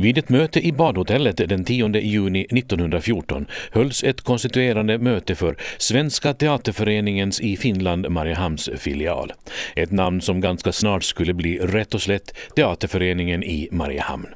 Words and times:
Vid 0.00 0.18
ett 0.18 0.28
möte 0.28 0.66
i 0.66 0.72
badhotellet 0.72 1.36
den 1.36 1.64
10 1.64 2.00
juni 2.00 2.46
1914 2.50 3.46
hölls 3.72 4.04
ett 4.04 4.20
konstituerande 4.20 4.98
möte 4.98 5.34
för 5.34 5.56
Svenska 5.78 6.34
teaterföreningens 6.34 7.40
i 7.40 7.56
Finland 7.56 8.10
Mariehamns 8.10 8.70
filial. 8.76 9.32
Ett 9.76 9.90
namn 9.90 10.20
som 10.20 10.40
ganska 10.40 10.72
snart 10.72 11.04
skulle 11.04 11.34
bli 11.34 11.58
rätt 11.58 11.94
och 11.94 12.02
slätt 12.02 12.36
Teaterföreningen 12.56 13.42
i 13.42 13.68
Mariehamn. 13.72 14.26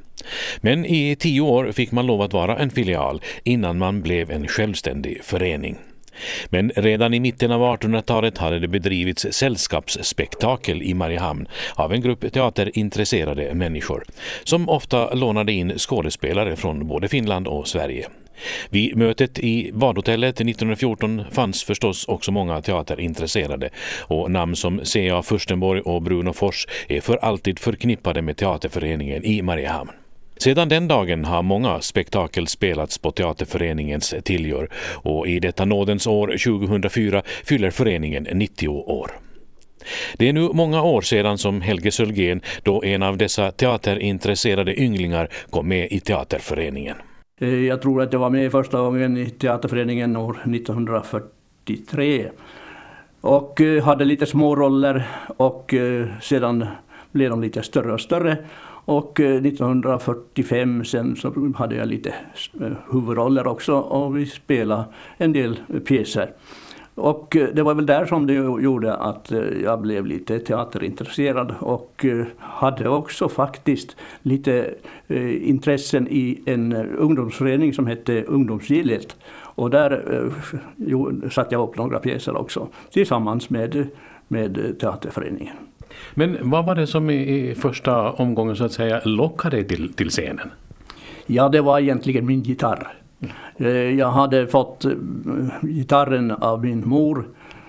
Men 0.61 0.87
i 0.87 1.17
tio 1.17 1.41
år 1.41 1.73
fick 1.73 1.93
man 1.93 2.07
lov 2.07 2.23
att 2.23 2.33
vara 2.33 2.59
en 2.59 2.71
filial 2.71 3.23
innan 3.45 3.79
man 3.79 4.03
blev 4.03 4.31
en 4.31 4.49
självständig 4.49 5.25
förening. 5.25 5.79
Men 6.51 6.71
redan 6.77 7.15
i 7.15 7.21
mitten 7.21 7.53
av 7.53 7.61
1800-talet 7.61 8.39
hade 8.39 8.59
det 8.59 8.69
bedrivits 8.69 9.27
sällskapsspektakel 9.31 10.83
i 10.83 10.95
Mariehamn 10.95 11.49
av 11.75 11.93
en 11.93 12.01
grupp 12.01 12.33
teaterintresserade 12.33 13.55
människor 13.55 14.05
som 14.45 14.69
ofta 14.69 15.15
lånade 15.15 15.53
in 15.53 15.79
skådespelare 15.79 16.57
från 16.57 16.89
både 16.89 17.09
Finland 17.09 17.49
och 17.49 17.69
Sverige. 17.69 18.09
Vid 18.71 18.97
mötet 18.97 19.39
i 19.39 19.71
badhotellet 19.75 20.35
1914 20.35 21.23
fanns 21.31 21.65
förstås 21.65 22.09
också 22.09 22.33
många 22.33 22.63
teaterintresserade 22.63 23.71
och 24.01 24.31
namn 24.31 24.57
som 24.57 24.81
C.A. 24.85 25.23
Furstenborg 25.23 25.81
och 25.81 26.03
Bruno 26.03 26.33
Fors 26.33 26.67
är 26.89 27.01
för 27.01 27.17
alltid 27.17 27.59
förknippade 27.59 28.23
med 28.23 28.37
teaterföreningen 28.37 29.25
i 29.25 29.43
Mariehamn. 29.43 30.02
Sedan 30.43 30.69
den 30.69 30.89
dagen 30.89 31.25
har 31.25 31.43
många 31.43 31.81
spektakel 31.81 32.47
spelats 32.47 32.99
på 32.99 33.11
Teaterföreningens 33.11 34.15
Tiljor 34.25 34.69
och 34.95 35.29
i 35.29 35.41
detta 35.41 35.65
nådens 35.65 36.07
år 36.07 36.27
2004 36.27 37.23
fyller 37.45 37.71
föreningen 37.71 38.27
90 38.33 38.69
år. 38.69 39.11
Det 40.17 40.29
är 40.29 40.33
nu 40.33 40.49
många 40.53 40.83
år 40.83 41.01
sedan 41.01 41.39
som 41.39 41.61
Helge 41.61 41.91
Sölgen, 41.91 42.41
då 42.63 42.85
en 42.85 43.03
av 43.03 43.17
dessa 43.17 43.51
teaterintresserade 43.51 44.81
ynglingar, 44.81 45.29
kom 45.51 45.69
med 45.69 45.93
i 45.93 46.01
Teaterföreningen. 46.01 46.97
Eh, 47.41 47.55
jag 47.55 47.83
tror 47.83 48.03
att 48.03 48.13
jag 48.13 48.21
var 48.21 48.31
med 48.31 48.53
första 48.53 48.79
gången 48.79 49.17
i 49.17 49.31
Teaterföreningen 49.31 50.17
år 50.17 50.41
1943 50.45 52.29
och 53.21 53.61
eh, 53.61 53.85
hade 53.85 54.05
lite 54.05 54.27
små 54.27 54.57
roller 54.57 55.09
och 55.37 55.75
eh, 55.75 56.07
sedan 56.21 56.67
blev 57.13 57.31
de 57.31 57.43
lite 57.43 57.63
större 57.63 57.93
och 57.93 58.01
större. 58.01 58.37
Och 58.85 59.21
eh, 59.21 59.37
1945 59.37 60.85
sen 60.85 61.17
så 61.17 61.53
hade 61.57 61.75
jag 61.75 61.89
lite 61.89 62.15
eh, 62.61 62.73
huvudroller 62.91 63.47
också 63.47 63.75
och 63.75 64.17
vi 64.17 64.27
spelade 64.27 64.85
en 65.17 65.33
del 65.33 65.61
eh, 65.69 65.81
pjäser. 65.81 66.31
Och 66.95 67.37
det 67.55 67.63
var 67.63 67.75
väl 67.75 67.87
där 67.87 68.07
som 68.07 68.27
det 68.27 68.33
gjorde 68.35 68.95
att 68.95 69.33
jag 69.65 69.81
blev 69.81 70.07
lite 70.07 70.39
teaterintresserad 70.39 71.55
och 71.61 72.07
hade 72.39 72.89
också 72.89 73.29
faktiskt 73.29 73.97
lite 74.23 74.75
intressen 75.41 76.09
i 76.11 76.43
en 76.47 76.73
ungdomsförening 76.73 77.73
som 77.73 77.87
hette 77.87 78.23
Ungdomsgillet. 78.23 79.17
Och 79.33 79.71
där 79.71 80.31
satte 81.31 81.55
jag 81.55 81.69
upp 81.69 81.77
några 81.77 81.99
pjäser 81.99 82.37
också 82.37 82.69
tillsammans 82.91 83.51
med, 83.51 83.87
med 84.29 84.77
teaterföreningen. 84.81 85.57
Men 86.15 86.51
vad 86.51 86.67
var 86.67 86.75
det 86.75 86.87
som 86.87 87.11
i, 87.11 87.51
i 87.51 87.55
första 87.55 88.13
omgången 88.13 88.57
så 88.57 88.65
att 88.65 88.73
säga 88.73 89.01
lockade 89.05 89.57
dig 89.57 89.69
till, 89.69 89.93
till 89.93 90.09
scenen? 90.09 90.51
Ja, 91.27 91.49
det 91.49 91.61
var 91.61 91.79
egentligen 91.79 92.27
min 92.27 92.43
gitarr. 92.43 92.93
Eh, 93.57 93.69
jag 93.69 94.11
hade 94.11 94.47
fått 94.47 94.85
eh, 94.85 94.93
gitarren 95.63 96.31
av 96.31 96.65
min 96.65 96.89
mor 96.89 97.25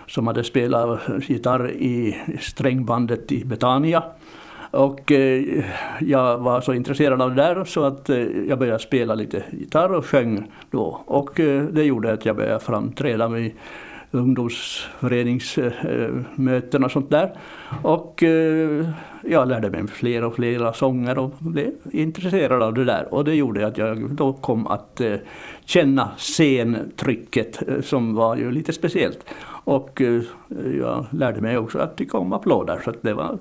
som 0.08 0.28
hade 0.28 0.44
spelat 0.44 1.00
gitarr 1.22 1.72
i 1.72 2.18
strängbandet 2.40 3.32
i 3.32 3.46
Betania. 3.46 4.04
Och 4.72 5.12
eh, 5.12 5.64
jag 6.00 6.38
var 6.38 6.62
så 6.62 6.74
intresserad 6.74 7.22
av 7.22 7.36
det 7.36 7.42
där 7.42 7.66
så 7.66 7.84
att 7.84 8.10
eh, 8.10 8.18
jag 8.48 8.60
började 8.60 8.80
spela 8.80 9.16
lite 9.16 9.44
gitarr 9.52 9.94
och 9.94 10.06
sjöng 10.06 10.52
då. 10.72 11.02
Och 11.06 11.32
det 11.72 11.84
gjorde 11.84 12.14
att 12.14 12.26
jag 12.26 12.36
började 12.36 12.60
framträda 12.60 13.30
med 13.30 13.52
ungdomsföreningsmöten 14.14 16.83
och 16.83 16.92
sånt 16.92 17.10
där. 17.10 17.38
Och 17.83 18.23
eh, 18.23 18.89
jag 19.23 19.48
lärde 19.48 19.70
mig 19.70 19.88
fler 19.88 20.23
och 20.23 20.36
fler 20.36 20.71
sånger 20.71 21.17
och 21.17 21.32
blev 21.39 21.71
intresserad 21.92 22.64
av 22.64 22.73
det 22.73 22.86
där. 22.86 23.14
Och 23.14 23.23
det 23.23 23.36
gjorde 23.36 23.67
att 23.67 23.77
jag 23.77 24.11
då 24.11 24.33
kom 24.33 24.67
att 24.67 25.02
eh, 25.02 25.15
känna 25.65 26.11
scentrycket 26.17 27.67
eh, 27.67 27.82
som 27.82 28.15
var 28.15 28.36
ju 28.36 28.52
lite 28.52 28.73
speciellt. 28.73 29.26
Och 29.65 30.02
jag 30.80 31.05
lärde 31.11 31.42
mig 31.42 31.58
också 31.58 31.80
att 31.80 31.98
tycka 31.98 32.17
om 32.17 32.33
applåder 32.33 32.82
så 32.86 32.93
det 33.02 33.14
var, 33.14 33.38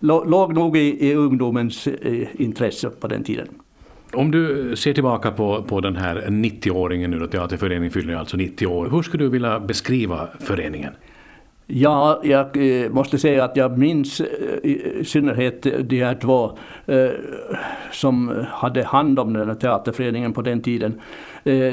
låg 0.28 0.54
nog 0.54 0.76
i, 0.76 1.08
i 1.08 1.14
ungdomens 1.14 1.88
intresse 2.32 2.90
på 2.90 3.08
den 3.08 3.24
tiden. 3.24 3.48
Om 4.12 4.30
du 4.30 4.76
ser 4.76 4.94
tillbaka 4.94 5.30
på, 5.30 5.62
på 5.62 5.80
den 5.80 5.96
här 5.96 6.24
90-åringen 6.28 7.08
nu 7.08 7.18
då, 7.18 7.26
Teaterföreningen 7.26 7.90
fyller 7.90 8.14
alltså 8.14 8.36
90 8.36 8.66
år. 8.66 8.88
Hur 8.90 9.02
skulle 9.02 9.24
du 9.24 9.30
vilja 9.30 9.60
beskriva 9.60 10.28
föreningen? 10.40 10.92
Ja, 11.70 12.20
jag 12.24 12.56
eh, 12.56 12.90
måste 12.90 13.18
säga 13.18 13.44
att 13.44 13.56
jag 13.56 13.78
minns 13.78 14.20
eh, 14.20 14.26
i 14.62 15.04
synnerhet 15.04 15.62
de 15.62 16.04
här 16.04 16.14
två 16.14 16.58
eh, 16.86 17.10
som 17.92 18.44
hade 18.50 18.84
hand 18.84 19.18
om 19.18 19.32
den 19.32 19.48
här 19.48 19.54
teaterföreningen 19.54 20.32
på 20.32 20.42
den 20.42 20.62
tiden. 20.62 21.00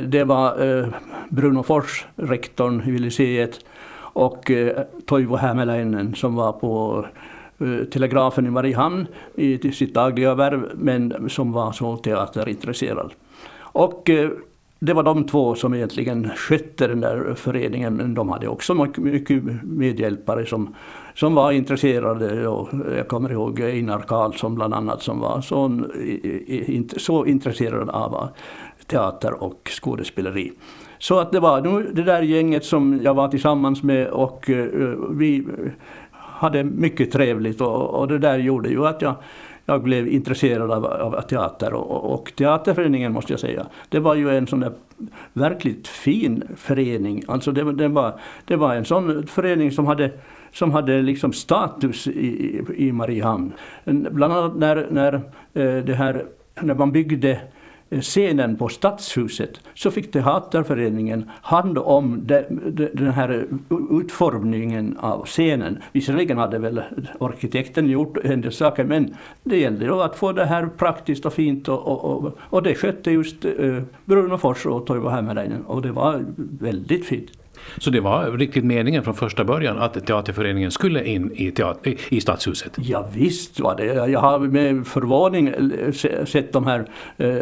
Det 0.07 0.23
var 0.23 0.55
Bruno 1.29 1.63
Fors, 1.63 2.05
rektorn 2.15 2.83
i 2.89 2.97
lyceet, 2.97 3.65
och 3.97 4.51
Toivo 5.05 5.35
Hämäläinen 5.35 6.15
som 6.15 6.35
var 6.35 6.51
på 6.51 7.05
Eh, 7.59 7.85
telegrafen 7.85 8.47
i 8.47 8.49
Mariehamn 8.49 9.07
i 9.35 9.71
sitt 9.71 9.93
dagliga 9.93 10.35
värv 10.35 10.71
men 10.75 11.29
som 11.29 11.51
var 11.51 11.71
så 11.71 11.97
teaterintresserad. 11.97 13.13
Och 13.59 14.09
eh, 14.09 14.29
det 14.79 14.93
var 14.93 15.03
de 15.03 15.23
två 15.23 15.55
som 15.55 15.73
egentligen 15.73 16.29
skötte 16.35 16.87
den 16.87 17.01
där 17.01 17.33
föreningen 17.35 17.95
men 17.95 18.13
de 18.13 18.29
hade 18.29 18.47
också 18.47 18.73
mycket 18.97 19.43
medhjälpare 19.63 20.45
som, 20.45 20.75
som 21.13 21.35
var 21.35 21.51
intresserade. 21.51 22.47
Och 22.47 22.69
jag 22.97 23.07
kommer 23.07 23.31
ihåg 23.31 23.61
Einar 23.61 23.99
Karlsson 23.99 24.55
bland 24.55 24.73
annat 24.73 25.01
som 25.01 25.19
var 25.19 25.41
så, 25.41 25.81
så 26.97 27.25
intresserad 27.25 27.89
av 27.89 28.13
eh, 28.13 28.29
teater 28.87 29.43
och 29.43 29.69
skådespeleri. 29.81 30.51
Så 30.99 31.19
att 31.19 31.31
det 31.31 31.39
var 31.39 31.61
det 31.93 32.03
där 32.03 32.21
gänget 32.21 32.65
som 32.65 32.99
jag 33.03 33.13
var 33.13 33.27
tillsammans 33.27 33.83
med 33.83 34.07
och 34.07 34.49
vi 35.11 35.45
hade 36.35 36.63
mycket 36.63 37.11
trevligt 37.11 37.61
och, 37.61 37.99
och 37.99 38.07
det 38.07 38.19
där 38.19 38.37
gjorde 38.37 38.69
ju 38.69 38.87
att 38.87 39.01
jag 39.01 39.15
jag 39.65 39.83
blev 39.83 40.07
intresserad 40.07 40.71
av, 40.71 40.85
av 40.85 41.21
teater 41.21 41.73
och, 41.73 42.13
och, 42.13 42.31
teaterföreningen 42.35 43.13
måste 43.13 43.33
jag 43.33 43.39
säga. 43.39 43.65
Det 43.89 43.99
var 43.99 44.15
ju 44.15 44.37
en 44.37 44.47
sån 44.47 44.59
där 44.59 44.71
verkligt 45.33 45.87
fin 45.87 46.43
förening. 46.55 47.23
Alltså 47.27 47.51
det, 47.51 47.73
det, 47.73 47.87
var, 47.87 48.19
det 48.45 48.55
var 48.55 48.75
en 48.75 48.85
sån 48.85 49.27
förening 49.27 49.71
som 49.71 49.85
hade, 49.85 50.11
som 50.51 50.71
hade 50.71 51.01
liksom 51.01 51.33
status 51.33 52.07
i, 52.07 52.61
i 52.75 52.91
Mariehamn. 52.91 53.51
Bland 53.85 54.33
annat 54.33 54.55
när, 54.55 54.87
när, 54.91 55.13
eh, 55.53 55.83
det 55.83 55.93
här, 55.93 56.25
när 56.61 56.75
man 56.75 56.91
byggde 56.91 57.41
scenen 58.01 58.55
på 58.57 58.69
Stadshuset 58.69 59.59
så 59.73 59.91
fick 59.91 60.11
Teaterföreningen 60.11 61.29
hand 61.41 61.77
om 61.77 62.21
den 62.93 63.11
här 63.11 63.47
utformningen 63.91 64.97
av 64.99 65.25
scenen. 65.25 65.77
Visserligen 65.91 66.37
hade 66.37 66.59
väl 66.59 66.81
arkitekten 67.19 67.89
gjort 67.89 68.17
en 68.23 68.41
del 68.41 68.51
saker 68.51 68.83
men 68.83 69.15
det 69.43 69.57
gällde 69.57 69.85
då 69.85 70.01
att 70.01 70.15
få 70.15 70.31
det 70.31 70.45
här 70.45 70.67
praktiskt 70.77 71.25
och 71.25 71.33
fint 71.33 71.69
och, 71.69 71.87
och, 71.87 72.03
och, 72.05 72.37
och 72.39 72.63
det 72.63 72.75
skötte 72.75 73.11
just 73.11 73.45
eh, 73.45 73.81
Bruno 74.05 74.37
Fors 74.37 74.65
och 74.65 74.85
Toivo 74.85 75.09
Hämäläinen 75.09 75.65
och 75.65 75.81
det 75.81 75.91
var 75.91 76.25
väldigt 76.59 77.05
fint. 77.05 77.31
Så 77.77 77.89
det 77.89 77.99
var 77.99 78.31
riktigt 78.31 78.63
meningen 78.63 79.03
från 79.03 79.13
första 79.13 79.43
början 79.43 79.77
att 79.77 80.05
teaterföreningen 80.07 80.71
skulle 80.71 81.05
in 81.05 81.31
i, 81.35 81.51
teater, 81.51 81.95
i 82.09 82.21
Stadshuset? 82.21 82.73
Ja, 82.77 83.07
visst 83.13 83.59
var 83.59 83.75
det. 83.75 83.85
Jag 83.85 84.19
har 84.19 84.39
med 84.39 84.87
förvåning 84.87 85.47
eh, 85.47 86.25
sett 86.25 86.53
de 86.53 86.65
här, 86.65 86.85
eh, 87.17 87.39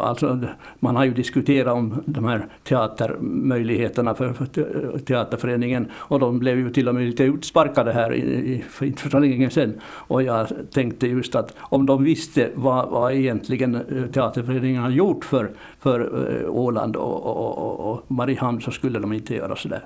alltså 0.00 0.40
man 0.78 0.96
har 0.96 1.04
ju 1.04 1.14
diskuterat 1.14 1.74
om 1.74 2.02
de 2.06 2.24
här 2.24 2.46
teatermöjligheterna 2.64 4.14
för 4.14 4.34
teaterföreningen 4.98 5.90
och 5.94 6.20
de 6.20 6.38
blev 6.38 6.58
ju 6.58 6.70
till 6.70 6.88
och 6.88 6.94
med 6.94 7.06
lite 7.06 7.24
utsparkade 7.24 7.92
här 7.92 8.08
för 8.70 8.86
inte 8.86 9.10
så 9.10 9.18
länge 9.18 9.50
sedan. 9.50 9.80
Och 9.84 10.22
jag 10.22 10.48
tänkte 10.70 11.06
just 11.06 11.34
att 11.34 11.54
om 11.58 11.86
de 11.86 12.04
visste 12.04 12.50
vad, 12.54 12.88
vad 12.88 13.12
egentligen 13.12 13.74
eh, 13.74 14.06
teaterföreningen 14.12 14.82
har 14.82 14.90
gjort 14.90 15.24
för, 15.24 15.50
för 15.80 16.00
eh, 16.00 16.50
Åland 16.50 16.96
och, 16.96 17.26
och, 17.26 17.58
och, 17.58 17.92
och 17.92 18.10
Mariehamn 18.10 18.60
så 18.60 18.70
skulle 18.70 18.98
de 18.98 19.12
inte 19.12 19.34
göra 19.34 19.56
sådär. 19.56 19.82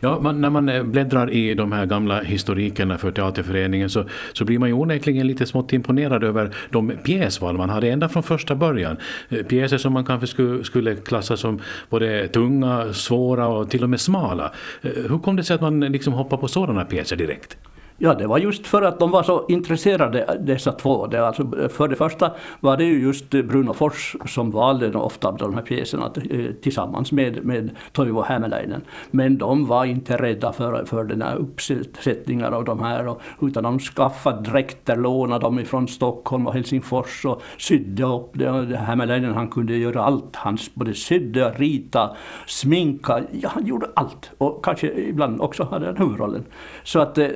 Ja, 0.00 0.20
man, 0.20 0.40
när 0.40 0.50
man 0.50 0.68
eh, 0.68 0.82
bläddrar 0.82 1.30
i 1.30 1.54
de 1.54 1.72
här 1.72 1.86
gamla 1.86 2.20
historikerna 2.20 2.98
för 2.98 3.10
Teaterföreningen 3.10 3.90
så, 3.90 4.04
så 4.32 4.44
blir 4.44 4.58
man 4.58 4.68
ju 4.68 4.74
onekligen 4.74 5.26
lite 5.26 5.46
smått 5.46 5.72
imponerad 5.72 6.24
över 6.24 6.54
de 6.70 6.92
pjäsval 7.04 7.56
man 7.56 7.70
hade 7.70 7.90
ända 7.90 8.08
från 8.08 8.22
första 8.22 8.54
början. 8.54 8.96
Eh, 9.28 9.42
pjäser 9.42 9.78
som 9.78 9.92
man 9.92 10.04
kanske 10.04 10.26
skulle, 10.26 10.64
skulle 10.64 10.96
klassa 10.96 11.36
som 11.36 11.60
både 11.90 12.28
tunga, 12.28 12.92
svåra 12.92 13.48
och 13.48 13.70
till 13.70 13.82
och 13.82 13.90
med 13.90 14.00
smala. 14.00 14.52
Hur 14.82 15.18
kom 15.18 15.36
det 15.36 15.44
sig 15.44 15.54
att 15.54 15.60
man 15.60 15.80
liksom 15.80 16.12
hoppade 16.12 16.40
på 16.40 16.48
sådana 16.48 16.84
pjäser 16.84 17.16
direkt? 17.16 17.56
Ja, 17.98 18.14
det 18.14 18.26
var 18.26 18.38
just 18.38 18.66
för 18.66 18.82
att 18.82 18.98
de 18.98 19.10
var 19.10 19.22
så 19.22 19.44
intresserade 19.48 20.38
dessa 20.40 20.72
två. 20.72 21.06
Det 21.06 21.26
alltså, 21.26 21.68
för 21.68 21.88
det 21.88 21.96
första 21.96 22.30
var 22.60 22.76
det 22.76 22.84
ju 22.84 23.02
just 23.02 23.30
Bruno 23.30 23.72
Fors 23.72 24.16
som 24.26 24.50
valde 24.50 24.98
ofta 24.98 25.32
de 25.32 25.54
här 25.54 25.62
pjäserna 25.62 26.10
eh, 26.30 26.52
tillsammans 26.62 27.12
med, 27.12 27.44
med 27.44 27.70
Toivo 27.92 28.22
Hämäläinen. 28.22 28.80
Men 29.10 29.38
de 29.38 29.66
var 29.66 29.84
inte 29.84 30.16
rädda 30.16 30.52
för, 30.52 30.84
för 30.84 31.04
den 31.04 31.22
här 31.22 31.36
uppsättningar 31.36 32.52
av 32.52 32.64
de 32.64 32.80
här, 32.80 33.14
utan 33.40 33.62
de 33.62 33.78
skaffade 33.78 34.50
dräkter, 34.50 34.96
lånade 34.96 35.44
dem 35.44 35.58
ifrån 35.58 35.88
Stockholm 35.88 36.46
och 36.46 36.54
Helsingfors 36.54 37.24
och 37.24 37.42
sydde 37.58 38.04
upp 38.04 38.30
det. 38.32 38.76
Hämäläinen 38.76 39.34
han 39.34 39.48
kunde 39.48 39.76
göra 39.76 40.04
allt. 40.04 40.36
Han 40.36 40.58
både 40.74 40.94
sydde, 40.94 41.50
rita, 41.50 42.16
sminka, 42.46 43.22
ja 43.32 43.48
han 43.48 43.66
gjorde 43.66 43.86
allt. 43.94 44.30
Och 44.38 44.64
kanske 44.64 44.92
ibland 44.92 45.40
också 45.40 45.64
hade 45.64 45.86
han 45.86 45.96
huvudrollen. 45.96 46.44
Så 46.82 47.00
att 47.00 47.18
eh, 47.18 47.28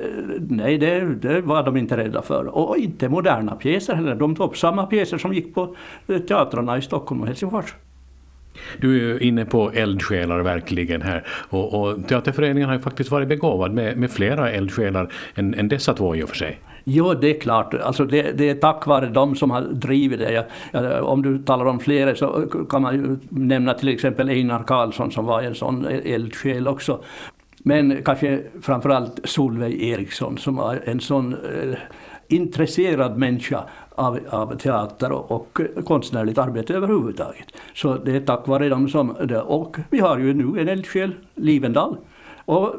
nej, 0.51 0.77
det, 0.77 1.15
det, 1.15 1.41
var 1.41 1.63
de 1.63 1.77
inte 1.77 1.97
rädda 1.97 2.21
för. 2.21 2.47
Och 2.47 2.77
inte 2.77 3.09
moderna 3.09 3.55
pjäser 3.55 3.95
heller. 3.95 4.15
De 4.15 4.35
tog 4.35 4.47
upp 4.49 4.57
samma 4.57 4.85
pjäser 4.85 5.17
som 5.17 5.33
gick 5.33 5.55
på 5.55 5.75
eh, 6.07 6.17
teatrarna 6.17 6.77
i 6.77 6.81
Stockholm 6.81 7.21
och 7.21 7.27
Helsingfors. 7.27 7.75
Du 8.77 9.11
är 9.11 9.23
inne 9.23 9.45
på 9.45 9.71
eldsjälar 9.71 10.39
verkligen 10.39 11.01
här. 11.01 11.27
Och, 11.49 11.81
och 11.81 12.07
Teaterföreningen 12.07 12.69
har 12.69 12.75
ju 12.75 12.81
faktiskt 12.81 13.11
varit 13.11 13.27
begåvad 13.27 13.73
med, 13.73 13.97
med 13.97 14.11
flera 14.11 14.51
eldsjälar 14.51 15.13
än, 15.35 15.53
än 15.53 15.67
dessa 15.67 15.93
två 15.93 16.15
i 16.15 16.23
och 16.23 16.29
för 16.29 16.35
sig. 16.35 16.59
Jo, 16.83 17.13
det 17.13 17.29
är 17.37 17.39
klart. 17.39 17.73
Alltså 17.73 18.05
det, 18.05 18.31
det 18.31 18.49
är 18.49 18.55
tack 18.55 18.87
vare 18.87 19.09
dem 19.09 19.35
som 19.35 19.51
har 19.51 19.61
drivit 19.61 20.19
det. 20.19 20.31
Jag, 20.31 20.45
jag, 20.71 21.03
om 21.05 21.21
du 21.21 21.39
talar 21.39 21.65
om 21.65 21.79
flera 21.79 22.15
så 22.15 22.47
kan 22.69 22.81
man 22.81 22.95
ju 22.95 23.17
nämna 23.29 23.73
till 23.73 23.89
exempel 23.89 24.29
Einar 24.29 24.63
Karlsson 24.63 25.11
som 25.11 25.25
var 25.25 25.41
en 25.41 25.55
sån 25.55 25.85
eldsjäl 25.85 26.67
också. 26.67 27.03
Men 27.63 28.03
kanske 28.03 28.43
framförallt 28.61 29.19
Solveig 29.23 29.83
Eriksson 29.83 30.37
som 30.37 30.55
var 30.55 30.81
en 30.85 30.99
sån 30.99 31.33
eh, 31.33 31.77
intresserad 32.27 33.17
människa 33.17 33.63
av, 33.95 34.19
av 34.29 34.57
teater 34.57 35.11
och, 35.11 35.31
och 35.31 35.59
konstnärligt 35.85 36.37
arbete 36.37 36.73
överhuvudtaget. 36.73 37.45
Så 37.73 37.95
det 37.95 38.15
är 38.15 38.21
tack 38.21 38.47
vare 38.47 38.69
dem 38.69 38.89
som. 38.89 39.09
Och 39.45 39.77
vi 39.89 39.99
har 39.99 40.17
ju 40.17 40.33
nu 40.33 40.61
en 40.61 40.67
eldsjäl, 40.67 41.15
Livendal. 41.35 41.97
Och 42.51 42.75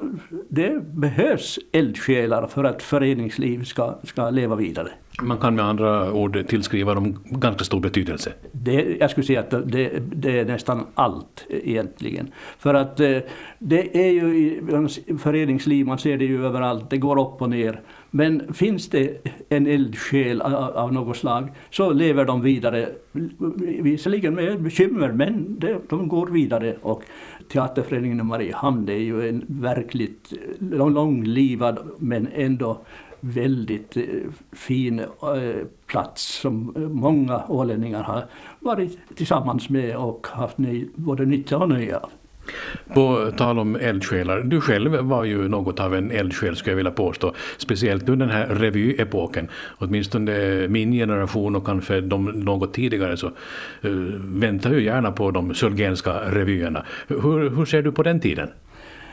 det 0.48 0.82
behövs 0.94 1.58
eldsjälar 1.72 2.46
för 2.46 2.64
att 2.64 2.82
föreningsliv 2.82 3.64
ska, 3.64 3.94
ska 4.04 4.30
leva 4.30 4.56
vidare. 4.56 4.88
Man 5.22 5.38
kan 5.38 5.54
med 5.54 5.64
andra 5.64 6.12
ord 6.12 6.46
tillskriva 6.48 6.94
dem 6.94 7.18
ganska 7.24 7.64
stor 7.64 7.80
betydelse? 7.80 8.32
Det, 8.52 8.96
jag 9.00 9.10
skulle 9.10 9.26
säga 9.26 9.40
att 9.40 9.50
det, 9.50 10.02
det 10.12 10.38
är 10.38 10.44
nästan 10.44 10.86
allt 10.94 11.46
egentligen. 11.48 12.32
För 12.58 12.74
att 12.74 13.00
eh, 13.00 13.18
det 13.58 14.06
är 14.06 14.10
ju 14.10 14.36
i 14.36 14.60
föreningsliv, 15.18 15.86
man 15.86 15.98
ser 15.98 16.18
det 16.18 16.24
ju 16.24 16.46
överallt, 16.46 16.90
det 16.90 16.96
går 16.96 17.20
upp 17.20 17.42
och 17.42 17.50
ner. 17.50 17.80
Men 18.10 18.54
finns 18.54 18.88
det 18.88 19.28
en 19.48 19.66
eldsjäl 19.66 20.42
av 20.42 20.92
något 20.92 21.16
slag 21.16 21.48
så 21.70 21.92
lever 21.92 22.24
de 22.24 22.42
vidare, 22.42 22.88
visserligen 23.82 24.34
med 24.34 24.62
bekymmer, 24.62 25.12
men 25.12 25.62
de 25.88 26.08
går 26.08 26.26
vidare. 26.26 26.76
Och 26.82 27.02
Teaterföreningen 27.52 28.20
i 28.20 28.22
Mariehamn 28.22 28.86
det 28.86 28.92
är 28.92 28.98
ju 28.98 29.28
en 29.28 29.44
verkligt 29.48 30.32
långlivad 30.58 31.78
men 31.98 32.28
ändå 32.34 32.78
väldigt 33.20 33.96
eh, 33.96 34.04
fin 34.52 34.98
eh, 34.98 35.06
plats 35.86 36.40
som 36.40 36.72
många 36.76 37.42
ålänningar 37.48 38.02
har 38.02 38.24
varit 38.60 38.98
tillsammans 39.14 39.68
med 39.68 39.96
och 39.96 40.26
haft 40.26 40.56
både 40.94 41.24
nytta 41.24 41.58
och 41.58 41.68
nöje 41.68 41.96
av. 41.96 42.10
På 42.94 43.32
tal 43.36 43.58
om 43.58 43.76
eldsjälar, 43.76 44.40
du 44.40 44.60
själv 44.60 44.92
var 44.92 45.24
ju 45.24 45.48
något 45.48 45.80
av 45.80 45.94
en 45.94 46.10
eldsjäl 46.10 46.56
skulle 46.56 46.72
jag 46.72 46.76
vilja 46.76 46.92
påstå. 46.92 47.34
Speciellt 47.56 48.08
under 48.08 48.26
den 48.26 48.36
här 48.36 48.46
revyepoken. 48.46 49.48
Åtminstone 49.78 50.68
min 50.68 50.92
generation 50.92 51.56
och 51.56 51.66
kanske 51.66 52.00
de 52.00 52.24
något 52.24 52.74
tidigare 52.74 53.16
så 53.16 53.26
uh, 53.26 53.32
väntar 54.18 54.70
ju 54.70 54.82
gärna 54.82 55.12
på 55.12 55.30
de 55.30 55.54
sölgenska 55.54 56.12
revyerna. 56.12 56.84
Hur, 57.08 57.50
hur 57.56 57.64
ser 57.64 57.82
du 57.82 57.92
på 57.92 58.02
den 58.02 58.20
tiden? 58.20 58.48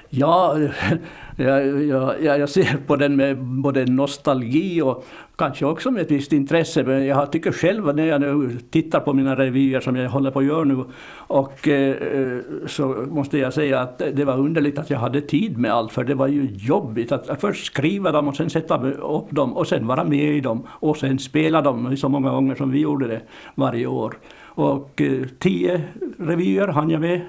Ja, 0.10 0.58
jag, 1.36 1.84
jag, 1.84 2.22
jag 2.22 2.50
ser 2.50 2.78
på 2.88 2.96
den 2.96 3.16
med 3.16 3.38
både 3.38 3.86
nostalgi 3.86 4.82
och 4.82 5.06
kanske 5.36 5.66
också 5.66 5.92
med 5.92 6.02
ett 6.02 6.12
visst 6.12 6.34
intresse. 6.34 6.84
Men 6.84 7.06
jag 7.06 7.32
tycker 7.32 7.52
själv 7.52 7.96
när 7.96 8.06
jag 8.06 8.22
nu 8.22 8.58
tittar 8.70 9.00
på 9.00 9.14
mina 9.14 9.36
revyer 9.36 9.80
som 9.80 9.96
jag 9.96 10.10
håller 10.10 10.32
på 10.32 10.40
att 10.40 10.46
göra 10.46 10.64
nu 10.64 10.84
och 11.12 11.68
eh, 11.68 11.96
eh, 11.96 12.38
så 12.68 12.88
måste 12.88 13.38
jag 13.38 13.54
säga 13.54 13.80
att 13.80 13.98
det 14.14 14.26
var 14.26 14.38
underligt 14.38 14.80
att 14.80 14.90
jag 14.90 15.00
hade 15.00 15.22
tid 15.22 15.58
med 15.58 15.72
allt 15.72 15.92
för 15.92 16.04
det 16.04 16.16
var 16.16 16.28
ju 16.28 16.48
jobbigt 16.52 17.12
att 17.12 17.42
först 17.42 17.66
skriva 17.66 18.12
dem 18.12 18.28
och 18.28 18.36
sen 18.36 18.50
sätta 18.50 18.92
upp 18.92 19.32
dem 19.32 19.58
och 19.58 19.68
sen 19.68 19.88
vara 19.88 20.04
med 20.04 20.36
i 20.36 20.42
dem 20.42 20.68
och 20.70 20.98
sen 20.98 21.20
spela 21.20 21.62
dem 21.62 21.98
så 21.98 22.10
många 22.10 22.32
gånger 22.32 22.56
som 22.56 22.72
vi 22.72 22.80
gjorde 22.80 23.08
det 23.08 23.22
varje 23.56 23.88
år. 23.88 24.18
Och 24.44 25.02
eh, 25.02 25.26
tio 25.40 25.82
revyer 26.18 26.68
hann 26.68 26.90
jag 26.90 27.02
med 27.02 27.22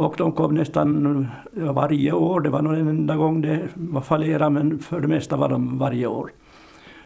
och 0.00 0.14
de 0.18 0.32
kom 0.32 0.54
nästan 0.54 1.28
varje 1.52 2.12
år. 2.12 2.40
Det 2.40 2.50
var 2.50 2.62
nog 2.62 2.74
en 2.74 2.88
enda 2.88 3.16
gång 3.16 3.40
det 3.40 3.68
var 3.74 4.00
fallera 4.00 4.50
men 4.50 4.78
för 4.78 5.00
det 5.00 5.08
mesta 5.08 5.36
var 5.36 5.48
de 5.48 5.78
varje 5.78 6.06
år. 6.06 6.32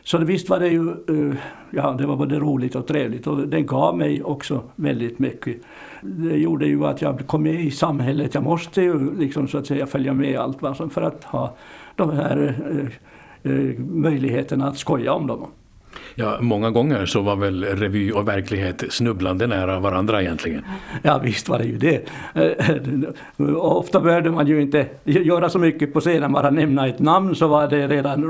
Så 0.02 0.18
visst 0.18 0.48
var 0.48 0.60
det 0.60 0.68
ju, 0.68 0.88
eh, 0.90 1.36
ja 1.70 1.92
det 1.98 2.06
var 2.06 2.16
både 2.16 2.38
roligt 2.38 2.74
och 2.74 2.86
trevligt 2.86 3.26
och 3.26 3.48
det 3.48 3.62
gav 3.62 3.98
mig 3.98 4.22
också 4.22 4.62
väldigt 4.76 5.18
mycket. 5.18 5.56
Det 6.02 6.36
gjorde 6.36 6.66
ju 6.66 6.86
att 6.86 7.02
jag 7.02 7.26
kom 7.26 7.42
med 7.42 7.60
i 7.60 7.70
samhället. 7.70 8.34
Jag 8.34 8.44
måste 8.44 8.82
ju 8.82 9.18
liksom 9.18 9.48
så 9.48 9.58
att 9.58 9.66
säga 9.66 9.86
följa 9.86 10.12
med 10.12 10.38
allt 10.38 10.62
vad 10.62 10.76
som 10.76 10.90
för 10.90 11.02
att 11.02 11.24
ha 11.24 11.56
de 11.96 12.10
här 12.10 12.56
eh, 12.70 13.52
eh, 13.52 13.78
möjligheterna 13.78 14.68
att 14.68 14.78
skoja 14.78 15.12
om 15.12 15.26
dem. 15.26 15.46
Ja, 16.14 16.38
många 16.40 16.70
gånger 16.70 17.06
så 17.06 17.20
var 17.20 17.36
väl 17.36 17.64
revy 17.64 18.12
och 18.12 18.28
verklighet 18.28 18.84
snubblande 18.90 19.46
nära 19.46 19.80
varandra 19.80 20.22
egentligen. 20.22 20.64
Ja, 21.02 21.18
visst 21.18 21.48
var 21.48 21.58
det 21.58 21.64
ju 21.64 21.78
det. 21.78 22.08
Eh, 22.34 22.70
eh, 22.70 23.54
ofta 23.56 24.00
behövde 24.00 24.30
man 24.30 24.46
ju 24.46 24.62
inte 24.62 24.86
göra 25.04 25.48
så 25.48 25.58
mycket 25.58 25.92
på 25.92 26.00
scenen, 26.00 26.32
bara 26.32 26.50
nämna 26.50 26.88
ett 26.88 26.98
namn 26.98 27.34
så 27.34 27.46
var 27.46 27.68
det 27.68 27.88
redan... 27.88 28.24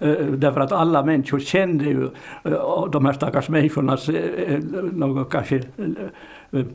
Eh, 0.00 0.12
därför 0.16 0.60
att 0.60 0.72
alla 0.72 1.04
människor 1.04 1.40
kände 1.40 1.84
ju 1.84 2.08
de 2.92 3.06
här 3.06 3.12
stackars 3.12 3.48
människornas 3.48 4.10
något 4.92 5.30
kanske 5.30 5.62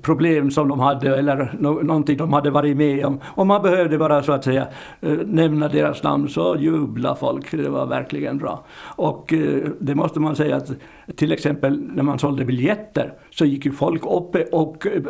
problem 0.01 0.51
som 0.51 0.67
de 0.67 0.79
hade 0.79 1.17
eller 1.17 1.55
någonting 1.59 2.17
de 2.17 2.33
hade 2.33 2.49
varit 2.49 2.77
med 2.77 3.05
om. 3.05 3.19
Och 3.25 3.47
man 3.47 3.61
behövde 3.61 3.97
bara 3.97 4.23
så 4.23 4.31
att 4.31 4.43
säga 4.43 4.67
eh, 5.01 5.11
nämna 5.25 5.67
deras 5.67 6.03
namn 6.03 6.29
så 6.29 6.55
jubla 6.59 7.15
folk. 7.15 7.51
Det 7.51 7.69
var 7.69 7.85
verkligen 7.85 8.37
bra. 8.37 8.65
Och 8.79 9.33
eh, 9.33 9.63
det 9.79 9.95
måste 9.95 10.19
man 10.19 10.35
säga 10.35 10.55
att 10.55 10.71
till 11.15 11.31
exempel 11.31 11.81
när 11.95 12.03
man 12.03 12.19
sålde 12.19 12.45
biljetter 12.45 13.13
så 13.29 13.45
gick 13.45 13.65
ju 13.65 13.71
folk 13.71 14.03
uppe 14.05 14.43
och 14.43 14.87
eh, 14.87 15.01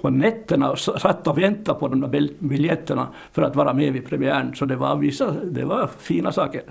på 0.00 0.10
nätterna 0.10 0.70
och 0.70 0.78
satt 0.78 1.26
och 1.26 1.38
väntade 1.38 1.78
på 1.78 1.88
de 1.88 2.00
där 2.00 2.28
biljetterna 2.38 3.06
för 3.32 3.42
att 3.42 3.56
vara 3.56 3.74
med 3.74 3.92
vid 3.92 4.06
premiären. 4.06 4.54
Så 4.54 4.64
det 4.64 4.76
var 4.76 4.96
vissa, 4.96 5.34
det 5.44 5.64
var 5.64 5.90
fina 5.98 6.32
saker. 6.32 6.62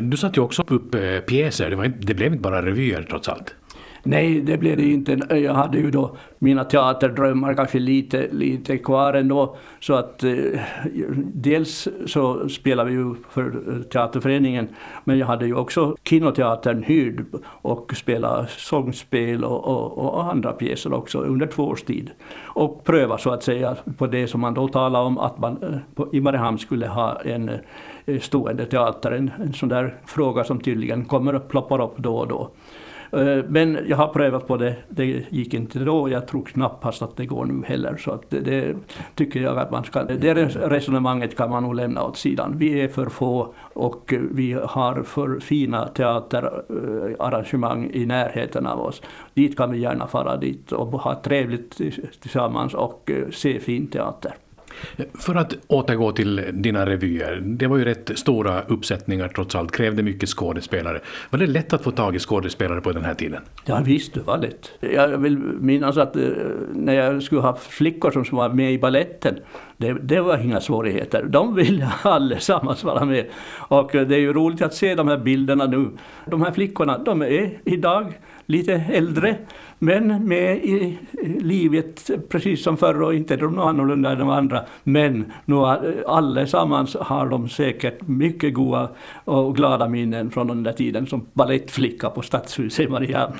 Du 0.00 0.16
satte 0.16 0.40
ju 0.40 0.44
också 0.44 0.64
upp 0.68 0.96
pjäser, 1.26 1.70
det, 1.70 1.76
var, 1.76 1.92
det 1.98 2.14
blev 2.14 2.32
inte 2.32 2.42
bara 2.42 2.66
revyer 2.66 3.06
trots 3.10 3.28
allt. 3.28 3.54
Nej, 4.02 4.40
det 4.40 4.58
blev 4.58 4.76
det 4.76 4.84
inte. 4.84 5.36
Jag 5.36 5.54
hade 5.54 5.78
ju 5.78 5.90
då 5.90 6.16
mina 6.38 6.64
teaterdrömmar 6.64 7.54
kanske 7.54 7.78
lite, 7.78 8.28
lite 8.32 8.78
kvar 8.78 9.14
ändå. 9.14 9.56
Så 9.80 9.94
att 9.94 10.24
eh, 10.24 10.34
dels 11.34 11.88
så 12.06 12.48
spelade 12.48 12.90
vi 12.90 12.96
ju 12.96 13.14
för 13.30 13.46
eh, 13.46 13.82
teaterföreningen 13.82 14.68
men 15.04 15.18
jag 15.18 15.26
hade 15.26 15.46
ju 15.46 15.54
också 15.54 15.96
kinoteatern 16.04 16.82
hyrd 16.82 17.24
och 17.44 17.92
spelade 17.96 18.46
sångspel 18.48 19.44
och, 19.44 19.64
och, 19.64 19.98
och, 19.98 20.24
andra 20.24 20.52
pjäser 20.52 20.92
också 20.92 21.18
under 21.18 21.46
två 21.46 21.64
års 21.64 21.82
tid. 21.82 22.10
Och 22.42 22.84
pröva 22.84 23.18
så 23.18 23.30
att 23.30 23.42
säga 23.42 23.76
på 23.98 24.06
det 24.06 24.26
som 24.26 24.40
man 24.40 24.54
då 24.54 24.68
talade 24.68 25.04
om 25.04 25.18
att 25.18 25.38
man 25.38 25.62
eh, 25.62 25.78
på, 25.94 26.08
i 26.12 26.20
Mariehamn 26.20 26.58
skulle 26.58 26.86
ha 26.86 27.20
en 27.20 27.50
eh, 28.06 28.20
stående 28.20 28.66
teater, 28.66 29.10
en, 29.10 29.30
en 29.38 29.52
sån 29.52 29.68
där 29.68 29.94
fråga 30.06 30.44
som 30.44 30.60
tydligen 30.60 31.04
kommer 31.04 31.34
och 31.34 31.48
ploppar 31.48 31.80
upp 31.80 31.98
då 31.98 32.16
och 32.16 32.28
då. 32.28 32.50
Eh, 33.12 33.44
men 33.48 33.78
jag 33.86 33.96
har 33.96 34.08
prövat 34.08 34.46
på 34.46 34.56
det, 34.56 34.76
det 34.88 35.24
gick 35.30 35.54
inte 35.54 35.78
då 35.78 36.00
och 36.00 36.10
jag 36.10 36.26
tror 36.26 36.42
knappast 36.42 37.02
att 37.02 37.16
det 37.16 37.26
går 37.26 37.44
nu 37.44 37.64
heller. 37.66 37.96
Så 37.96 38.10
att 38.10 38.30
det, 38.30 38.40
det 38.40 38.76
tycker 39.14 39.40
jag 39.40 39.58
att 39.58 39.70
man 39.70 39.84
ska, 39.84 40.02
det 40.02 40.34
resonemanget 40.34 41.36
kan 41.36 41.50
man 41.50 41.62
nog 41.62 41.74
lämna 41.74 42.04
åt 42.04 42.16
sidan. 42.16 42.58
Vi 42.58 42.80
är 42.80 42.88
för 42.88 43.06
få 43.06 43.54
och 43.72 44.14
vi 44.30 44.52
har 44.52 45.02
för 45.02 45.40
fina 45.40 45.88
teaterarrangemang 45.88 47.90
i 47.92 48.06
närheten 48.06 48.66
av 48.66 48.80
oss. 48.80 49.02
Dit 49.34 49.56
kan 49.56 49.72
vi 49.72 49.78
gärna 49.78 50.06
fara 50.06 50.36
dit 50.36 50.72
och 50.72 50.88
ha 50.88 51.22
trevligt 51.22 51.80
tillsammans 52.20 52.74
och 52.74 53.10
eh, 53.10 53.30
se 53.30 53.60
fin 53.60 53.86
teater. 53.86 54.34
För 55.14 55.34
att 55.34 55.54
återgå 55.66 56.12
till 56.12 56.44
dina 56.52 56.86
revyer, 56.86 57.40
det 57.44 57.66
var 57.66 57.76
ju 57.76 57.84
rätt 57.84 58.10
stora 58.14 58.62
uppsättningar 58.62 59.28
trots 59.28 59.54
allt, 59.54 59.72
krävde 59.72 60.02
mycket 60.02 60.28
skådespelare. 60.28 61.00
Var 61.30 61.38
det 61.38 61.46
lätt 61.46 61.72
att 61.72 61.82
få 61.82 61.90
tag 61.90 62.16
i 62.16 62.18
skådespelare 62.18 62.80
på 62.80 62.92
den 62.92 63.04
här 63.04 63.14
tiden? 63.14 63.42
Ja 63.64 63.82
visst, 63.84 64.14
det 64.14 64.20
var 64.20 64.38
lätt. 64.38 64.70
Jag 64.80 65.18
vill 65.18 65.38
minnas 65.38 65.96
att 65.96 66.16
eh, 66.16 66.22
när 66.74 66.94
jag 66.94 67.22
skulle 67.22 67.40
ha 67.40 67.56
flickor 67.56 68.24
som 68.24 68.38
var 68.38 68.48
med 68.48 68.72
i 68.72 68.78
balletten, 68.78 69.38
det, 69.76 69.92
det 69.92 70.20
var 70.20 70.38
inga 70.38 70.60
svårigheter. 70.60 71.24
De 71.24 71.54
ville 71.54 71.92
allesammans 72.02 72.84
vara 72.84 73.04
med. 73.04 73.26
Och 73.58 73.94
eh, 73.94 74.06
det 74.06 74.14
är 74.14 74.20
ju 74.20 74.32
roligt 74.32 74.62
att 74.62 74.74
se 74.74 74.94
de 74.94 75.08
här 75.08 75.18
bilderna 75.18 75.66
nu. 75.66 75.90
De 76.26 76.42
här 76.42 76.52
flickorna, 76.52 76.98
de 76.98 77.22
är 77.22 77.60
idag 77.64 78.12
lite 78.50 78.72
äldre, 78.72 79.36
men 79.78 80.28
med 80.28 80.56
i 80.56 80.98
livet 81.40 82.10
precis 82.28 82.62
som 82.62 82.76
förr 82.76 83.02
och 83.02 83.14
inte 83.14 83.34
är 83.34 83.38
de 83.38 83.58
annorlunda 83.58 84.12
än 84.12 84.18
de 84.18 84.28
andra. 84.28 84.64
Men 84.84 85.32
nu 85.44 85.56
allesammans 86.06 86.96
har 87.00 87.28
de 87.28 87.48
säkert 87.48 88.08
mycket 88.08 88.54
goda 88.54 88.88
och 89.24 89.56
glada 89.56 89.88
minnen 89.88 90.30
från 90.30 90.46
den 90.46 90.62
där 90.62 90.72
tiden 90.72 91.06
som 91.06 91.26
balettflicka 91.32 92.10
på 92.10 92.22
Stadshuset 92.22 92.86
i 92.86 92.88
Mariehamn. 92.88 93.34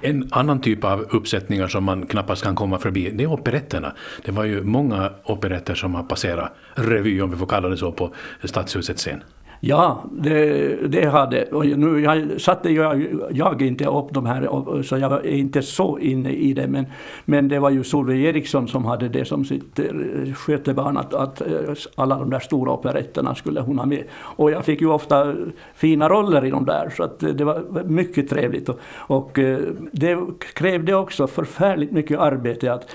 En 0.00 0.28
annan 0.30 0.60
typ 0.60 0.84
av 0.84 1.00
uppsättningar 1.00 1.68
som 1.68 1.84
man 1.84 2.06
knappast 2.06 2.42
kan 2.42 2.54
komma 2.54 2.78
förbi, 2.78 3.10
det 3.10 3.24
är 3.24 3.32
operetterna. 3.32 3.92
Det 4.24 4.32
var 4.32 4.44
ju 4.44 4.62
många 4.62 5.10
operetter 5.24 5.74
som 5.74 5.94
har 5.94 6.02
passerat 6.02 6.52
revy, 6.74 7.20
om 7.20 7.30
vi 7.30 7.36
får 7.36 7.46
kalla 7.46 7.68
det 7.68 7.76
så, 7.76 7.92
på 7.92 8.14
Stadshusets 8.44 9.02
scen. 9.02 9.22
Ja, 9.66 10.04
det, 10.12 10.76
det 10.88 11.08
hade. 11.08 11.44
Och 11.44 11.66
nu 11.66 12.00
jag 12.00 12.40
satte 12.40 12.70
jag, 12.70 13.06
jag 13.30 13.62
inte 13.62 13.86
upp 13.86 14.10
de 14.10 14.26
här, 14.26 14.82
så 14.82 14.98
jag 14.98 15.12
är 15.12 15.24
inte 15.24 15.62
så 15.62 15.98
inne 15.98 16.30
i 16.30 16.52
det. 16.52 16.66
Men, 16.66 16.86
men 17.24 17.48
det 17.48 17.58
var 17.58 17.70
ju 17.70 17.84
Solveig 17.84 18.24
Eriksson 18.24 18.68
som 18.68 18.84
hade 18.84 19.08
det 19.08 19.24
som 19.24 19.44
sitt 19.44 19.78
eh, 19.78 19.86
skötebarn, 20.34 20.96
att, 20.96 21.14
att 21.14 21.40
eh, 21.40 21.46
alla 21.94 22.18
de 22.18 22.30
där 22.30 22.38
stora 22.38 22.72
operetterna 22.72 23.34
skulle 23.34 23.60
hon 23.60 23.78
ha 23.78 23.86
med. 23.86 24.04
Och 24.14 24.50
jag 24.50 24.64
fick 24.64 24.80
ju 24.80 24.90
ofta 24.90 25.34
fina 25.74 26.08
roller 26.08 26.44
i 26.44 26.50
de 26.50 26.64
där, 26.64 26.92
så 26.96 27.02
att 27.02 27.18
det 27.20 27.44
var 27.44 27.84
mycket 27.84 28.30
trevligt. 28.30 28.68
Och, 28.68 28.80
och 28.96 29.38
eh, 29.38 29.58
det 29.92 30.18
krävde 30.54 30.94
också 30.94 31.26
förfärligt 31.26 31.92
mycket 31.92 32.18
arbete, 32.18 32.72
att, 32.72 32.94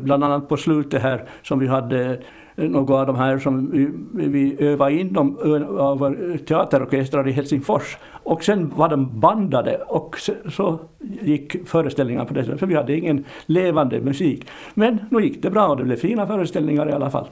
bland 0.00 0.24
annat 0.24 0.48
på 0.48 0.56
slutet 0.56 1.02
här 1.02 1.24
som 1.42 1.58
vi 1.58 1.66
hade 1.66 2.18
några 2.54 2.94
av 2.94 3.06
de 3.06 3.16
här 3.16 3.38
som 3.38 3.70
vi, 3.70 4.28
vi 4.28 4.56
övade 4.58 4.92
in 4.92 5.12
dem 5.12 5.38
av 5.78 6.16
teaterorkestrar 6.36 7.28
i 7.28 7.32
Helsingfors. 7.32 7.96
Och 8.22 8.44
sen 8.44 8.72
var 8.76 8.88
de 8.88 9.20
bandade 9.20 9.76
och 9.76 10.16
så 10.48 10.80
gick 11.22 11.68
föreställningarna 11.68 12.24
på 12.24 12.34
det 12.34 12.44
sättet, 12.44 12.60
för 12.60 12.66
vi 12.66 12.74
hade 12.74 12.96
ingen 12.96 13.24
levande 13.46 14.00
musik. 14.00 14.46
Men 14.74 14.98
nu 15.10 15.22
gick 15.22 15.42
det 15.42 15.50
bra 15.50 15.68
och 15.68 15.76
det 15.76 15.84
blev 15.84 15.96
fina 15.96 16.26
föreställningar 16.26 16.88
i 16.88 16.92
alla 16.92 17.10
fall. 17.10 17.26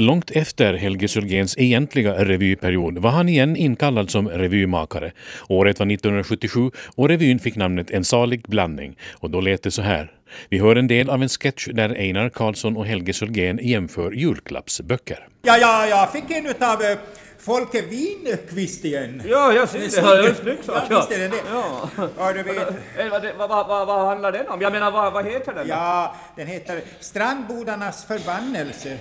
Långt 0.00 0.30
efter 0.30 0.74
Helge 0.74 1.08
Sölgens 1.08 1.58
egentliga 1.58 2.24
revyperiod 2.24 2.98
var 2.98 3.10
han 3.10 3.28
igen 3.28 3.56
inkallad 3.56 4.10
som 4.10 4.28
revymakare. 4.28 5.12
Året 5.48 5.78
var 5.78 5.86
1977 5.86 6.70
och 6.96 7.08
revyn 7.08 7.38
fick 7.38 7.56
namnet 7.56 7.90
En 7.90 8.04
salig 8.04 8.42
blandning 8.48 8.96
och 9.12 9.30
då 9.30 9.40
lät 9.40 9.62
det 9.62 9.70
så 9.70 9.82
här. 9.82 10.12
Vi 10.48 10.58
hör 10.58 10.76
en 10.76 10.86
del 10.86 11.10
av 11.10 11.22
en 11.22 11.28
sketch 11.28 11.68
där 11.72 11.88
Einar 11.88 12.28
Karlsson 12.28 12.76
och 12.76 12.86
Helge 12.86 13.12
Sölgen 13.12 13.58
jämför 13.62 14.12
julklappsböcker. 14.12 15.28
Ja, 15.42 15.58
ja, 15.58 15.86
jag 15.86 16.12
fick 16.12 16.30
en 16.30 16.46
utav 16.46 16.82
uh, 16.82 16.98
Folke 17.38 17.82
Winqvist 17.82 18.84
igen. 18.84 19.22
Ja, 19.26 19.52
jag 19.52 19.68
ser 19.68 19.78
det. 19.78 19.96
Ja, 19.96 20.22
just 20.22 20.42
snyggt 20.42 20.64
sagt. 20.64 20.86
Ja, 20.90 20.98
visst 20.98 21.12
är 21.12 21.18
det 21.18 21.28
det. 21.28 21.42
Ja. 21.52 21.88
ja 22.18 22.32
du 22.32 22.42
vet. 22.42 22.68
Eh, 22.96 23.10
vad, 23.10 23.48
vad, 23.48 23.68
vad, 23.68 23.86
vad 23.86 24.06
handlar 24.06 24.32
den 24.32 24.48
om? 24.48 24.60
Jag 24.60 24.72
menar, 24.72 24.90
vad, 24.90 25.12
vad 25.12 25.26
heter 25.26 25.54
den? 25.54 25.68
Ja, 25.68 26.14
den 26.36 26.46
heter 26.46 26.80
Strandbodarnas 27.00 28.04
förbannelse. 28.04 28.98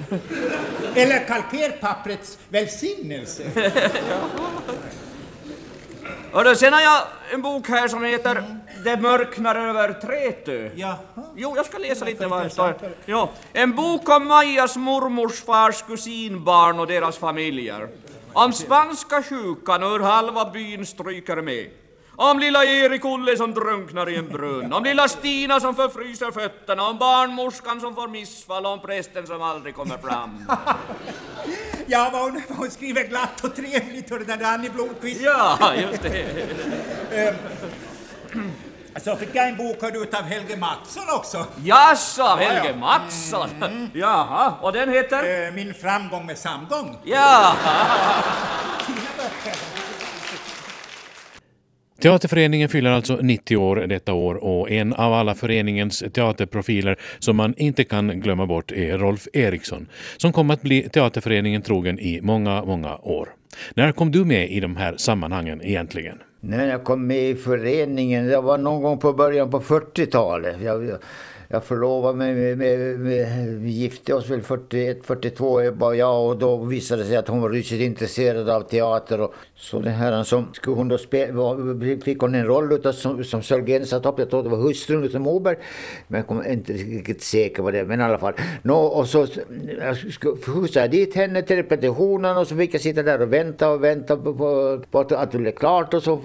Eller 0.96 1.28
kalkerpapprets 1.28 2.38
välsignelse. 2.50 3.44
Och 6.32 6.58
sen 6.58 6.74
har 6.74 6.82
jag 6.82 7.02
en 7.34 7.42
bok 7.42 7.70
här 7.70 7.88
som 7.88 8.04
heter 8.04 8.32
mm. 8.32 8.60
Det 8.88 8.98
mörknar 8.98 9.56
över 9.56 9.94
Trätö. 9.94 10.70
Jaha. 10.76 10.98
Jo, 11.36 11.54
jag 11.56 11.66
ska 11.66 11.78
läsa 11.78 12.06
lite 12.06 12.28
vad 12.28 12.44
det 12.44 12.50
står. 12.50 12.76
Jo. 13.06 13.30
En 13.54 13.76
bok 13.76 14.10
om 14.10 14.28
Majas 14.28 14.76
mormors 14.76 15.42
fars 15.42 15.82
kusinbarn 15.82 16.80
och 16.80 16.88
deras 16.88 17.18
familjer. 17.18 17.90
Om 18.34 18.54
spanska 18.54 19.24
sjukan 19.24 19.84
och 19.84 19.90
hur 19.90 20.00
halva 20.00 20.52
byn 20.52 20.86
stryker 20.86 21.42
med. 21.42 21.70
Om 22.16 22.40
lilla 22.40 22.66
Erik-Olle 22.66 23.38
som 23.38 23.54
drunknar 23.54 24.10
i 24.10 24.16
en 24.16 24.28
brunn, 24.28 24.74
om 24.74 24.84
lilla 24.84 25.08
Stina 25.08 25.60
som 25.60 25.76
förfryser 25.76 26.32
fötterna, 26.32 26.90
om 26.90 26.98
barnmorskan 26.98 27.82
som 27.82 27.96
får 27.96 28.08
missfall 28.08 28.66
och 28.66 28.72
om 28.72 28.80
prästen 28.80 29.28
som 29.28 29.42
aldrig 29.42 29.76
kommer 29.76 29.98
fram. 29.98 30.46
ja, 31.88 32.10
vad 32.14 32.22
hon, 32.22 32.42
vad 32.50 32.58
hon 32.58 32.72
skriver 32.72 33.08
glatt 33.08 33.44
och 33.44 33.56
trevligt 33.56 34.12
och 34.12 34.20
det 34.20 34.26
där 34.26 34.54
Annie 34.54 34.70
Blomqvist. 34.70 35.22
Ja, 35.22 35.74
just 35.76 36.04
det. 36.04 37.36
Så 39.02 39.16
fick 39.16 39.30
jag 39.34 39.50
en 39.50 39.58
bok 39.58 39.78
utav 39.94 40.24
Helge 40.24 40.58
Mattsson 40.58 41.04
också. 41.16 41.46
Jaså, 41.64 42.24
Helge 42.24 42.76
Mattsson? 42.76 43.50
Mm. 43.62 43.90
Jaha, 43.94 44.54
och 44.62 44.74
den 44.74 44.90
heter? 44.90 45.48
Äh, 45.48 45.54
min 45.54 45.74
framgång 45.74 46.26
med 46.26 46.38
samgång. 46.38 46.98
Ja. 47.04 47.56
Teaterföreningen 52.02 52.70
fyller 52.70 52.92
alltså 52.92 53.16
90 53.22 53.58
år 53.58 53.76
detta 53.76 54.14
år 54.14 54.36
och 54.36 54.72
en 54.72 54.94
av 54.94 55.14
alla 55.14 55.36
föreningens 55.36 56.04
teaterprofiler 56.14 56.96
som 57.20 57.36
man 57.36 57.54
inte 57.58 57.84
kan 57.84 58.20
glömma 58.22 58.46
bort 58.46 58.72
är 58.72 58.98
Rolf 58.98 59.28
Eriksson 59.34 59.88
som 60.18 60.34
kom 60.34 60.50
att 60.50 60.62
bli 60.62 60.90
Teaterföreningen 60.90 61.62
trogen 61.62 62.00
i 62.00 62.22
många, 62.22 62.66
många 62.66 62.98
år. 62.98 63.30
När 63.74 63.92
kom 63.92 64.12
du 64.12 64.26
med 64.26 64.52
i 64.52 64.60
de 64.60 64.76
här 64.76 64.98
sammanhangen 64.98 65.62
egentligen? 65.62 66.20
När 66.40 66.68
jag 66.68 66.84
kom 66.84 67.08
med 67.08 67.30
i 67.30 67.36
föreningen, 67.36 68.28
det 68.28 68.42
var 68.42 68.58
någon 68.58 68.82
gång 68.82 68.98
på 68.98 69.14
början 69.14 69.52
på 69.52 69.60
40-talet. 69.60 70.56
Jag, 70.62 70.92
jag 71.48 71.64
förlovade 71.64 72.18
mig 72.18 72.36
med, 72.36 72.58
med, 72.58 73.00
med, 73.00 73.48
vi 73.60 73.70
gifte 73.70 74.14
oss 74.14 74.30
väl 74.30 74.42
41, 74.42 75.00
42 75.04 75.72
var 75.72 75.94
jag 75.94 76.28
och 76.28 76.38
då 76.38 76.58
visade 76.58 77.02
det 77.02 77.08
sig 77.08 77.18
att 77.18 77.28
hon 77.28 77.42
var 77.42 77.50
rysligt 77.50 77.82
intresserad 77.82 78.50
av 78.50 78.62
teater. 78.62 79.22
Och, 79.22 79.34
så 79.60 79.80
det 79.80 79.90
här 79.90 80.12
alltså, 80.12 80.46
skulle 80.54 80.76
hon 80.76 80.88
då 80.88 80.98
spela, 80.98 81.58
fick 82.04 82.20
hon 82.20 82.36
en 82.36 82.46
roll 82.46 82.74
utav, 82.74 82.92
som, 82.92 83.24
som 83.24 83.42
Sörgren 83.42 83.86
satt 83.86 84.06
upp, 84.06 84.20
jag 84.20 84.30
tror 84.30 84.44
det 84.44 84.50
var 84.50 84.58
hustrun 84.58 85.04
utav 85.04 85.22
Moberg. 85.22 85.56
Men 86.08 86.24
jag 86.28 86.48
är 86.48 86.54
inte 86.54 86.74
riktigt 86.74 87.22
säker 87.22 87.64
på 87.64 87.72
det, 87.72 87.86
men 87.86 88.00
i 88.00 88.04
alla 88.04 88.18
fall. 88.18 88.34
Nå, 88.62 88.78
och 88.78 89.08
så 89.08 89.28
skjutsade 90.46 90.86
jag 90.86 90.92
dit 90.92 91.16
henne 91.16 91.42
till 91.42 91.56
repetitionen 91.56 92.38
och 92.38 92.48
så 92.48 92.56
fick 92.56 92.74
jag 92.74 92.82
sitta 92.82 93.04
där 93.04 93.22
och 93.22 93.34
vänta 93.34 93.70
och 93.70 93.84
vänta 93.84 94.18
på, 94.18 94.34
på, 94.34 94.82
på 94.92 95.00
att 95.00 95.32
det 95.32 95.38
blev 95.38 95.52
klart 95.52 95.94
och 95.94 96.04
så 96.04 96.22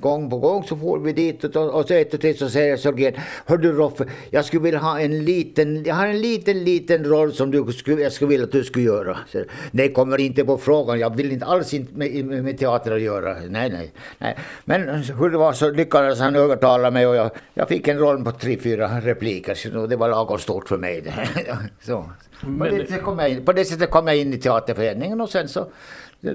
gång 0.00 0.30
på 0.30 0.38
gång 0.38 0.64
så 0.64 0.76
får 0.76 0.98
vi 0.98 1.12
dit 1.12 1.44
och, 1.44 1.74
och 1.74 1.88
så 1.88 1.94
ett 1.94 2.14
och 2.14 2.20
tre 2.20 2.34
så 2.34 2.48
säger 2.48 2.76
Sörgren, 2.76 3.14
hör 3.46 3.56
du 3.56 3.72
Roffe, 3.72 4.04
jag 4.30 4.44
skulle 4.44 4.62
vilja 4.62 4.80
ha 4.80 5.00
en 5.00 5.24
liten, 5.24 5.84
jag 5.84 5.94
har 5.94 6.06
en 6.06 6.20
liten, 6.20 6.64
liten 6.64 7.04
roll 7.04 7.32
som 7.32 7.50
du 7.50 7.72
skulle, 7.72 8.02
jag 8.02 8.12
skulle 8.12 8.28
vilja 8.28 8.44
att 8.44 8.52
du 8.52 8.64
skulle 8.64 8.84
göra. 8.84 9.18
Så, 9.32 9.44
nej, 9.70 9.92
kommer 9.92 10.20
inte 10.20 10.44
på 10.44 10.58
frågan, 10.58 10.98
jag 10.98 11.16
vill 11.16 11.32
inte 11.32 11.46
alls 11.46 11.74
inte 11.74 11.94
med, 11.94 12.24
med, 12.24 12.51
med 12.52 12.58
teater 12.58 12.92
att 12.92 13.00
göra. 13.00 13.34
Nej, 13.34 13.70
nej, 13.70 13.92
nej. 14.18 14.36
Men 14.64 14.88
hur 15.02 15.30
det 15.30 15.38
var 15.38 15.52
så 15.52 15.70
lyckades 15.70 16.20
han 16.20 16.36
övertala 16.36 16.90
mig 16.90 17.06
och 17.06 17.16
jag, 17.16 17.30
jag 17.54 17.68
fick 17.68 17.88
en 17.88 17.98
roll 17.98 18.24
på 18.24 18.32
tre, 18.32 18.58
fyra 18.58 19.00
repliker. 19.00 19.54
Så 19.54 19.86
det 19.86 19.96
var 19.96 20.08
lagom 20.08 20.38
stort 20.38 20.68
för 20.68 20.78
mig. 20.78 21.14
så. 21.80 22.10
På, 22.58 22.64
det 22.64 22.86
sättet 22.86 23.02
kom 23.02 23.18
jag 23.18 23.30
in, 23.30 23.44
på 23.44 23.52
det 23.52 23.64
sättet 23.64 23.90
kom 23.90 24.06
jag 24.06 24.16
in 24.16 24.34
i 24.34 24.38
teaterföreningen 24.38 25.20
och 25.20 25.30
sen 25.30 25.48
så 25.48 25.66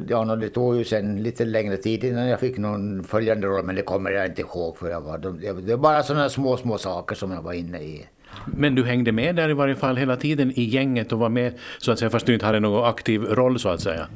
Ja, 0.07 0.35
det 0.35 0.49
tog 0.49 0.77
ju 0.77 0.83
sen 0.83 1.23
lite 1.23 1.45
längre 1.45 1.77
tid 1.77 2.03
innan 2.03 2.27
jag 2.27 2.39
fick 2.39 2.57
någon 2.57 3.03
följande 3.03 3.47
roll, 3.47 3.65
men 3.65 3.75
det 3.75 3.81
kommer 3.81 4.11
jag 4.11 4.25
inte 4.25 4.41
ihåg. 4.41 4.77
För 4.77 4.89
jag 4.89 5.01
var, 5.01 5.17
det 5.17 5.75
var 5.75 5.77
bara 5.77 6.03
sådana 6.03 6.29
små, 6.29 6.57
små 6.57 6.77
saker 6.77 7.15
som 7.15 7.31
jag 7.31 7.41
var 7.41 7.53
inne 7.53 7.79
i. 7.79 8.07
Men 8.45 8.75
du 8.75 8.83
hängde 8.83 9.11
med 9.11 9.35
där 9.35 9.49
i 9.49 9.53
varje 9.53 9.75
fall 9.75 9.97
hela 9.97 10.15
tiden 10.15 10.51
i 10.55 10.63
gänget 10.63 11.11
och 11.11 11.19
var 11.19 11.29
med 11.29 11.53
så 11.77 11.91
att 11.91 11.99
säga 11.99 12.09
fast 12.09 12.25
du 12.25 12.33
inte 12.33 12.45
hade 12.45 12.59
någon 12.59 12.85
aktiv 12.85 13.23
roll 13.23 13.59
så 13.59 13.69
att 13.69 13.81
säga? 13.81 14.07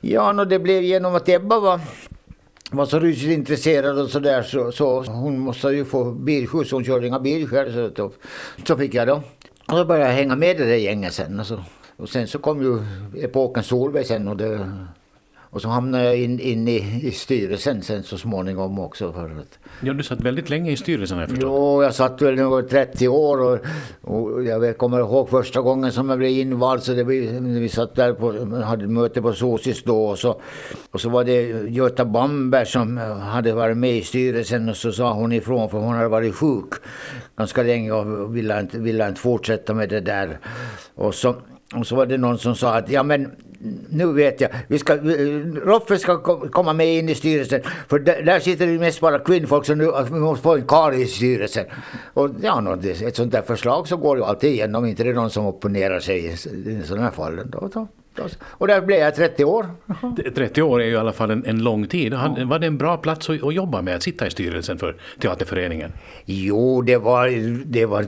Ja, 0.00 0.32
no, 0.32 0.44
det 0.44 0.58
blev 0.58 0.82
genom 0.82 1.14
att 1.14 1.28
Ebba 1.28 1.60
var 1.60 1.80
var 2.70 2.86
så 2.86 2.98
rysligt 2.98 3.38
intresserad 3.38 3.98
och 3.98 4.10
sådär 4.10 4.42
så, 4.42 4.72
så 4.72 5.02
hon 5.02 5.38
måste 5.38 5.68
ju 5.68 5.84
få 5.84 6.12
bilskjuts, 6.12 6.70
hon 6.70 6.84
körde 6.84 7.06
inga 7.06 7.20
bil 7.20 7.48
själv 7.48 7.72
så, 7.72 7.88
då, 7.88 8.12
så 8.66 8.76
fick 8.76 8.94
jag 8.94 9.08
då. 9.08 9.22
Och 9.66 9.78
så 9.78 9.84
började 9.84 10.10
jag 10.10 10.16
hänga 10.16 10.36
med 10.36 10.56
det 10.56 10.64
där 10.64 10.74
gänget 10.74 11.12
sen 11.12 11.40
och, 11.40 11.46
så, 11.46 11.60
och 11.96 12.08
sen 12.08 12.26
så 12.26 12.38
kom 12.38 12.62
ju 12.62 12.78
epoken 13.24 13.62
Solveig 13.62 14.06
sen 14.06 14.28
och 14.28 14.36
det 14.36 14.72
och 15.50 15.62
så 15.62 15.68
hamnade 15.68 16.04
jag 16.04 16.16
in, 16.16 16.40
in 16.40 16.68
i, 16.68 17.00
i 17.02 17.10
styrelsen 17.10 17.82
sen 17.82 18.02
så 18.02 18.18
småningom 18.18 18.78
också. 18.78 19.12
För 19.12 19.24
att, 19.24 19.58
ja, 19.80 19.92
du 19.92 20.02
satt 20.02 20.20
väldigt 20.20 20.50
länge 20.50 20.70
i 20.70 20.76
styrelsen 20.76 21.16
har 21.16 21.22
jag 21.22 21.30
förstått. 21.30 21.48
Jo, 21.48 21.82
jag 21.82 21.94
satt 21.94 22.22
väl 22.22 22.34
något 22.34 22.70
30 22.70 23.08
år 23.08 23.40
och, 23.40 23.58
och 24.00 24.44
jag 24.44 24.78
kommer 24.78 24.98
ihåg 24.98 25.28
första 25.28 25.60
gången 25.60 25.92
som 25.92 26.08
jag 26.08 26.18
blev 26.18 26.30
invald 26.30 26.82
så 26.82 26.92
det, 26.92 27.04
vi, 27.04 27.38
vi 27.40 27.68
satt 27.68 27.94
där 27.94 28.12
på, 28.12 28.60
hade 28.64 28.86
möte 28.86 29.22
på 29.22 29.32
Sosis 29.32 29.82
då 29.82 30.06
och 30.06 30.18
så, 30.18 30.40
och 30.90 31.00
så 31.00 31.08
var 31.08 31.24
det 31.24 31.42
Göta 31.68 32.04
Bamberg 32.04 32.66
som 32.66 32.96
hade 32.96 33.52
varit 33.52 33.76
med 33.76 33.96
i 33.96 34.02
styrelsen 34.02 34.68
och 34.68 34.76
så 34.76 34.92
sa 34.92 35.12
hon 35.12 35.32
ifrån 35.32 35.70
för 35.70 35.78
hon 35.78 35.94
hade 35.94 36.08
varit 36.08 36.34
sjuk 36.34 36.74
ganska 37.36 37.62
länge 37.62 37.92
och 37.92 38.36
ville 38.36 38.60
inte, 38.60 38.78
ville 38.78 39.08
inte 39.08 39.20
fortsätta 39.20 39.74
med 39.74 39.88
det 39.88 40.00
där. 40.00 40.38
Och 40.94 41.14
så 41.14 41.34
och 41.74 41.86
så 41.86 41.96
var 41.96 42.06
det 42.06 42.18
någon 42.18 42.38
som 42.38 42.54
sa 42.54 42.74
att 42.74 42.90
ja 42.90 43.02
men 43.02 43.30
nu 43.88 44.12
vet 44.12 44.40
jag, 44.40 44.50
vi 44.68 44.78
ska, 44.78 44.96
Roffe 45.64 45.98
ska 45.98 46.18
komma 46.50 46.72
med 46.72 46.98
in 46.98 47.08
i 47.08 47.14
styrelsen 47.14 47.60
för 47.88 47.98
där, 47.98 48.22
där 48.22 48.40
sitter 48.40 48.66
det 48.66 48.78
mest 48.78 49.00
bara 49.00 49.18
kvinnfolk 49.18 49.66
så 49.66 49.74
nu 49.74 49.92
vi 50.12 50.20
måste 50.20 50.42
få 50.42 50.54
en 50.54 50.66
karl 50.66 50.94
i 50.94 51.06
styrelsen. 51.06 51.64
Och 52.14 52.30
ja, 52.42 52.78
ett 52.84 53.16
sånt 53.16 53.32
där 53.32 53.42
förslag 53.42 53.88
så 53.88 53.96
går 53.96 54.16
ju 54.16 54.24
alltid 54.24 54.50
igenom, 54.50 54.86
inte 54.86 55.04
det 55.04 55.10
är 55.10 55.14
någon 55.14 55.30
som 55.30 55.46
opponerar 55.46 56.00
sig 56.00 56.26
i 56.26 56.36
sådana 56.84 57.04
här 57.04 57.10
fall. 57.10 57.36
Då, 57.46 57.68
då, 57.74 57.88
och 58.42 58.66
där 58.66 58.80
blev 58.80 58.98
jag 58.98 59.14
30 59.14 59.44
år. 59.44 59.66
30 60.34 60.62
år 60.62 60.80
är 60.82 60.86
ju 60.86 60.92
i 60.92 60.96
alla 60.96 61.12
fall 61.12 61.30
en, 61.30 61.46
en 61.46 61.58
lång 61.58 61.86
tid. 61.86 62.14
Var 62.46 62.58
det 62.58 62.66
en 62.66 62.78
bra 62.78 62.96
plats 62.96 63.30
att, 63.30 63.42
att, 63.42 63.54
jobba 63.54 63.82
med, 63.82 63.96
att 63.96 64.02
sitta 64.02 64.26
i 64.26 64.30
styrelsen 64.30 64.78
för 64.78 64.96
Teaterföreningen? 65.20 65.92
Jo, 66.24 66.82
det 66.82 66.96
var, 66.96 67.28
det 67.64 67.86
var, 67.86 68.06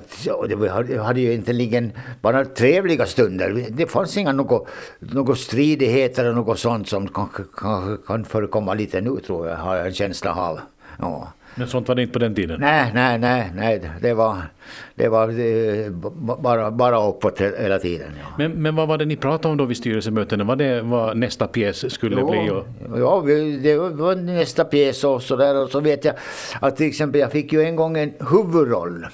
det 0.49 0.55
var, 0.55 0.87
jag 0.91 1.03
hade 1.03 1.21
ju 1.21 1.33
inte 1.33 1.91
bara 2.21 2.45
trevliga 2.45 3.07
stunder. 3.07 3.67
Det 3.69 3.87
fanns 3.87 4.17
inga 4.17 4.33
något, 4.33 4.69
något 4.99 5.39
stridigheter 5.39 6.25
eller 6.25 6.35
något 6.35 6.59
sånt 6.59 6.89
som 6.89 7.09
kan, 7.09 7.29
kan, 7.57 7.99
kan 8.07 8.25
förekomma 8.25 8.75
lite 8.75 9.01
nu 9.01 9.17
tror 9.17 9.49
jag, 9.49 9.57
har 9.57 9.77
jag 9.77 9.87
en 9.87 9.95
känsla 9.95 10.35
av. 10.35 10.61
Ja. 10.99 11.33
Men 11.59 11.69
sånt 11.69 11.89
var 11.89 11.95
det 11.95 12.03
inte 12.03 12.13
på 12.13 12.19
den 12.19 12.35
tiden? 12.35 12.61
Nej, 12.61 12.91
nej, 12.95 13.19
nej, 13.19 13.51
nej. 13.57 13.91
det 14.01 14.15
var, 14.15 14.37
det 14.95 15.09
var 15.09 15.29
eh, 15.29 15.91
bara, 16.39 16.71
bara 16.71 17.09
uppåt 17.09 17.41
hela 17.41 17.79
tiden. 17.79 18.09
Ja. 18.21 18.35
Men, 18.39 18.53
men 18.53 18.77
vad 18.77 18.89
var 18.89 18.99
det 18.99 19.05
ni 19.05 19.17
pratade 19.17 19.53
om 19.53 19.57
då 19.57 19.65
vid 19.65 19.77
styrelsemötena? 19.77 20.45
Var 20.45 20.57
det 20.57 20.83
vad 20.83 21.17
nästa 21.17 21.47
pjäs 21.47 21.93
skulle 21.93 22.21
jo, 22.21 22.31
bli? 22.31 22.51
Och... 22.51 22.67
Ja, 22.99 23.23
det 23.63 23.77
var 23.77 24.15
nästa 24.15 24.65
pjäs 24.65 25.05
och 25.05 25.23
så 25.23 25.37
där. 25.37 25.63
Och 25.63 25.71
så 25.71 25.81
vet 25.81 26.05
jag 26.05 26.15
att 26.61 26.77
till 26.77 26.87
exempel 26.87 27.21
jag 27.21 27.33
fick 27.33 27.53
ju 27.53 27.63
en 27.63 27.77
gång 27.77 27.99
en 27.99 28.13
huvudroll 28.31 29.07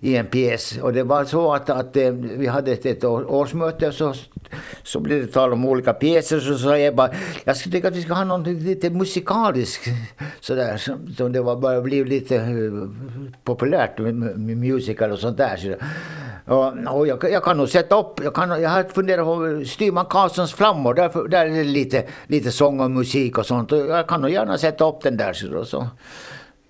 i 0.00 0.16
en 0.16 0.26
pjäs. 0.26 0.78
Och 0.82 0.92
det 0.92 1.02
var 1.02 1.24
så 1.24 1.52
att, 1.52 1.70
att 1.70 1.96
eh, 1.96 2.10
vi 2.10 2.46
hade 2.46 2.72
ett, 2.72 3.04
årsmöte 3.04 3.88
och 3.88 3.94
så, 3.94 4.14
så 4.82 5.00
blev 5.00 5.26
det 5.26 5.32
tal 5.32 5.52
om 5.52 5.64
olika 5.64 5.92
pjäser. 5.92 6.40
Så 6.40 6.58
sa 6.58 6.78
jag 6.78 6.94
bara, 6.94 7.10
jag 7.44 7.56
skulle 7.56 7.72
tycka 7.72 7.88
att 7.88 7.96
vi 7.96 8.02
ska 8.02 8.14
ha 8.14 8.24
något 8.24 8.46
lite 8.46 8.90
musikaliskt 8.90 9.88
sådär. 10.40 10.76
Som, 10.76 11.14
som 11.16 11.32
det 11.32 11.40
var 11.40 11.56
började 11.56 11.82
bli 11.82 12.04
lite 12.04 12.36
eh, 12.36 12.42
populärt 13.44 13.98
med, 13.98 14.14
med 14.14 14.56
musical 14.56 15.10
och 15.10 15.18
sånt 15.18 15.36
där. 15.36 15.56
Så, 15.56 15.74
och, 16.44 16.98
och 16.98 17.06
jag, 17.06 17.24
jag, 17.30 17.44
kan 17.44 17.56
nog 17.56 17.68
sätta 17.68 17.98
upp, 17.98 18.20
jag, 18.24 18.34
kan, 18.34 18.62
jag 18.62 18.70
har 18.70 18.82
funderat 18.82 19.24
på 19.24 19.64
Styrman 19.66 20.06
Karlssons 20.06 20.52
flammor, 20.52 20.94
där, 20.94 21.28
där 21.28 21.46
är 21.46 21.50
det 21.50 21.64
lite, 21.64 22.04
lite 22.26 22.52
sång 22.52 22.80
och 22.80 22.90
musik 22.90 23.38
och 23.38 23.46
sånt. 23.46 23.72
Och 23.72 23.78
jag 23.78 24.06
kan 24.06 24.20
nog 24.20 24.30
gärna 24.30 24.58
sätta 24.58 24.88
upp 24.88 25.02
den 25.02 25.16
där. 25.16 25.32
Så, 25.32 25.64
så. 25.64 25.88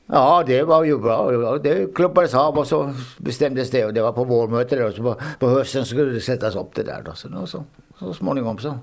Ja, 0.07 0.43
det 0.47 0.63
var 0.63 0.85
ju 0.85 0.99
bra. 0.99 1.59
Det 1.59 1.95
klubbades 1.95 2.35
av 2.35 2.59
och 2.59 2.67
så 2.67 2.95
bestämdes 3.19 3.71
det. 3.71 3.85
Och 3.85 3.95
det 3.95 4.03
var 4.03 4.13
på 4.13 4.25
vårmötet 4.25 4.87
och 4.87 4.93
så 4.93 5.03
på, 5.03 5.17
på 5.39 5.49
hösten 5.49 5.87
skulle 5.87 6.13
det 6.13 6.21
sättas 6.21 6.57
upp 6.57 6.75
det 6.75 6.83
där. 6.83 7.03
Då. 7.05 7.13
Så, 7.15 7.47
så, 7.47 7.65
så 7.99 8.15
småningom 8.15 8.59
så. 8.59 8.79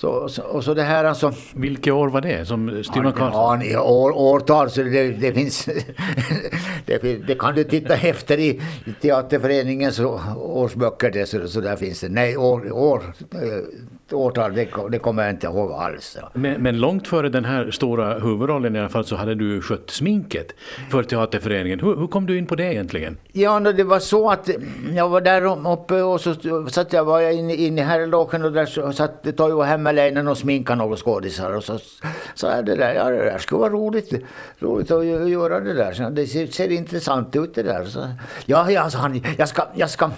Så, 0.00 0.28
så, 0.28 0.42
och 0.42 0.64
så 0.64 0.74
det 0.74 0.82
här 0.82 1.04
alltså. 1.04 1.32
Vilket 1.54 1.92
år 1.92 2.08
var 2.08 2.20
det 2.20 2.46
som 2.46 2.84
Styrman 2.84 3.12
Karlsson? 3.12 3.70
Ja, 3.70 3.82
år, 3.82 4.10
årtal 4.10 4.70
så 4.70 4.82
det, 4.82 5.10
det 5.10 5.32
finns. 5.32 5.64
det, 6.86 7.26
det, 7.26 7.34
kan 7.38 7.54
du 7.54 7.64
titta 7.64 7.94
efter 7.94 8.38
i 8.38 8.60
Teaterföreningens 9.00 10.00
årsböcker. 10.36 11.10
Det, 11.10 11.26
så, 11.26 11.48
så 11.48 11.60
där 11.60 11.76
finns 11.76 12.00
det. 12.00 12.08
Nej, 12.08 12.36
år, 12.36 12.72
år 12.72 13.02
årtal, 14.12 14.54
det, 14.54 14.68
det 14.90 14.98
kommer 14.98 15.22
jag 15.22 15.32
inte 15.32 15.46
ihåg 15.46 15.72
alls. 15.72 16.18
Men, 16.32 16.62
men, 16.62 16.80
långt 16.80 17.08
före 17.08 17.28
den 17.28 17.44
här 17.44 17.70
stora 17.70 18.18
huvudrollen 18.18 18.76
i 18.76 18.78
alla 18.78 18.88
fall 18.88 19.04
så 19.04 19.16
hade 19.16 19.34
du 19.34 19.60
skött 19.60 19.90
sminket 19.90 20.54
för 20.90 21.02
Teaterföreningen. 21.02 21.80
Hur, 21.80 21.96
hur 21.96 22.06
kom 22.06 22.26
du 22.26 22.38
in 22.38 22.46
på 22.46 22.54
det 22.54 22.64
egentligen? 22.64 23.16
Ja, 23.32 23.60
det 23.60 23.84
var 23.84 23.98
så 23.98 24.30
att 24.30 24.50
jag 24.94 25.08
var 25.08 25.20
där 25.20 25.72
uppe 25.72 26.02
och 26.02 26.20
så 26.20 26.34
satt 26.68 26.92
jag, 26.92 27.04
var 27.04 27.20
jag 27.20 27.34
inne, 27.34 27.54
inne 27.54 27.80
i 27.80 27.84
herrlogen 27.84 28.44
och 28.44 28.52
där 28.52 28.92
satt 28.92 29.36
Toivo 29.36 29.62
Hämmerleinen 29.88 30.28
och 30.28 30.38
sminka 30.38 30.74
några 30.74 30.96
skådisar 30.96 31.52
och 31.52 31.64
så 31.64 31.78
sa 32.34 32.54
jag 32.54 32.64
det 32.64 32.74
där, 32.74 32.94
ja 32.94 33.10
det 33.10 33.24
där 33.24 33.38
skulle 33.38 33.60
vara 33.60 33.72
roligt, 33.72 34.12
roligt 34.58 34.90
att 34.90 35.06
göra 35.06 35.60
det 35.60 35.74
där. 35.74 35.92
Så 35.92 36.10
det 36.10 36.26
ser, 36.26 36.46
ser 36.46 36.72
intressant 36.72 37.36
ut 37.36 37.54
det 37.54 37.62
där. 37.62 37.84
Så, 37.84 38.08
ja, 38.46 38.70
ja, 38.70 38.90
sa 38.90 38.98
han, 38.98 39.22
jag 39.38 39.48
ska, 39.48 39.62
jag 39.74 39.90
ska 39.90 40.10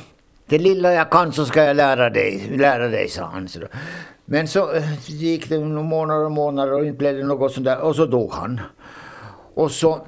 det 0.47 0.59
lilla 0.59 0.93
jag 0.93 1.11
kan 1.11 1.33
så 1.33 1.47
ska 1.47 1.65
jag 1.65 1.77
lära 1.77 2.11
dig, 2.11 2.57
lära 2.57 2.89
dig 2.89 3.09
sa 3.09 3.25
han. 3.25 3.49
Men 4.25 4.49
så 4.49 4.73
eh, 4.73 4.85
gick 5.07 5.49
det 5.49 5.59
några 5.59 5.83
månader 5.83 6.25
och 6.25 6.33
månader 6.33 6.73
och 6.73 6.87
inte 6.87 6.99
blev 6.99 7.17
det 7.17 7.25
något 7.25 7.53
sånt 7.53 7.65
där 7.65 7.79
och 7.79 7.97
så 7.97 8.07
dog 8.07 8.33
han. 8.33 8.61
Och 9.55 9.71
så 9.71 10.01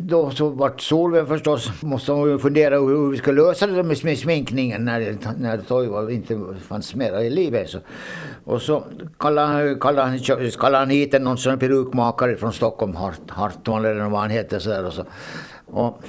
då 0.00 0.30
så 0.30 0.48
vart 0.48 0.80
Solveig 0.80 1.28
förstås, 1.28 1.82
måste 1.82 2.12
hon 2.12 2.38
fundera 2.38 2.78
hur 2.78 3.10
vi 3.10 3.16
ska 3.16 3.32
lösa 3.32 3.66
det 3.66 3.82
med 3.82 4.18
sminkningen 4.18 4.84
när, 4.84 5.16
när 5.38 5.58
Toivo 5.58 6.10
inte 6.10 6.38
fanns 6.68 6.94
mera 6.94 7.24
i 7.24 7.30
livet. 7.30 7.70
Så. 7.70 7.78
Och 8.44 8.62
så 8.62 8.84
kallade, 9.18 9.74
kallade, 9.74 10.18
kallade 10.58 10.78
han 10.78 10.90
hit 10.90 11.22
någon 11.22 11.38
sån 11.38 11.58
perukmakare 11.58 12.36
från 12.36 12.52
Stockholm, 12.52 12.94
Hart, 12.94 13.20
Hartman 13.28 13.84
eller 13.84 14.04
vad 14.08 14.20
han 14.20 14.30
heter. 14.30 14.58
Så 14.58 14.68
där, 14.68 14.86
och 14.86 14.92
så 14.92 15.04
och, 15.66 16.00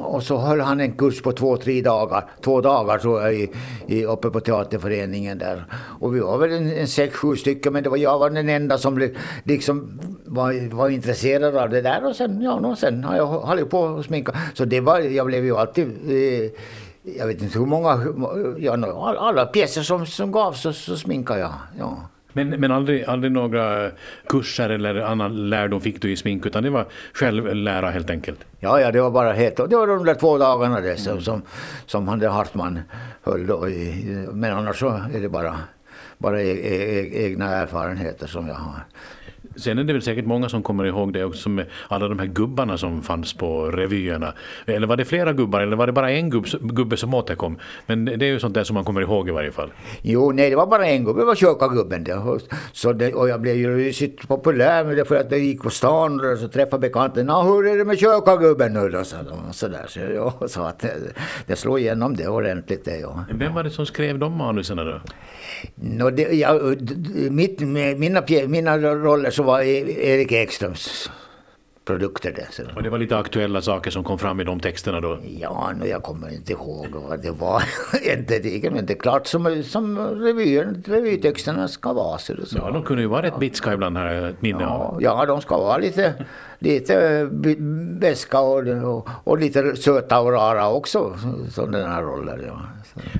och 0.00 0.22
så 0.22 0.36
höll 0.36 0.60
han 0.60 0.80
en 0.80 0.92
kurs 0.92 1.22
på 1.22 1.32
två, 1.32 1.56
tre 1.56 1.82
dagar, 1.82 2.30
två 2.40 2.60
dagar 2.60 2.98
tror 2.98 3.22
jag, 3.22 3.34
i, 3.34 3.50
i, 3.86 4.04
uppe 4.04 4.30
på 4.30 4.40
teaterföreningen 4.40 5.38
där. 5.38 5.64
Och 6.00 6.16
vi 6.16 6.20
var 6.20 6.38
väl 6.38 6.52
en, 6.52 6.72
en 6.72 6.88
sex, 6.88 7.16
sju 7.16 7.36
stycken, 7.36 7.72
men 7.72 7.82
det 7.82 7.90
var 7.90 7.96
jag 7.96 8.18
var 8.18 8.30
den 8.30 8.48
enda 8.48 8.78
som 8.78 9.10
liksom 9.44 10.00
var, 10.24 10.74
var 10.74 10.88
intresserad 10.88 11.56
av 11.56 11.70
det 11.70 11.82
där. 11.82 12.06
Och 12.06 12.16
sen, 12.16 12.42
ja, 12.42 12.52
och 12.52 12.78
sen 12.78 13.04
har 13.04 13.16
jag 13.16 13.26
hållit 13.26 13.70
på 13.70 13.80
och 13.80 14.04
sminka. 14.04 14.32
Så 14.54 14.64
det 14.64 14.80
var, 14.80 15.00
jag 15.00 15.26
blev 15.26 15.44
ju 15.44 15.56
alltid 15.56 15.86
eh, 15.86 16.50
jag 17.16 17.26
vet 17.26 17.42
inte 17.42 17.58
hur 17.58 17.66
många, 17.66 18.06
ja, 18.58 19.16
alla 19.18 19.46
pjäser 19.46 19.82
som, 19.82 20.06
som 20.06 20.32
gavs 20.32 20.62
så, 20.62 20.72
så 20.72 20.96
sminkade 20.96 21.40
jag. 21.40 21.52
Ja. 21.78 21.96
Men, 22.32 22.48
men 22.48 22.72
aldrig, 22.72 23.04
aldrig 23.04 23.32
några 23.32 23.90
kurser 24.28 24.70
eller 24.70 24.94
annan 24.94 25.50
lärdom 25.50 25.80
fick 25.80 26.02
du 26.02 26.12
i 26.12 26.16
smink 26.16 26.46
utan 26.46 26.62
det 26.62 26.70
var 26.70 26.86
självlära 27.12 27.90
helt 27.90 28.10
enkelt? 28.10 28.44
Ja, 28.60 28.80
ja 28.80 28.92
det 28.92 29.00
var 29.00 29.10
bara 29.10 29.32
helt, 29.32 29.56
det 29.56 29.76
var 29.76 29.86
de 29.86 30.04
där 30.04 30.14
två 30.14 30.38
dagarna 30.38 30.80
det, 30.80 30.96
som, 30.96 31.20
som, 31.20 31.42
som 31.86 32.08
han 32.08 32.22
Hartman 32.22 32.80
höll 33.22 33.46
då. 33.46 33.68
I, 33.68 34.26
men 34.32 34.52
annars 34.52 34.78
så 34.78 34.88
är 35.14 35.20
det 35.20 35.28
bara, 35.28 35.56
bara 36.18 36.42
e, 36.42 36.50
e, 36.50 37.00
e 37.00 37.24
egna 37.26 37.46
erfarenheter 37.46 38.26
som 38.26 38.48
jag 38.48 38.54
har. 38.54 38.84
Sen 39.58 39.78
är 39.78 39.84
det 39.84 39.92
väl 39.92 40.02
säkert 40.02 40.24
många 40.24 40.48
som 40.48 40.62
kommer 40.62 40.84
ihåg 40.84 41.12
det 41.12 41.24
också 41.24 41.48
med 41.48 41.66
alla 41.88 42.08
de 42.08 42.18
här 42.18 42.26
gubbarna 42.26 42.78
som 42.78 43.02
fanns 43.02 43.32
på 43.34 43.70
revyerna. 43.70 44.32
Eller 44.66 44.86
var 44.86 44.96
det 44.96 45.04
flera 45.04 45.32
gubbar 45.32 45.60
eller 45.60 45.76
var 45.76 45.86
det 45.86 45.92
bara 45.92 46.10
en 46.10 46.30
gubb, 46.30 46.46
gubbe 46.60 46.96
som 46.96 47.14
återkom? 47.14 47.58
Men 47.86 48.04
det 48.04 48.12
är 48.12 48.30
ju 48.30 48.38
sånt 48.40 48.54
där 48.54 48.64
som 48.64 48.74
man 48.74 48.84
kommer 48.84 49.00
ihåg 49.00 49.28
i 49.28 49.32
varje 49.32 49.52
fall. 49.52 49.72
Jo, 50.02 50.32
nej 50.32 50.50
det 50.50 50.56
var 50.56 50.66
bara 50.66 50.86
en 50.86 51.04
gubbe, 51.04 51.98
det 51.98 52.14
var. 52.14 52.40
Så 52.72 52.92
det, 52.92 53.14
och 53.14 53.28
jag 53.28 53.40
blev 53.40 53.56
ju 53.56 53.76
rysigt 53.76 54.28
populär 54.28 54.84
med 54.84 54.96
det 54.96 55.04
för 55.04 55.16
att 55.16 55.30
jag 55.30 55.40
gick 55.40 55.62
på 55.62 55.70
stan 55.70 56.32
och 56.32 56.38
så 56.38 56.48
träffade 56.48 56.80
bekanta. 56.80 57.22
Nå, 57.22 57.42
hur 57.42 57.66
är 57.66 57.78
det 57.78 57.84
med 57.84 57.98
kyrkogubben 57.98 58.72
nu 58.72 58.88
då? 58.88 59.04
Så, 59.04 59.16
så, 59.52 59.68
där. 59.68 59.86
så, 59.88 60.00
ja, 60.00 60.34
så 60.48 60.62
att 60.62 60.78
det, 60.78 60.94
det 61.46 61.56
slog 61.56 61.80
igenom 61.80 62.16
det 62.16 62.28
ordentligt 62.28 62.84
det, 62.84 62.98
ja. 62.98 63.24
Vem 63.30 63.54
var 63.54 63.62
det 63.62 63.70
som 63.70 63.86
skrev 63.86 64.18
de 64.18 64.32
manusen 64.32 64.76
då? 64.76 65.00
No, 65.74 66.10
det, 66.10 66.22
ja, 66.22 66.60
mitt, 67.30 67.60
mina, 67.60 68.22
mina 68.48 68.78
roller 68.78 69.30
så 69.30 69.42
var 69.48 69.60
Erik 69.60 70.32
Ekströms 70.32 71.10
produkter 71.84 72.32
där. 72.32 72.48
Så. 72.50 72.62
Och 72.76 72.82
det 72.82 72.90
var 72.90 72.98
lite 72.98 73.16
aktuella 73.18 73.62
saker 73.62 73.90
som 73.90 74.04
kom 74.04 74.18
fram 74.18 74.40
i 74.40 74.44
de 74.44 74.60
texterna 74.60 75.00
då? 75.00 75.18
Ja, 75.40 75.72
no, 75.78 75.86
jag 75.86 76.02
kommer 76.02 76.34
inte 76.34 76.52
ihåg 76.52 76.86
vad 76.92 77.22
det 77.22 77.30
var. 77.30 77.62
inte, 78.18 78.38
det, 78.38 78.70
men 78.70 78.86
det 78.86 78.92
är 78.92 78.98
klart 78.98 79.26
som, 79.26 79.62
som 79.62 79.98
revyer, 79.98 80.74
revytexterna 80.86 81.68
ska 81.68 81.92
vara. 81.92 82.18
Så, 82.18 82.46
så. 82.46 82.58
Ja, 82.58 82.70
de 82.70 82.82
kunde 82.82 83.02
ju 83.02 83.08
vara 83.08 83.22
rätt 83.22 83.38
bitska 83.38 83.72
ibland 83.72 83.96
här, 83.96 84.34
minne 84.40 84.62
ja, 84.62 84.96
ja, 85.00 85.26
de 85.26 85.40
ska 85.40 85.58
vara 85.58 85.78
lite, 85.78 86.14
lite 86.58 87.28
beska 88.00 88.40
och, 88.40 88.66
och, 88.68 89.08
och, 89.24 89.38
lite 89.38 89.76
söta 89.76 90.20
och 90.20 90.32
rara 90.32 90.70
också, 90.70 91.16
som 91.50 91.72
den 91.72 91.90
här 91.90 92.02
rollen. 92.02 92.44
Ja. 92.46 92.60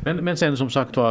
Men, 0.05 0.17
men 0.17 0.37
sen 0.37 0.57
som 0.57 0.71
sagt 0.71 0.97
var, 0.97 1.11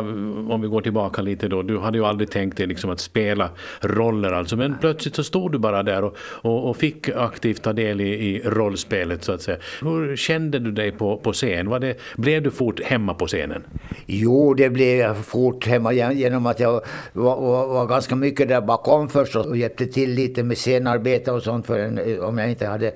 om 0.52 0.62
vi 0.62 0.68
går 0.68 0.82
tillbaka 0.82 1.22
lite 1.22 1.48
då, 1.48 1.62
du 1.62 1.80
hade 1.80 1.98
ju 1.98 2.06
aldrig 2.06 2.32
tänkt 2.32 2.58
dig 2.58 2.68
liksom 2.68 2.90
att 2.90 3.00
spela 3.00 3.50
roller 3.82 4.32
alltså, 4.32 4.56
men 4.56 4.76
plötsligt 4.80 5.16
så 5.16 5.24
stod 5.24 5.52
du 5.52 5.58
bara 5.58 5.84
där 5.84 6.04
och, 6.04 6.18
och, 6.22 6.70
och 6.70 6.78
fick 6.78 7.10
aktivt 7.10 7.62
ta 7.62 7.74
del 7.74 8.02
i, 8.02 8.10
i, 8.10 8.42
rollspelet 8.46 9.24
så 9.24 9.32
att 9.32 9.42
säga. 9.42 9.58
Hur 9.82 10.16
kände 10.16 10.60
du 10.60 10.72
dig 10.72 10.92
på, 10.92 11.18
på 11.18 11.34
scen? 11.34 11.70
Var 11.70 11.80
det, 11.80 11.98
blev 12.16 12.44
du 12.44 12.52
fort 12.52 12.82
hemma 12.84 13.14
på 13.14 13.28
scenen? 13.28 13.64
Jo, 14.06 14.54
det 14.54 14.70
blev 14.70 14.98
jag 14.98 15.18
fort 15.18 15.68
hemma 15.68 15.94
genom 15.94 16.46
att 16.46 16.60
jag 16.60 16.82
var, 17.14 17.42
var, 17.42 17.68
var 17.68 17.86
ganska 17.86 18.16
mycket 18.16 18.48
där 18.48 18.62
bakom 18.62 19.10
först 19.10 19.36
och 19.36 19.58
hjälpte 19.58 19.86
till 19.86 20.14
lite 20.14 20.44
med 20.44 20.58
scenarbete 20.58 21.32
och 21.32 21.44
sånt 21.44 21.66
för 21.66 21.80
en, 21.80 22.22
om 22.22 22.38
jag 22.38 22.50
inte 22.50 22.68
hade 22.68 22.92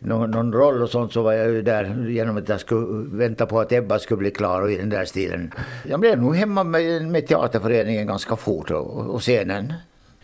någon, 0.00 0.30
någon 0.30 0.52
roll 0.52 0.82
och 0.82 0.90
sånt 0.90 1.12
så 1.12 1.22
var 1.22 1.32
jag 1.32 1.50
ju 1.50 1.62
där 1.62 2.06
genom 2.08 2.36
att 2.36 2.48
jag 2.48 2.60
skulle 2.60 3.06
vänta 3.12 3.46
på 3.46 3.60
att 3.60 3.72
Ebba 3.72 3.98
skulle 3.98 4.18
bli 4.18 4.30
klar 4.30 4.62
och 4.62 4.72
i 4.72 4.76
den 4.76 4.88
där 4.88 5.04
stilen. 5.04 5.52
Jag 5.88 6.00
blev 6.00 6.22
nog 6.22 6.36
hemma 6.36 6.64
med, 6.64 7.02
med 7.02 7.26
teaterföreningen 7.26 8.06
ganska 8.06 8.36
fort 8.36 8.70
och, 8.70 9.06
och 9.06 9.20
scenen. 9.20 9.72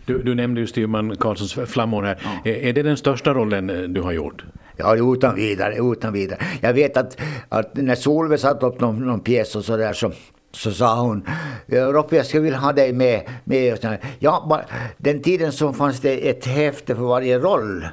Du, 0.06 0.22
du 0.22 0.34
nämnde 0.34 0.60
ju 0.60 0.66
styrman 0.66 1.16
Karlssons 1.16 1.70
flammor 1.70 2.02
här. 2.02 2.18
Ja. 2.44 2.50
Är 2.50 2.72
det 2.72 2.82
den 2.82 2.96
största 2.96 3.34
rollen 3.34 3.70
eh, 3.70 3.82
du 3.82 4.00
har 4.00 4.12
gjort? 4.12 4.44
Ja, 4.76 4.96
utan 5.14 5.34
vidare, 5.34 5.74
utan 5.92 6.12
vidare. 6.12 6.38
Jag 6.60 6.72
vet 6.72 6.96
att, 6.96 7.20
att 7.48 7.76
när 7.76 7.94
Solveig 7.94 8.40
satte 8.40 8.66
upp 8.66 8.80
någon, 8.80 9.06
någon 9.06 9.20
pjäs 9.20 9.56
och 9.56 9.64
sådär 9.64 9.92
så 9.92 10.12
så 10.56 10.72
sa 10.72 11.00
hon, 11.00 11.26
Roffe 11.66 12.16
jag 12.16 12.26
skulle 12.26 12.42
vilja 12.42 12.58
ha 12.58 12.72
dig 12.72 12.92
med. 12.92 13.22
med. 13.44 13.98
Ja, 14.18 14.62
den 14.96 15.22
tiden 15.22 15.52
så 15.52 15.72
fanns 15.72 16.00
det 16.00 16.30
ett 16.30 16.46
häfte 16.46 16.94
för 16.94 17.02
varje 17.02 17.38
roll 17.38 17.86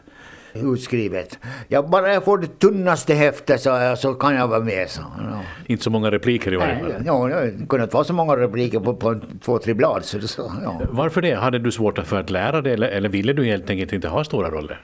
utskrivet. 0.53 1.39
Ja, 1.67 1.81
bara 1.81 2.13
jag 2.13 2.23
får 2.23 2.37
det 2.37 2.59
tunnaste 2.59 3.13
häftet 3.13 3.61
så, 3.61 3.95
så 3.97 4.13
kan 4.13 4.35
jag 4.35 4.47
vara 4.47 4.59
med. 4.59 4.89
Så, 4.89 5.01
ja. 5.17 5.41
Inte 5.65 5.83
så 5.83 5.89
många 5.89 6.11
repliker 6.11 6.53
i 6.53 6.55
varje 6.55 6.79
fall. 6.79 6.93
Ja, 7.05 7.27
det 7.27 7.67
kunde 7.69 7.83
inte 7.83 7.93
vara 7.93 8.03
så 8.03 8.13
många 8.13 8.37
repliker 8.37 8.79
på, 8.79 8.95
på 8.95 9.19
två, 9.45 9.57
tre 9.57 9.73
blad. 9.73 10.05
Så, 10.05 10.27
så, 10.27 10.51
ja. 10.63 10.81
Varför 10.89 11.21
det? 11.21 11.33
Hade 11.33 11.59
du 11.59 11.71
svårt 11.71 11.99
för 11.99 12.19
att 12.19 12.29
lära 12.29 12.61
dig 12.61 12.73
eller, 12.73 12.87
eller 12.87 13.09
ville 13.09 13.33
du 13.33 13.45
helt 13.45 13.69
enkelt 13.69 13.93
inte 13.93 14.07
ha 14.07 14.23
stora 14.23 14.49
roller? 14.49 14.81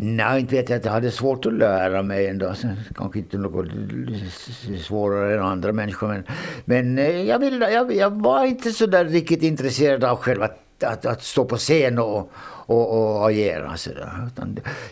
Nej, 0.00 0.40
inte 0.40 0.54
vet 0.56 0.70
jag. 0.70 0.84
Jag 0.84 0.92
hade 0.92 1.10
svårt 1.10 1.46
att 1.46 1.52
lära 1.52 2.02
mig 2.02 2.26
ändå. 2.26 2.54
Kanske 2.96 3.18
inte 3.18 3.38
något 3.38 3.66
svårare 4.80 5.34
än 5.34 5.42
andra 5.42 5.72
människor. 5.72 6.08
Men, 6.08 6.24
men 6.64 6.98
eh, 6.98 7.22
jag, 7.22 7.38
vill, 7.38 7.60
jag, 7.60 7.94
jag 7.94 8.22
var 8.22 8.44
inte 8.44 8.70
så 8.70 8.86
där 8.86 9.04
riktigt 9.04 9.42
intresserad 9.42 10.04
av 10.04 10.16
själva 10.16 10.44
att, 10.44 10.84
att, 10.84 11.06
att 11.06 11.22
stå 11.22 11.44
på 11.44 11.56
scen 11.56 11.98
och, 11.98 12.32
och, 12.68 13.16
och 13.18 13.28
agera. 13.28 13.76
Så. 13.76 13.90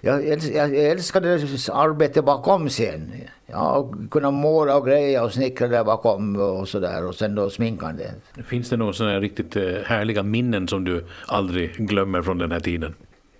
Jag, 0.01 0.27
jag, 0.27 0.45
jag 0.55 0.75
älskade 0.75 1.35
arbetet 1.73 2.25
bakom 2.25 2.69
scen. 2.69 3.13
Ja, 3.47 3.93
kunna 4.11 4.31
måla 4.31 4.77
och 4.77 4.87
greja 4.87 5.25
och 5.25 5.33
snickra 5.33 5.69
där 5.69 5.85
bakom 5.85 6.37
och 6.37 6.69
sådär 6.69 7.07
och 7.07 7.15
sen 7.15 7.35
då 7.35 7.51
sminkande. 7.51 8.05
Finns 8.47 8.69
det 8.69 8.77
några 8.77 8.93
sådana 8.93 9.21
riktigt 9.21 9.57
eh, 9.57 9.63
härliga 9.85 10.23
minnen 10.23 10.69
som 10.69 10.85
du 10.85 11.05
aldrig 11.27 11.75
glömmer 11.77 12.23
från 12.23 12.39
den 12.39 12.53
här 12.53 12.61
tiden? 12.61 12.95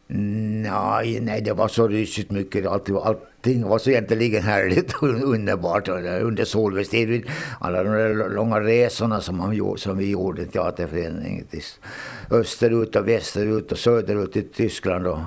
Nej, 0.09 1.21
nej, 1.21 1.43
det 1.43 1.53
var 1.53 1.69
så 1.69 1.89
rysigt 1.89 2.31
mycket. 2.31 2.67
Allting, 2.67 2.97
allting 3.47 3.69
var 3.69 3.79
så 3.79 3.91
egentligen 3.91 4.43
härligt 4.43 4.95
och 4.95 5.09
underbart 5.09 5.89
under 5.89 6.45
Solveigstid, 6.45 7.31
Alla 7.61 7.83
de 7.85 7.93
där 7.93 8.31
långa 8.31 8.61
resorna 8.61 9.21
som, 9.21 9.37
man, 9.37 9.79
som 9.79 9.99
vi 9.99 10.11
gjorde 10.11 10.43
i 10.43 10.47
teaterföreningen. 10.47 11.47
Österut 12.31 12.97
och 12.97 13.09
västerut 13.09 13.73
och 13.73 13.79
söderut 13.79 14.37
i 14.37 14.43
Tyskland 14.43 15.07
och, 15.07 15.21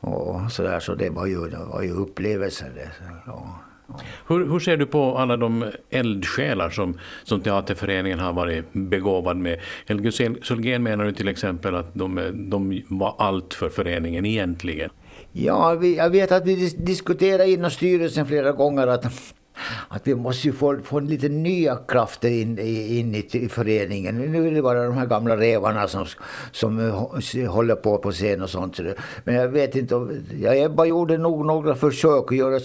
och 0.00 0.52
sådär. 0.52 0.80
Så 0.80 0.94
det 0.94 1.10
var 1.10 1.26
ju, 1.26 1.48
det 1.48 1.64
var 1.72 1.82
ju 1.82 1.90
upplevelser. 1.90 2.70
Det, 2.74 2.88
ja. 3.26 3.62
Hur, 4.28 4.46
hur, 4.50 4.58
ser 4.58 4.76
du 4.76 4.86
på 4.86 5.18
alla 5.18 5.36
de 5.36 5.70
eldsjälar 5.90 6.70
som, 6.70 6.98
som 7.24 7.40
teaterföreningen 7.40 8.18
har 8.18 8.32
varit 8.32 8.64
begåvad 8.72 9.36
med? 9.36 9.60
Helge 9.86 10.12
Sölgén 10.42 10.82
menar 10.82 11.04
ju 11.04 11.12
till 11.12 11.28
exempel 11.28 11.74
att 11.74 11.94
de, 11.94 12.32
de 12.50 12.82
var 12.88 13.14
allt 13.18 13.54
för 13.54 13.68
föreningen 13.68 14.26
egentligen. 14.26 14.90
Ja, 15.38 15.74
vi, 15.74 15.96
jag 15.96 16.10
vet 16.10 16.32
att 16.32 16.46
vi 16.46 16.68
diskuterade 16.68 17.50
inom 17.50 17.70
styrelsen 17.70 18.26
flera 18.26 18.52
gånger 18.52 18.86
att 18.86 19.04
att 19.88 20.06
vi 20.06 20.14
måste 20.14 20.46
ju 20.46 20.52
få, 20.52 20.78
få 20.84 21.00
lite 21.00 21.28
nya 21.28 21.76
krafter 21.88 22.28
in, 22.28 22.58
in 22.58 23.14
i, 23.14 23.28
i 23.32 23.48
föreningen. 23.48 24.32
Nu 24.32 24.48
är 24.48 24.52
det 24.52 24.62
bara 24.62 24.84
de 24.84 24.96
här 24.96 25.06
gamla 25.06 25.36
revarna 25.36 25.88
som, 25.88 26.06
som 26.52 26.90
håller 27.48 27.74
på 27.74 27.98
på 27.98 28.12
scen 28.12 28.42
och 28.42 28.50
sånt. 28.50 28.80
Men 29.24 29.34
jag 29.34 29.48
vet 29.48 29.76
inte, 29.76 30.08
jag 30.40 30.58
Ebba 30.58 30.84
gjorde 30.84 31.18
nog 31.18 31.46
några 31.46 31.74
försök 31.74 32.32
att 32.32 32.36
göra, 32.36 32.60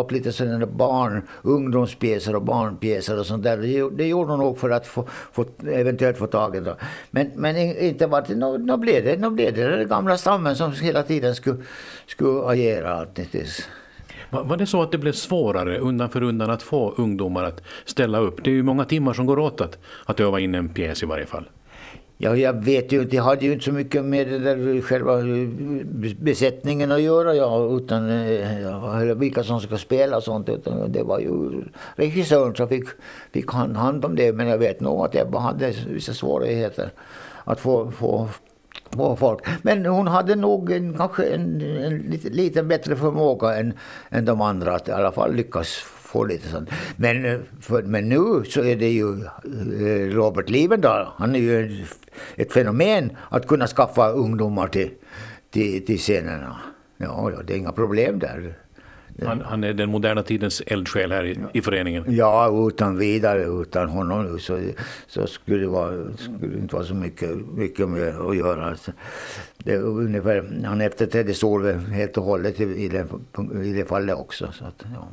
upp 0.00 0.12
lite 0.12 0.32
sådana 0.32 0.66
barn, 0.66 1.22
ungdomspjäser 1.42 2.36
och 2.36 2.42
barnpjäser 2.42 3.18
och 3.18 3.26
sånt 3.26 3.42
där. 3.42 3.56
Det, 3.56 3.96
det 3.96 4.06
gjorde 4.06 4.30
hon 4.30 4.38
nog 4.38 4.58
för 4.58 4.70
att 4.70 4.86
få, 4.86 5.08
få, 5.32 5.44
eventuellt 5.66 6.18
få 6.18 6.26
tag 6.26 6.56
i 6.56 6.60
det. 6.60 6.76
Men, 7.10 7.30
men 7.34 7.56
inte 7.56 8.06
var 8.06 8.24
det, 8.28 8.34
nu, 8.34 8.76
blev 8.76 9.04
det, 9.04 9.16
nu 9.16 9.30
blev 9.30 9.54
det 9.54 9.76
den 9.76 9.88
gamla 9.88 10.16
stammen 10.16 10.56
som 10.56 10.72
hela 10.72 11.02
tiden 11.02 11.34
skulle, 11.34 11.62
skulle 12.06 12.40
agera 12.46 13.06
var 14.42 14.56
det 14.56 14.66
så 14.66 14.82
att 14.82 14.92
det 14.92 14.98
blev 14.98 15.12
svårare 15.12 15.78
undan 15.78 16.10
för 16.10 16.22
undan 16.22 16.50
att 16.50 16.62
få 16.62 16.94
ungdomar 16.96 17.44
att 17.44 17.62
ställa 17.84 18.18
upp? 18.18 18.44
Det 18.44 18.50
är 18.50 18.54
ju 18.54 18.62
många 18.62 18.84
timmar 18.84 19.12
som 19.12 19.26
går 19.26 19.38
åt 19.38 19.60
att, 19.60 19.78
att 20.04 20.20
öva 20.20 20.40
in 20.40 20.54
en 20.54 20.68
pjäs 20.68 21.02
i 21.02 21.06
varje 21.06 21.26
fall. 21.26 21.44
Ja, 22.18 22.36
jag 22.36 22.64
vet 22.64 22.92
ju 22.92 23.02
inte, 23.02 23.16
jag 23.16 23.22
hade 23.22 23.44
ju 23.44 23.52
inte 23.52 23.64
så 23.64 23.72
mycket 23.72 24.04
med 24.04 24.28
det 24.28 24.38
där 24.38 24.80
själva 24.80 25.18
eh, 25.18 26.14
besättningen 26.20 26.92
att 26.92 27.02
göra, 27.02 27.34
ja, 27.34 27.76
utan 27.76 28.10
eh, 28.10 28.60
ja, 28.60 29.14
vilka 29.14 29.42
som 29.42 29.60
ska 29.60 29.76
spela 29.78 30.16
och 30.16 30.22
sånt. 30.22 30.48
Utan 30.48 30.92
det 30.92 31.02
var 31.02 31.18
ju 31.18 31.62
regissören 31.96 32.54
som 32.54 32.68
fick, 32.68 32.84
fick 33.32 33.50
hand 33.50 34.04
om 34.04 34.16
det, 34.16 34.32
men 34.32 34.48
jag 34.48 34.58
vet 34.58 34.80
nog 34.80 35.04
att 35.04 35.14
jag 35.14 35.34
hade 35.36 35.74
vissa 35.88 36.12
svårigheter 36.14 36.90
att 37.44 37.60
få, 37.60 37.90
få 37.90 38.28
på 38.96 39.16
folk. 39.16 39.40
Men 39.62 39.86
hon 39.86 40.06
hade 40.06 40.34
nog 40.34 40.72
en, 40.72 40.94
kanske 40.96 41.24
en, 41.24 41.60
en 41.60 41.98
lite, 41.98 42.28
lite 42.28 42.62
bättre 42.62 42.96
förmåga 42.96 43.54
än, 43.54 43.72
än 44.10 44.24
de 44.24 44.40
andra 44.40 44.74
att 44.74 44.88
i 44.88 44.92
alla 44.92 45.12
fall 45.12 45.34
lyckas 45.34 45.68
få 46.14 46.24
lite 46.24 46.48
sånt. 46.48 46.70
Men, 46.96 47.24
eh, 47.24 47.38
för, 47.60 47.82
men 47.82 48.08
nu 48.08 48.44
så 48.44 48.64
är 48.64 48.76
det 48.76 48.88
ju 48.88 49.24
eh, 49.24 50.14
Robert 50.14 50.50
Livendal, 50.50 51.06
han 51.16 51.34
är 51.34 51.38
ju 51.38 51.84
ett 52.36 52.52
fenomen 52.52 53.16
att 53.28 53.46
kunna 53.46 53.66
skaffa 53.66 54.08
ungdomar 54.10 54.68
till, 54.68 54.90
till, 55.50 55.86
till 55.86 55.98
scenerna. 55.98 56.56
Ja, 56.96 57.30
ja, 57.36 57.42
det 57.46 57.52
är 57.52 57.56
inga 57.56 57.72
problem 57.72 58.18
där. 58.18 58.54
Han, 59.22 59.40
han, 59.40 59.64
är 59.64 59.72
den 59.72 59.90
moderna 59.90 60.22
tidens 60.22 60.62
eldsjäl 60.66 61.12
här 61.12 61.24
i, 61.24 61.38
i, 61.52 61.62
föreningen. 61.62 62.04
Ja, 62.08 62.68
utan 62.68 62.98
vidare. 62.98 63.44
Utan 63.44 63.88
honom 63.88 64.38
så, 64.38 64.58
så 65.06 65.26
skulle, 65.26 65.60
det 65.60 65.66
vara, 65.66 66.16
skulle 66.16 66.58
inte 66.58 66.74
vara 66.74 66.84
så 66.84 66.94
mycket, 66.94 67.30
mycket 67.54 67.88
med 67.88 68.16
att 68.16 68.36
göra. 68.36 68.76
Det 69.58 69.72
är 69.72 69.82
ungefär, 69.82 70.64
han 70.64 70.80
efterträdde 70.80 71.34
Solveig 71.34 71.76
helt 71.76 72.16
och 72.16 72.24
hållet 72.24 72.60
i, 72.60 72.64
i, 72.64 72.88
det, 72.88 73.06
i 73.64 73.72
det 73.72 73.84
fallet 73.84 74.16
också. 74.16 74.52
Så 74.52 74.64
att, 74.64 74.84
ja. 74.94 75.08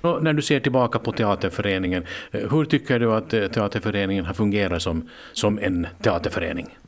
Och 0.00 0.24
när 0.24 0.32
du 0.32 0.42
ser 0.42 0.60
tillbaka 0.60 0.98
på 0.98 1.12
teaterföreningen, 1.12 2.04
hur 2.30 2.64
tycker 2.64 2.98
du 2.98 3.12
att 3.12 3.34
eh, 3.34 3.46
teaterföreningen 3.46 4.24
har 4.24 4.34
fungerat 4.34 4.82
som, 4.82 5.08
som 5.32 5.58
en 5.58 5.86
teaterförening? 6.02 6.78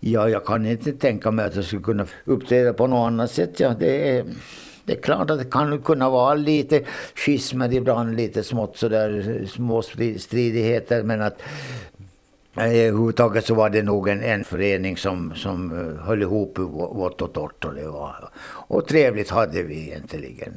Ja, 0.00 0.28
jag 0.28 0.44
kan 0.44 0.66
inte 0.66 0.92
tänka 0.92 1.30
mig 1.30 1.44
att 1.44 1.56
jag 1.56 1.64
skulle 1.64 1.82
kunna 1.82 2.06
uppträda 2.24 2.72
på 2.72 2.86
något 2.86 3.06
annat 3.06 3.30
sätt. 3.30 3.60
Ja, 3.60 3.74
det 3.78 4.18
är, 4.18 4.24
det 4.86 4.92
är 4.92 5.00
klart 5.00 5.30
att 5.30 5.38
det 5.38 5.50
kan 5.50 5.82
kunna 5.82 6.10
vara 6.10 6.34
lite 6.34 6.82
schismer 7.14 7.72
ibland, 7.72 8.16
lite 8.16 8.42
smått 8.42 8.76
sådär 8.76 9.44
små 9.46 9.82
stridigheter 10.18 11.02
men 11.02 11.22
att 11.22 11.42
eh, 12.56 12.64
Överhuvudtaget 12.64 13.46
så 13.46 13.54
var 13.54 13.70
det 13.70 13.82
nog 13.82 14.08
en, 14.08 14.22
en 14.22 14.44
förening 14.44 14.96
som, 14.96 15.34
som 15.34 15.72
eh, 15.72 16.06
höll 16.06 16.22
ihop 16.22 16.58
vått 16.58 17.22
och 17.22 17.32
torrt. 17.32 17.64
Och, 17.64 17.74
det 17.74 17.88
var, 17.88 18.30
och 18.68 18.86
trevligt 18.86 19.30
hade 19.30 19.62
vi 19.62 19.88
egentligen 19.88 20.52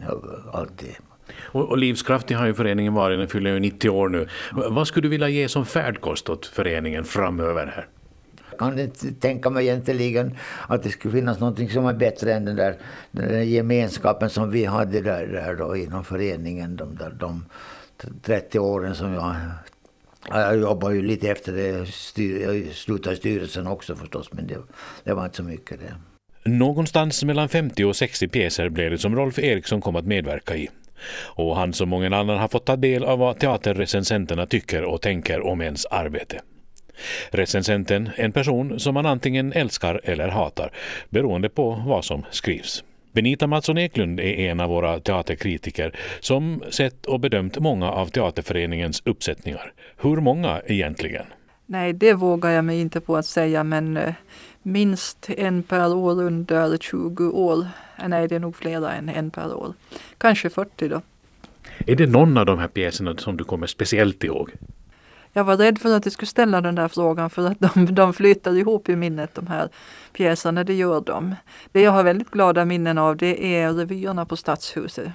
alltid. 0.54 0.96
Och, 1.40 1.70
och 1.70 1.78
livskraftig 1.78 2.36
har 2.36 2.46
ju 2.46 2.54
föreningen 2.54 2.94
varit, 2.94 3.20
den 3.20 3.28
fyller 3.28 3.54
ju 3.54 3.60
90 3.60 3.90
år 3.90 4.10
nu. 4.10 4.28
Vad 4.52 4.88
skulle 4.88 5.06
du 5.06 5.10
vilja 5.10 5.30
ge 5.30 5.50
som 5.50 5.66
färdkost 5.66 6.30
åt 6.30 6.46
föreningen 6.46 7.04
framöver 7.04 7.66
här? 7.66 7.88
Kan 8.60 8.80
inte 8.80 9.12
tänka 9.12 9.50
mig 9.50 9.68
egentligen 9.68 10.38
att 10.68 10.84
det 10.84 10.90
skulle 10.90 11.14
finnas 11.14 11.40
något 11.40 11.72
som 11.72 11.86
är 11.86 11.94
bättre 11.94 12.34
än 12.34 12.46
den 12.46 12.56
där, 12.56 12.78
den 13.12 13.28
där 13.28 13.42
gemenskapen 13.42 14.30
som 14.30 14.52
vi 14.52 14.66
hade 14.66 15.02
där, 15.02 15.28
där 15.28 15.56
då 15.56 15.76
inom 15.76 16.04
föreningen 16.04 16.76
de, 16.76 16.96
där, 16.96 17.10
de 17.20 17.46
30 18.22 18.60
åren 18.60 18.96
som 18.96 19.14
jag 19.14 19.36
jag 20.30 20.60
jobbade 20.60 20.96
ju 20.96 21.02
lite 21.02 21.30
efter 21.30 21.52
det, 21.54 21.68
jag 21.68 22.76
slutade 22.76 23.16
i 23.16 23.18
styrelsen 23.18 23.68
också 23.68 23.96
förstås, 23.96 24.34
men 24.34 24.48
det, 24.48 24.58
det 25.04 25.14
var 25.14 25.26
inte 25.26 25.38
så 25.38 25.44
mycket 25.44 25.80
det. 25.80 25.96
Någonstans 26.50 27.24
mellan 27.24 27.50
50 27.50 27.84
och 27.86 27.96
60 27.96 28.28
pjäser 28.28 28.70
blev 28.70 28.92
det 28.92 28.98
som 28.98 29.16
Rolf 29.16 29.40
Eriksson 29.40 29.82
kom 29.82 29.96
att 29.96 30.06
medverka 30.06 30.56
i. 30.56 30.70
Och 31.36 31.56
han 31.56 31.74
som 31.74 31.90
många 31.90 32.18
annan 32.18 32.38
har 32.38 32.48
fått 32.48 32.66
ta 32.66 32.76
del 32.76 33.04
av 33.04 33.20
vad 33.20 33.40
teaterrecensenterna 33.40 34.46
tycker 34.46 34.84
och 34.84 35.02
tänker 35.02 35.48
om 35.48 35.62
ens 35.62 35.86
arbete. 35.86 36.42
Recensenten 37.32 38.10
en 38.16 38.32
person 38.32 38.80
som 38.80 38.94
man 38.94 39.06
antingen 39.06 39.54
älskar 39.54 40.02
eller 40.04 40.28
hatar 40.28 40.72
beroende 41.10 41.50
på 41.50 41.84
vad 41.86 42.06
som 42.06 42.26
skrivs. 42.32 42.84
Benita 43.12 43.48
Mattsson 43.48 43.78
Eklund 43.78 44.20
är 44.20 44.40
en 44.40 44.60
av 44.60 44.70
våra 44.70 45.00
teaterkritiker 45.00 45.96
som 46.20 46.64
sett 46.70 47.06
och 47.06 47.20
bedömt 47.20 47.60
många 47.60 47.92
av 47.92 48.08
Teaterföreningens 48.08 49.02
uppsättningar. 49.06 49.74
Hur 49.98 50.16
många 50.16 50.62
egentligen? 50.66 51.26
Nej, 51.66 51.94
det 51.94 52.14
vågar 52.14 52.50
jag 52.50 52.66
mig 52.66 52.82
inte 52.82 53.02
på 53.02 53.18
att 53.18 53.26
säga, 53.26 53.64
men 53.64 53.98
eh, 53.98 54.14
minst 54.62 55.30
en 55.30 55.64
per 55.64 55.94
år 55.94 56.22
under 56.22 56.78
20 56.78 57.30
år. 57.30 57.68
Nej, 58.08 58.28
det 58.28 58.36
är 58.36 58.40
nog 58.40 58.56
flera 58.56 58.94
än 58.94 59.10
en 59.10 59.32
per 59.32 59.56
år. 59.56 59.74
Kanske 60.18 60.50
40 60.50 60.88
då. 60.88 61.02
Är 61.88 61.96
det 61.96 62.08
någon 62.08 62.38
av 62.38 62.46
de 62.46 62.60
här 62.60 62.68
pjäserna 62.68 63.18
som 63.18 63.38
du 63.38 63.44
kommer 63.44 63.68
speciellt 63.68 64.24
ihåg? 64.24 64.52
Jag 65.34 65.44
var 65.44 65.58
rädd 65.58 65.80
för 65.80 65.96
att 65.96 66.04
du 66.04 66.10
skulle 66.10 66.28
ställa 66.28 66.62
den 66.62 66.76
där 66.76 66.88
frågan 66.88 67.30
för 67.30 67.48
att 67.48 67.60
de, 67.60 67.96
de 67.96 68.14
flyter 68.14 68.58
ihop 68.58 68.90
i 68.90 68.96
minnet 68.96 69.36
de 69.36 69.48
här 69.48 69.70
pjäserna, 70.14 70.64
det 70.64 70.74
gör 70.74 71.02
de. 71.02 71.36
Det 71.72 71.82
jag 71.82 71.92
har 71.92 72.04
väldigt 72.04 72.32
glada 72.32 72.66
minnen 72.66 72.98
av 72.98 73.18
det 73.18 73.56
är 73.56 73.74
revyerna 73.74 74.26
på 74.26 74.38
Stadshuset. 74.38 75.12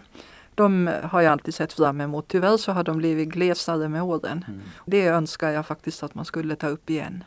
De 0.55 0.91
har 1.03 1.21
jag 1.21 1.33
alltid 1.33 1.55
sett 1.55 1.73
fram 1.73 2.01
emot. 2.01 2.29
Tyvärr 2.29 2.57
så 2.57 2.73
har 2.73 2.85
de 2.85 2.97
blivit 2.97 3.29
glesare 3.29 3.89
med 3.89 4.03
åren. 4.03 4.45
Mm. 4.49 4.61
Det 4.87 5.07
önskar 5.07 5.51
jag 5.51 5.67
faktiskt 5.67 6.03
att 6.03 6.15
man 6.15 6.25
skulle 6.25 6.57
ta 6.57 6.69
upp 6.69 6.91
igen. 6.91 7.25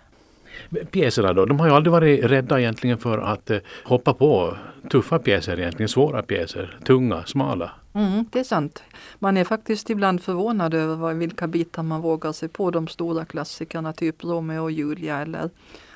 Pjäserna 0.91 1.34
då, 1.34 1.46
de 1.46 1.60
har 1.60 1.67
ju 1.67 1.74
aldrig 1.74 1.91
varit 1.91 2.24
rädda 2.24 2.60
egentligen 2.60 2.98
för 2.98 3.17
att 3.17 3.50
eh, 3.50 3.58
hoppa 3.84 4.13
på 4.13 4.58
tuffa 4.89 5.20
pjäser 5.20 5.60
egentligen, 5.60 5.89
svåra 5.89 6.24
pjäser, 6.24 6.78
tunga, 6.84 7.24
smala. 7.26 7.72
Mm, 7.93 8.26
det 8.32 8.39
är 8.39 8.43
sant. 8.43 8.84
Man 9.20 9.38
är 9.38 9.43
faktiskt 9.43 9.89
ibland 9.89 10.22
förvånad 10.22 10.74
över 10.74 11.13
vilka 11.13 11.48
bitar 11.48 11.84
man 11.84 12.02
vågar 12.02 12.32
sig 12.32 12.50
på. 12.50 12.72
De 12.72 12.88
stora 12.88 13.26
klassikerna, 13.26 13.93
typ 13.93 14.24
Romeo 14.24 14.63
och 14.63 14.72
Julia 14.72 15.17
eller 15.17 15.50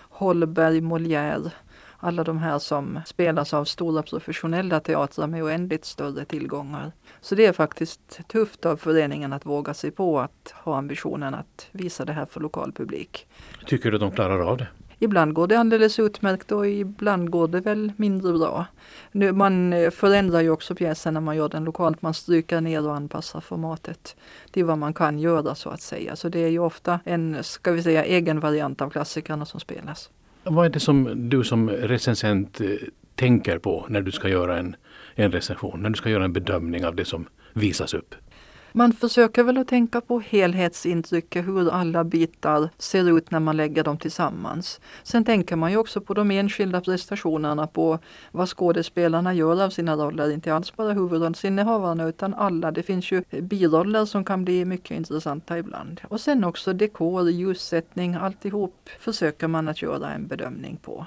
Holberg, 0.09 0.81
Molière. 0.81 1.51
Alla 2.03 2.23
de 2.23 2.37
här 2.37 2.59
som 2.59 2.99
spelas 3.05 3.53
av 3.53 3.65
stora 3.65 4.03
professionella 4.03 4.79
teatrar 4.79 5.27
med 5.27 5.43
oändligt 5.43 5.85
större 5.85 6.25
tillgångar. 6.25 6.91
Så 7.21 7.35
det 7.35 7.45
är 7.45 7.53
faktiskt 7.53 8.27
tufft 8.27 8.65
av 8.65 8.77
föreningen 8.77 9.33
att 9.33 9.45
våga 9.45 9.73
sig 9.73 9.91
på 9.91 10.19
att 10.19 10.53
ha 10.63 10.77
ambitionen 10.77 11.33
att 11.33 11.67
visa 11.71 12.05
det 12.05 12.13
här 12.13 12.25
för 12.25 12.39
lokal 12.39 12.71
publik. 12.71 13.27
Tycker 13.65 13.91
du 13.91 13.97
de 13.97 14.11
klarar 14.11 14.39
av 14.39 14.57
det? 14.57 14.67
Ibland 14.99 15.33
går 15.33 15.47
det 15.47 15.55
alldeles 15.55 15.99
utmärkt 15.99 16.51
och 16.51 16.67
ibland 16.67 17.29
går 17.29 17.47
det 17.47 17.59
väl 17.59 17.91
mindre 17.97 18.33
bra. 18.33 18.65
Nu, 19.11 19.31
man 19.31 19.73
eh, 19.73 19.89
förändrar 19.89 20.41
ju 20.41 20.49
också 20.49 20.75
pjäsen 20.75 21.13
när 21.13 21.21
man 21.21 21.35
gör 21.35 21.49
den 21.49 21.63
lokalt. 21.63 22.01
Man 22.01 22.13
stryker 22.13 22.61
ner 22.61 22.87
och 22.87 22.95
anpassar 22.95 23.41
formatet 23.41 24.15
till 24.51 24.65
vad 24.65 24.77
man 24.77 24.93
kan 24.93 25.19
göra 25.19 25.55
så 25.55 25.69
att 25.69 25.81
säga. 25.81 26.15
Så 26.15 26.29
det 26.29 26.39
är 26.39 26.47
ju 26.47 26.59
ofta 26.59 26.99
en, 27.03 27.43
ska 27.43 27.71
vi 27.71 27.83
säga, 27.83 28.05
egen 28.05 28.39
variant 28.39 28.81
av 28.81 28.89
klassikerna 28.89 29.45
som 29.45 29.59
spelas. 29.59 30.09
Vad 30.43 30.65
är 30.65 30.69
det 30.69 30.79
som 30.79 31.29
du 31.29 31.43
som 31.43 31.69
recensent 31.69 32.61
eh, 32.61 32.67
tänker 33.15 33.57
på 33.57 33.85
när 33.89 34.01
du 34.01 34.11
ska 34.11 34.29
göra 34.29 34.57
en, 34.57 34.75
en 35.15 35.31
recension, 35.31 35.81
när 35.81 35.89
du 35.89 35.95
ska 35.95 36.09
göra 36.09 36.25
en 36.25 36.33
bedömning 36.33 36.85
av 36.85 36.95
det 36.95 37.05
som 37.05 37.27
visas 37.53 37.93
upp? 37.93 38.15
Man 38.73 38.93
försöker 38.93 39.43
väl 39.43 39.57
att 39.57 39.67
tänka 39.67 40.01
på 40.01 40.19
helhetsintrycket, 40.19 41.47
hur 41.47 41.71
alla 41.71 42.03
bitar 42.03 42.69
ser 42.77 43.17
ut 43.17 43.31
när 43.31 43.39
man 43.39 43.57
lägger 43.57 43.83
dem 43.83 43.97
tillsammans. 43.97 44.81
Sen 45.03 45.25
tänker 45.25 45.55
man 45.55 45.71
ju 45.71 45.77
också 45.77 46.01
på 46.01 46.13
de 46.13 46.31
enskilda 46.31 46.81
prestationerna, 46.81 47.67
på 47.67 47.99
vad 48.31 48.49
skådespelarna 48.49 49.33
gör 49.33 49.63
av 49.63 49.69
sina 49.69 49.95
roller, 49.95 50.31
inte 50.31 50.53
alls 50.53 50.75
bara 50.75 50.93
huvudrollsinnehavarna 50.93 52.07
utan 52.07 52.33
alla. 52.33 52.71
Det 52.71 52.83
finns 52.83 53.11
ju 53.11 53.23
biroller 53.41 54.05
som 54.05 54.25
kan 54.25 54.45
bli 54.45 54.65
mycket 54.65 54.97
intressanta 54.97 55.57
ibland. 55.57 56.01
Och 56.07 56.21
sen 56.21 56.43
också 56.43 56.73
dekor, 56.73 57.29
ljussättning, 57.29 58.15
alltihop 58.15 58.89
försöker 58.99 59.47
man 59.47 59.67
att 59.67 59.81
göra 59.81 60.13
en 60.13 60.27
bedömning 60.27 60.77
på. 60.81 61.05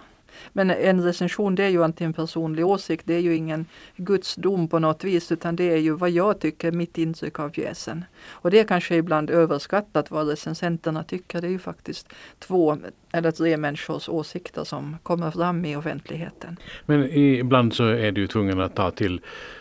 Men 0.52 0.70
en 0.70 1.02
recension 1.02 1.54
det 1.54 1.64
är 1.64 1.68
ju 1.68 1.84
alltid 1.84 2.06
en 2.06 2.12
personlig 2.12 2.66
åsikt. 2.66 3.06
Det 3.06 3.14
är 3.14 3.20
ju 3.20 3.36
ingen 3.36 3.66
gudsdom 3.96 4.68
på 4.68 4.78
något 4.78 5.04
vis 5.04 5.32
utan 5.32 5.56
det 5.56 5.72
är 5.72 5.76
ju 5.76 5.92
vad 5.92 6.10
jag 6.10 6.40
tycker, 6.40 6.72
mitt 6.72 6.98
intryck 6.98 7.38
av 7.38 7.48
pjäsen. 7.48 8.04
Och 8.28 8.50
det 8.50 8.60
är 8.60 8.64
kanske 8.64 8.96
ibland 8.96 9.30
överskattat 9.30 10.10
vad 10.10 10.28
recensenterna 10.28 11.04
tycker. 11.04 11.40
Det 11.40 11.46
är 11.46 11.50
ju 11.50 11.58
faktiskt 11.58 12.08
två 12.38 12.76
eller 13.12 13.30
tre 13.30 13.56
människors 13.56 14.08
åsikter 14.08 14.64
som 14.64 14.96
kommer 15.02 15.30
fram 15.30 15.64
i 15.64 15.76
offentligheten. 15.76 16.56
Men 16.86 17.10
ibland 17.12 17.74
så 17.74 17.84
är 17.84 18.12
du 18.12 18.26
tvungen 18.26 18.60
att 18.60 18.74
ta 18.76 18.90
till 18.90 19.20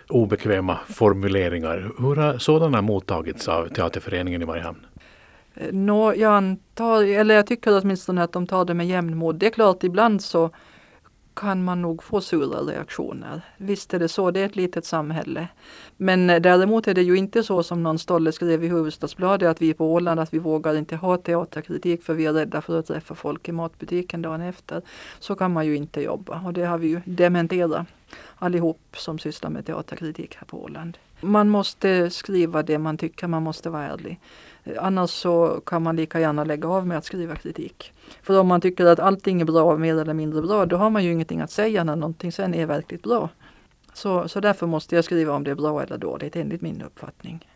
obekväma 0.10 0.80
formuleringar. 0.88 1.92
Hur 2.00 2.16
har 2.16 2.38
sådana 2.38 2.82
mottagits 2.82 3.48
av 3.48 3.68
Teaterföreningen 3.68 4.42
i 4.42 4.46
Mariehamn? 4.46 4.86
Eh, 5.56 5.74
nå, 5.74 6.14
jag 6.16 6.34
antar, 6.34 7.04
eller 7.04 7.36
jag 7.36 7.48
tycker 7.48 7.82
åtminstone 7.82 8.24
att 8.24 8.32
de 8.32 8.48
tar 8.48 8.66
det 8.66 8.74
med 8.74 8.88
jämnmod. 8.88 9.36
Det 9.36 9.46
är 9.46 9.52
klart 9.52 9.84
ibland 9.84 10.22
så 10.22 10.50
kan 11.34 11.64
man 11.64 11.82
nog 11.82 12.04
få 12.04 12.22
sura 12.22 12.60
reaktioner. 12.60 13.42
Visst 13.58 13.94
är 13.94 14.00
det 14.00 14.08
så, 14.08 14.32
det 14.32 14.40
är 14.40 14.46
ett 14.46 14.56
litet 14.56 14.86
samhälle. 14.86 15.48
Men 15.98 16.30
eh, 16.30 16.42
däremot 16.42 16.88
är 16.88 16.94
det 16.94 17.02
ju 17.02 17.16
inte 17.16 17.44
så 17.44 17.64
som 17.64 17.84
någon 17.84 18.00
stolle 18.00 18.32
skrev 18.32 18.64
i 18.64 18.68
Hufvudstadsbladet 18.68 19.50
att 19.50 19.62
vi 19.62 19.70
är 19.70 19.74
på 19.74 19.94
Åland 19.94 20.20
att 20.20 20.34
vi 20.34 20.40
vågar 20.40 20.76
inte 20.76 20.96
ha 20.96 21.18
teaterkritik 21.18 22.04
för 22.04 22.14
vi 22.14 22.26
är 22.26 22.34
rädda 22.34 22.62
för 22.62 22.80
att 22.80 22.86
träffa 22.88 23.16
folk 23.16 23.50
i 23.50 23.52
matbutiken 23.52 24.22
dagen 24.22 24.42
efter. 24.42 24.82
Så 25.20 25.36
kan 25.36 25.54
man 25.54 25.66
ju 25.66 25.76
inte 25.76 26.02
jobba 26.02 26.42
och 26.46 26.54
det 26.54 26.66
har 26.66 26.78
vi 26.78 26.88
ju 26.88 27.02
dementerat 27.06 27.88
allihop 28.36 28.80
som 28.98 29.20
sysslar 29.20 29.50
med 29.50 29.66
teaterkritik 29.66 30.36
här 30.36 30.46
på 30.46 30.64
Åland. 30.64 30.98
Man 31.22 31.50
måste 31.50 32.10
skriva 32.10 32.64
det 32.64 32.78
man 32.78 32.98
tycker, 32.98 33.28
man 33.28 33.44
måste 33.44 33.70
vara 33.70 33.88
ärlig. 33.88 34.20
Annars 34.80 35.10
så 35.10 35.62
kan 35.66 35.84
man 35.84 35.96
lika 35.96 36.20
gärna 36.20 36.44
lägga 36.44 36.68
av 36.68 36.88
med 36.88 36.98
att 36.98 37.06
skriva 37.06 37.36
kritik. 37.36 37.94
För 38.22 38.40
om 38.40 38.48
man 38.48 38.62
tycker 38.62 38.86
att 38.86 39.00
allting 39.00 39.42
är 39.42 39.46
bra, 39.46 39.78
mer 39.78 40.02
eller 40.02 40.14
mindre 40.14 40.42
bra, 40.42 40.66
då 40.66 40.78
har 40.78 40.90
man 40.90 41.04
ju 41.04 41.12
ingenting 41.12 41.42
att 41.42 41.52
säga 41.52 41.84
när 41.84 41.96
någonting 41.96 42.32
sen 42.32 42.54
är 42.54 42.66
verkligt 42.66 43.04
bra. 43.04 43.30
Så, 43.94 44.28
så 44.28 44.40
därför 44.40 44.68
måste 44.68 44.96
jag 44.96 45.06
skriva 45.06 45.34
om 45.34 45.44
det 45.44 45.52
är 45.52 45.56
bra 45.56 45.84
eller 45.84 45.98
dåligt 45.98 46.36
enligt 46.36 46.62
min 46.62 46.82
uppfattning. 46.82 47.48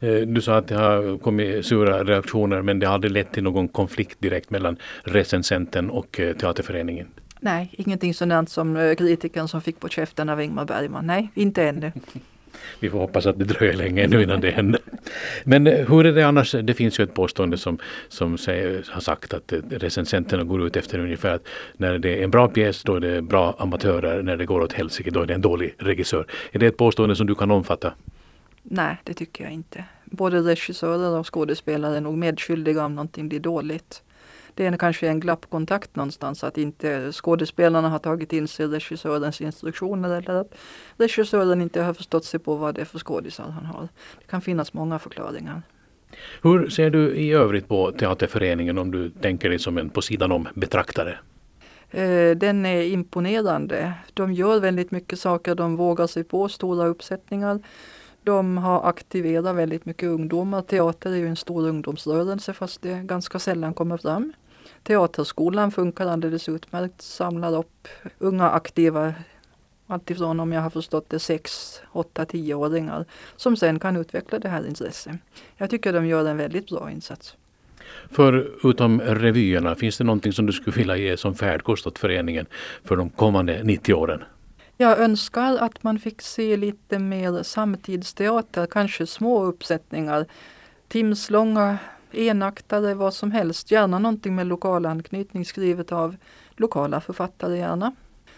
Eh, 0.00 0.16
du 0.16 0.40
sa 0.40 0.56
att 0.56 0.68
det 0.68 0.74
har 0.74 1.18
kommit 1.18 1.66
sura 1.66 2.04
reaktioner 2.04 2.62
men 2.62 2.78
det 2.78 2.86
har 2.86 2.94
aldrig 2.94 3.12
lett 3.12 3.32
till 3.32 3.42
någon 3.42 3.68
konflikt 3.68 4.20
direkt 4.20 4.50
mellan 4.50 4.76
recensenten 5.02 5.90
och 5.90 6.20
eh, 6.20 6.36
teaterföreningen? 6.36 7.06
Nej, 7.40 7.70
ingenting 7.72 8.14
sådant 8.14 8.50
som 8.50 8.76
eh, 8.76 8.94
kritiken 8.94 9.48
som 9.48 9.60
fick 9.60 9.80
på 9.80 9.88
käften 9.88 10.28
av 10.28 10.42
Ingmar 10.42 10.64
Bergman. 10.64 11.06
Nej, 11.06 11.30
inte 11.34 11.62
ännu. 11.62 11.92
Vi 12.80 12.90
får 12.90 12.98
hoppas 12.98 13.26
att 13.26 13.38
det 13.38 13.44
dröjer 13.44 13.76
länge 13.76 14.06
nu 14.06 14.22
innan 14.22 14.40
det 14.40 14.50
händer. 14.50 14.80
Men 15.44 15.66
eh, 15.66 15.88
hur 15.88 16.06
är 16.06 16.12
det 16.12 16.22
annars? 16.22 16.54
Det 16.62 16.74
finns 16.74 17.00
ju 17.00 17.04
ett 17.04 17.14
påstående 17.14 17.58
som, 17.58 17.78
som 18.08 18.38
säger, 18.38 18.86
har 18.90 19.00
sagt 19.00 19.34
att 19.34 19.52
eh, 19.52 19.58
recensenterna 19.70 20.44
går 20.44 20.66
ut 20.66 20.76
efter 20.76 20.98
ungefär 20.98 21.34
att 21.34 21.46
när 21.76 21.98
det 21.98 22.18
är 22.18 22.24
en 22.24 22.30
bra 22.30 22.48
pjäs 22.48 22.82
då 22.82 22.94
är 22.94 23.00
det 23.00 23.22
bra 23.22 23.56
amatörer, 23.58 24.22
när 24.22 24.36
det 24.36 24.46
går 24.46 24.60
åt 24.60 24.72
helsike 24.72 25.10
då 25.10 25.22
är 25.22 25.26
det 25.26 25.34
en 25.34 25.40
dålig 25.40 25.74
regissör. 25.78 26.26
Är 26.52 26.58
det 26.58 26.66
ett 26.66 26.76
påstående 26.76 27.16
som 27.16 27.26
du 27.26 27.34
kan 27.34 27.50
omfatta? 27.50 27.92
Nej, 28.62 28.96
det 29.04 29.14
tycker 29.14 29.44
jag 29.44 29.52
inte. 29.52 29.84
Både 30.04 30.40
regissörer 30.40 31.18
och 31.18 31.34
skådespelare 31.34 31.96
är 31.96 32.00
nog 32.00 32.18
medskyldiga 32.18 32.84
om 32.84 32.94
någonting 32.94 33.28
blir 33.28 33.40
dåligt 33.40 34.02
det 34.54 34.66
är 34.66 34.76
kanske 34.76 35.08
en 35.08 35.20
glappkontakt 35.20 35.96
någonstans 35.96 36.44
att 36.44 36.58
inte 36.58 37.12
skådespelarna 37.12 37.88
har 37.88 37.98
tagit 37.98 38.32
in 38.32 38.48
sig 38.48 38.66
regissörens 38.66 39.40
instruktioner 39.40 40.18
eller 40.18 40.34
att 40.34 40.54
regissören 40.96 41.62
inte 41.62 41.82
har 41.82 41.94
förstått 41.94 42.24
sig 42.24 42.40
på 42.40 42.54
vad 42.54 42.74
det 42.74 42.80
är 42.80 42.84
för 42.84 42.98
skådisar 42.98 43.44
han 43.44 43.66
har. 43.66 43.88
Det 44.18 44.26
kan 44.26 44.40
finnas 44.40 44.72
många 44.72 44.98
förklaringar. 44.98 45.62
Hur 46.42 46.68
ser 46.68 46.90
du 46.90 47.16
i 47.16 47.32
övrigt 47.32 47.68
på 47.68 47.92
Teaterföreningen 47.92 48.78
om 48.78 48.90
du 48.90 49.10
tänker 49.10 49.48
dig 49.48 49.58
som 49.58 49.78
en 49.78 49.90
på 49.90 50.02
sidan 50.02 50.32
om 50.32 50.48
betraktare? 50.54 51.18
Eh, 51.90 52.36
den 52.36 52.66
är 52.66 52.82
imponerande. 52.82 53.92
De 54.14 54.32
gör 54.32 54.60
väldigt 54.60 54.90
mycket 54.90 55.18
saker. 55.18 55.54
De 55.54 55.76
vågar 55.76 56.06
sig 56.06 56.24
på 56.24 56.48
stora 56.48 56.86
uppsättningar. 56.86 57.60
De 58.22 58.58
har 58.58 58.88
aktiverat 58.88 59.56
väldigt 59.56 59.86
mycket 59.86 60.08
ungdomar. 60.08 60.62
Teater 60.62 61.12
är 61.12 61.16
ju 61.16 61.26
en 61.26 61.36
stor 61.36 61.68
ungdomsrörelse 61.68 62.52
fast 62.52 62.82
det 62.82 63.02
ganska 63.02 63.38
sällan 63.38 63.74
kommer 63.74 63.96
fram. 63.96 64.32
Teaterskolan 64.84 65.70
funkar 65.70 66.06
alldeles 66.06 66.48
utmärkt, 66.48 67.02
samlar 67.02 67.56
upp 67.56 67.88
unga 68.18 68.50
aktiva 68.50 69.14
Alltifrån 69.86 70.40
om 70.40 70.52
jag 70.52 70.60
har 70.60 70.70
förstått 70.70 71.10
det 71.10 71.18
6, 71.18 71.80
8, 71.92 72.24
10-åringar 72.24 73.04
som 73.36 73.56
sen 73.56 73.78
kan 73.78 73.96
utveckla 73.96 74.38
det 74.38 74.48
här 74.48 74.66
intresset. 74.66 75.12
Jag 75.56 75.70
tycker 75.70 75.92
de 75.92 76.06
gör 76.06 76.28
en 76.28 76.36
väldigt 76.36 76.68
bra 76.68 76.90
insats. 76.90 77.36
Förutom 78.10 79.00
revyerna, 79.00 79.74
finns 79.74 79.98
det 79.98 80.04
någonting 80.04 80.32
som 80.32 80.46
du 80.46 80.52
skulle 80.52 80.76
vilja 80.76 80.96
ge 80.96 81.16
som 81.16 81.34
färdkost 81.34 81.86
åt 81.86 81.98
föreningen 81.98 82.46
för 82.84 82.96
de 82.96 83.10
kommande 83.10 83.62
90 83.62 83.94
åren? 83.94 84.22
Jag 84.76 84.98
önskar 84.98 85.56
att 85.56 85.82
man 85.82 85.98
fick 85.98 86.22
se 86.22 86.56
lite 86.56 86.98
mer 86.98 87.42
samtidsteater, 87.42 88.66
kanske 88.66 89.06
små 89.06 89.44
uppsättningar, 89.44 90.26
timslånga 90.88 91.78
enaktare, 92.16 92.94
vad 92.94 93.14
som 93.14 93.30
helst. 93.32 93.70
Gärna 93.70 93.98
någonting 93.98 94.34
med 94.34 94.46
lokal 94.46 94.86
anknytning 94.86 95.44
skrivet 95.44 95.92
av 95.92 96.16
lokala 96.56 97.00
författare 97.00 97.58
gärna. 97.58 97.94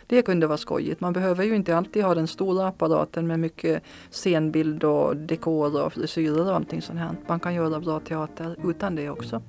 Det 0.07 0.23
kunde 0.23 0.47
vara 0.47 0.59
skojigt. 0.59 1.01
Man 1.01 1.12
behöver 1.12 1.45
ju 1.45 1.57
inte 1.57 1.77
alltid 1.77 2.05
ha 2.05 2.15
den 2.15 2.27
stora 2.29 2.69
apparaten 2.69 3.27
med 3.27 3.41
mycket 3.41 3.83
scenbild 4.11 4.85
och 4.85 5.17
dekor 5.17 5.85
och 5.85 5.93
frisyrer 5.93 6.49
och 6.49 6.57
allting 6.57 6.83
sånt 6.83 6.99
här. 6.99 7.11
Man 7.27 7.41
kan 7.41 7.55
göra 7.55 7.81
bra 7.81 8.01
teater 8.01 8.57
utan 8.65 8.95
det 8.95 9.11
också. 9.11 9.43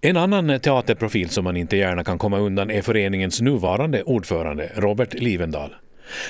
En 0.00 0.16
annan 0.16 0.60
teaterprofil 0.60 1.28
som 1.28 1.44
man 1.44 1.56
inte 1.56 1.76
gärna 1.76 2.04
kan 2.04 2.18
komma 2.18 2.38
undan 2.38 2.70
är 2.70 2.82
föreningens 2.82 3.40
nuvarande 3.40 4.02
ordförande 4.02 4.72
Robert 4.76 5.14
Livendal. 5.14 5.74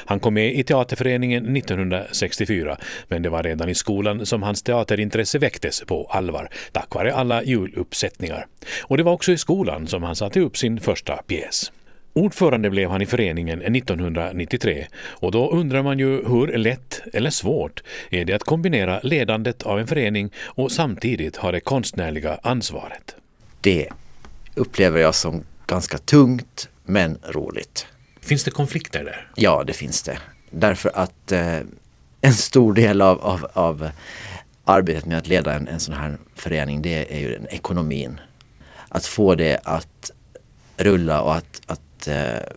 Han 0.04 0.20
kom 0.20 0.34
med 0.34 0.54
i 0.54 0.62
teaterföreningen 0.62 1.56
1964, 1.56 2.76
men 3.08 3.22
det 3.22 3.28
var 3.28 3.42
redan 3.42 3.68
i 3.68 3.74
skolan 3.74 4.26
som 4.26 4.42
hans 4.42 4.62
teaterintresse 4.62 5.38
väcktes 5.38 5.82
på 5.86 6.08
allvar, 6.10 6.48
tack 6.72 6.94
vare 6.94 7.14
alla 7.14 7.42
juluppsättningar. 7.42 8.46
Och 8.82 8.96
det 8.96 9.02
var 9.02 9.12
också 9.12 9.32
i 9.32 9.38
skolan 9.38 9.86
som 9.86 10.02
han 10.02 10.16
satte 10.16 10.40
upp 10.40 10.56
sin 10.56 10.80
första 10.80 11.16
pjäs. 11.16 11.72
Ordförande 12.12 12.70
blev 12.70 12.90
han 12.90 13.02
i 13.02 13.06
föreningen 13.06 13.76
1993 13.76 14.86
och 14.96 15.32
då 15.32 15.50
undrar 15.50 15.82
man 15.82 15.98
ju 15.98 16.28
hur 16.28 16.58
lätt 16.58 17.00
eller 17.12 17.30
svårt 17.30 17.82
är 18.10 18.24
det 18.24 18.32
att 18.32 18.42
kombinera 18.42 19.00
ledandet 19.02 19.62
av 19.62 19.78
en 19.78 19.86
förening 19.86 20.30
och 20.44 20.72
samtidigt 20.72 21.36
ha 21.36 21.52
det 21.52 21.60
konstnärliga 21.60 22.38
ansvaret. 22.42 23.16
Det 23.60 23.88
upplever 24.54 25.00
jag 25.00 25.14
som 25.14 25.44
ganska 25.66 25.98
tungt 25.98 26.68
men 26.84 27.18
roligt. 27.28 27.86
Finns 28.28 28.44
det 28.44 28.50
konflikter 28.50 29.04
där? 29.04 29.30
Ja, 29.34 29.64
det 29.66 29.72
finns 29.72 30.02
det. 30.02 30.18
Därför 30.50 30.90
att 30.94 31.32
eh, 31.32 31.60
en 32.20 32.34
stor 32.34 32.72
del 32.72 33.02
av, 33.02 33.24
av, 33.24 33.46
av, 33.52 33.90
arbetet 34.64 35.06
med 35.06 35.18
att 35.18 35.26
leda 35.26 35.54
en, 35.54 35.68
en 35.68 35.80
sån 35.80 35.94
här 35.94 36.18
förening 36.34 36.82
det 36.82 37.14
är 37.14 37.20
ju 37.20 37.32
den 37.32 37.46
ekonomin. 37.48 38.20
Att 38.88 39.06
få 39.06 39.34
det 39.34 39.60
att 39.64 40.10
rulla 40.76 41.22
och 41.22 41.34
att, 41.34 41.60
att 41.66 42.08
eh, 42.08 42.52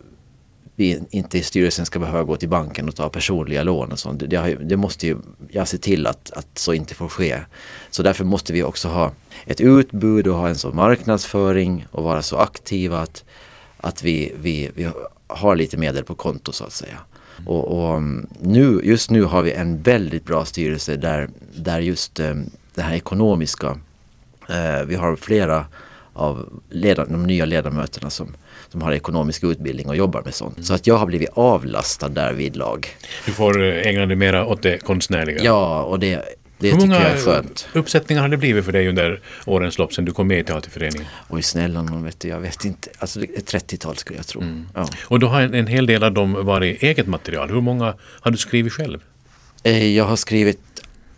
vi 0.75 1.03
inte 1.09 1.37
i 1.37 1.43
styrelsen 1.43 1.85
ska 1.85 1.99
behöva 1.99 2.23
gå 2.23 2.37
till 2.37 2.49
banken 2.49 2.87
och 2.87 2.95
ta 2.95 3.09
personliga 3.09 3.63
lån 3.63 3.91
och 3.91 3.99
sånt. 3.99 4.19
Det, 4.19 4.27
det, 4.27 4.55
det 4.55 4.77
måste 4.77 5.07
ju 5.07 5.17
jag 5.49 5.67
se 5.67 5.77
till 5.77 6.07
att, 6.07 6.31
att 6.31 6.57
så 6.57 6.73
inte 6.73 6.95
får 6.95 7.09
ske. 7.09 7.39
Så 7.89 8.03
därför 8.03 8.23
måste 8.23 8.53
vi 8.53 8.63
också 8.63 8.87
ha 8.87 9.11
ett 9.45 9.61
utbud 9.61 10.27
och 10.27 10.35
ha 10.35 10.49
en 10.49 10.57
sån 10.57 10.75
marknadsföring 10.75 11.85
och 11.91 12.03
vara 12.03 12.21
så 12.21 12.37
aktiva 12.37 12.99
att, 12.99 13.23
att 13.77 14.03
vi, 14.03 14.33
vi, 14.41 14.71
vi 14.75 14.91
har 15.31 15.55
lite 15.55 15.77
medel 15.77 16.03
på 16.03 16.15
konto 16.15 16.51
så 16.51 16.63
att 16.63 16.73
säga. 16.73 16.97
Och, 17.45 17.77
och, 17.77 17.97
mm, 17.97 18.27
nu, 18.39 18.81
just 18.83 19.09
nu 19.09 19.23
har 19.23 19.41
vi 19.41 19.51
en 19.51 19.81
väldigt 19.81 20.25
bra 20.25 20.45
styrelse 20.45 20.95
där, 20.95 21.29
där 21.55 21.79
just 21.79 22.19
eh, 22.19 22.35
det 22.75 22.81
här 22.81 22.95
ekonomiska, 22.95 23.77
eh, 24.49 24.85
vi 24.85 24.95
har 24.95 25.15
flera 25.15 25.65
av 26.13 26.61
leda, 26.69 27.05
de 27.05 27.23
nya 27.23 27.45
ledamöterna 27.45 28.09
som, 28.09 28.35
som 28.69 28.81
har 28.81 28.91
ekonomisk 28.91 29.43
utbildning 29.43 29.89
och 29.89 29.95
jobbar 29.95 30.21
med 30.21 30.33
sånt. 30.33 30.55
Mm. 30.55 30.63
Så 30.63 30.73
att 30.73 30.87
jag 30.87 30.95
har 30.97 31.05
blivit 31.05 31.29
avlastad 31.33 32.09
där 32.09 32.33
vid 32.33 32.55
lag. 32.55 32.87
Du 33.25 33.31
får 33.31 33.63
eh, 33.63 33.87
ägna 33.87 34.05
dig 34.05 34.15
mera 34.15 34.45
åt 34.45 34.61
det 34.61 34.77
konstnärliga. 34.77 35.43
Ja, 35.43 35.83
och 35.83 35.99
det, 35.99 36.23
det 36.61 36.71
Hur 36.71 36.81
tycker 36.81 36.93
jag 36.93 37.11
är 37.11 37.17
skönt. 37.17 37.67
uppsättningar 37.73 38.21
har 38.21 38.29
det 38.29 38.37
blivit 38.37 38.65
för 38.65 38.71
dig 38.71 38.87
under 38.89 39.19
årens 39.45 39.77
lopp 39.77 39.93
sedan 39.93 40.05
du 40.05 40.11
kom 40.11 40.27
med 40.27 40.39
i 40.39 40.43
Teaterföreningen? 40.43 41.07
Oj 41.29 41.41
snälla 41.41 41.81
någon 41.81 42.03
vet 42.03 42.19
du, 42.19 42.27
jag 42.27 42.39
vet 42.39 42.65
inte. 42.65 42.89
Alltså 42.99 43.23
ett 43.23 43.53
30-tal 43.53 43.97
skulle 43.97 44.19
jag 44.19 44.27
tro. 44.27 44.41
Mm. 44.41 44.67
Ja. 44.75 44.87
Och 45.03 45.19
då 45.19 45.27
har 45.27 45.41
en, 45.41 45.53
en 45.53 45.67
hel 45.67 45.85
del 45.85 46.03
av 46.03 46.11
dem 46.11 46.45
varit 46.45 46.83
eget 46.83 47.07
material. 47.07 47.49
Hur 47.49 47.61
många 47.61 47.95
har 48.01 48.31
du 48.31 48.37
skrivit 48.37 48.73
själv? 48.73 48.99
Eh, 49.63 49.87
jag 49.95 50.05
har 50.05 50.15
skrivit 50.15 50.59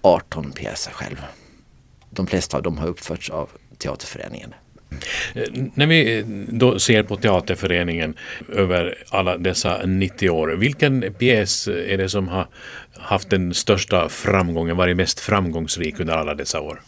18 0.01 0.51
pjäser 0.51 0.91
själv. 0.91 1.21
De 2.09 2.27
flesta 2.27 2.57
av 2.57 2.63
dem 2.63 2.77
har 2.77 2.87
uppförts 2.87 3.29
av 3.29 3.49
Teaterföreningen. 3.77 4.53
Eh, 5.33 5.43
när 5.73 5.87
vi 5.87 6.19
eh, 6.19 6.25
då 6.47 6.79
ser 6.79 7.03
på 7.03 7.15
Teaterföreningen 7.15 8.15
över 8.53 8.95
alla 9.09 9.37
dessa 9.37 9.85
90 9.85 10.29
år, 10.29 10.47
vilken 10.47 11.13
pjäs 11.13 11.67
är 11.67 11.97
det 11.97 12.09
som 12.09 12.27
har 12.27 12.47
haft 12.97 13.29
den 13.29 13.53
största 13.53 14.09
framgången, 14.09 14.77
varit 14.77 14.97
mest 14.97 15.19
framgångsrik 15.19 15.99
under 15.99 16.13
alla 16.13 16.35
dessa 16.35 16.61
år? 16.61 16.81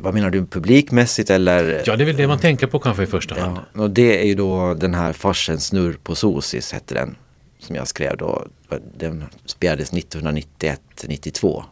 Vad 0.00 0.14
menar 0.14 0.30
du, 0.30 0.46
publikmässigt 0.46 1.30
eller? 1.30 1.82
Ja, 1.86 1.96
det 1.96 2.04
är 2.04 2.06
väl 2.06 2.16
det 2.16 2.26
man 2.26 2.38
tänker 2.38 2.66
på 2.66 2.78
kanske 2.78 3.02
i 3.02 3.06
första 3.06 3.40
hand. 3.40 3.58
Ja, 3.74 3.82
och 3.82 3.90
det 3.90 4.20
är 4.20 4.26
ju 4.26 4.34
då 4.34 4.74
den 4.74 4.94
här 4.94 5.12
Farsen 5.12 5.60
snurr 5.60 5.96
på 6.02 6.14
Sosis 6.14 6.72
hette 6.72 6.94
den. 6.94 7.16
Som 7.58 7.76
jag 7.76 7.88
skrev 7.88 8.16
då. 8.16 8.46
Den 8.98 9.24
spelades 9.44 9.92
1991-92. 9.92 11.64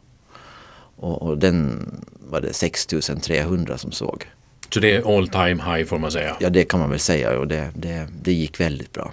Och, 0.97 1.23
och 1.23 1.39
den 1.39 1.89
var 2.31 2.41
det 2.41 2.53
6300 2.53 3.79
som 3.79 3.93
såg. 3.93 4.27
Så 4.71 4.81
det 4.81 4.97
är 4.97 5.17
all 5.17 5.29
time 5.29 5.63
high 5.63 5.85
får 5.85 5.99
man 5.99 6.11
säga? 6.11 6.37
Ja 6.41 6.51
det 6.51 6.65
kan 6.65 6.81
man 6.81 6.91
väl 6.91 6.99
säga 6.99 7.39
och 7.39 7.49
det, 7.49 7.71
det, 7.75 8.09
det 8.23 8.33
gick 8.33 8.61
väldigt 8.61 8.93
bra. 8.93 9.13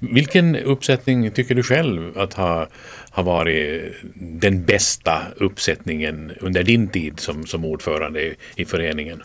Vilken 0.00 0.56
uppsättning 0.56 1.30
tycker 1.30 1.54
du 1.54 1.62
själv 1.62 2.18
att 2.18 2.34
ha, 2.34 2.68
ha 3.10 3.22
varit 3.22 3.92
den 4.14 4.64
bästa 4.64 5.22
uppsättningen 5.36 6.32
under 6.40 6.62
din 6.62 6.88
tid 6.88 7.20
som, 7.20 7.46
som 7.46 7.64
ordförande 7.64 8.22
i, 8.22 8.34
i 8.56 8.64
föreningen? 8.64 9.22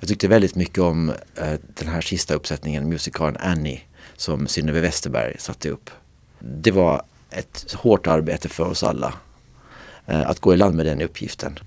Jag 0.00 0.08
tyckte 0.08 0.28
väldigt 0.28 0.54
mycket 0.54 0.78
om 0.78 1.08
eh, 1.36 1.54
den 1.74 1.88
här 1.88 2.00
sista 2.00 2.34
uppsättningen, 2.34 2.88
musikalen 2.88 3.36
Annie, 3.40 3.80
som 4.16 4.46
Synnöve 4.46 4.80
Westerberg 4.80 5.36
satte 5.38 5.70
upp. 5.70 5.90
Det 6.38 6.70
var 6.70 7.02
ett 7.30 7.72
hårt 7.72 8.06
arbete 8.06 8.48
för 8.48 8.64
oss 8.64 8.82
alla 8.82 9.14
eh, 10.06 10.30
att 10.30 10.40
gå 10.40 10.54
i 10.54 10.56
land 10.56 10.76
med 10.76 10.86
den 10.86 11.00
uppgiften 11.00 11.58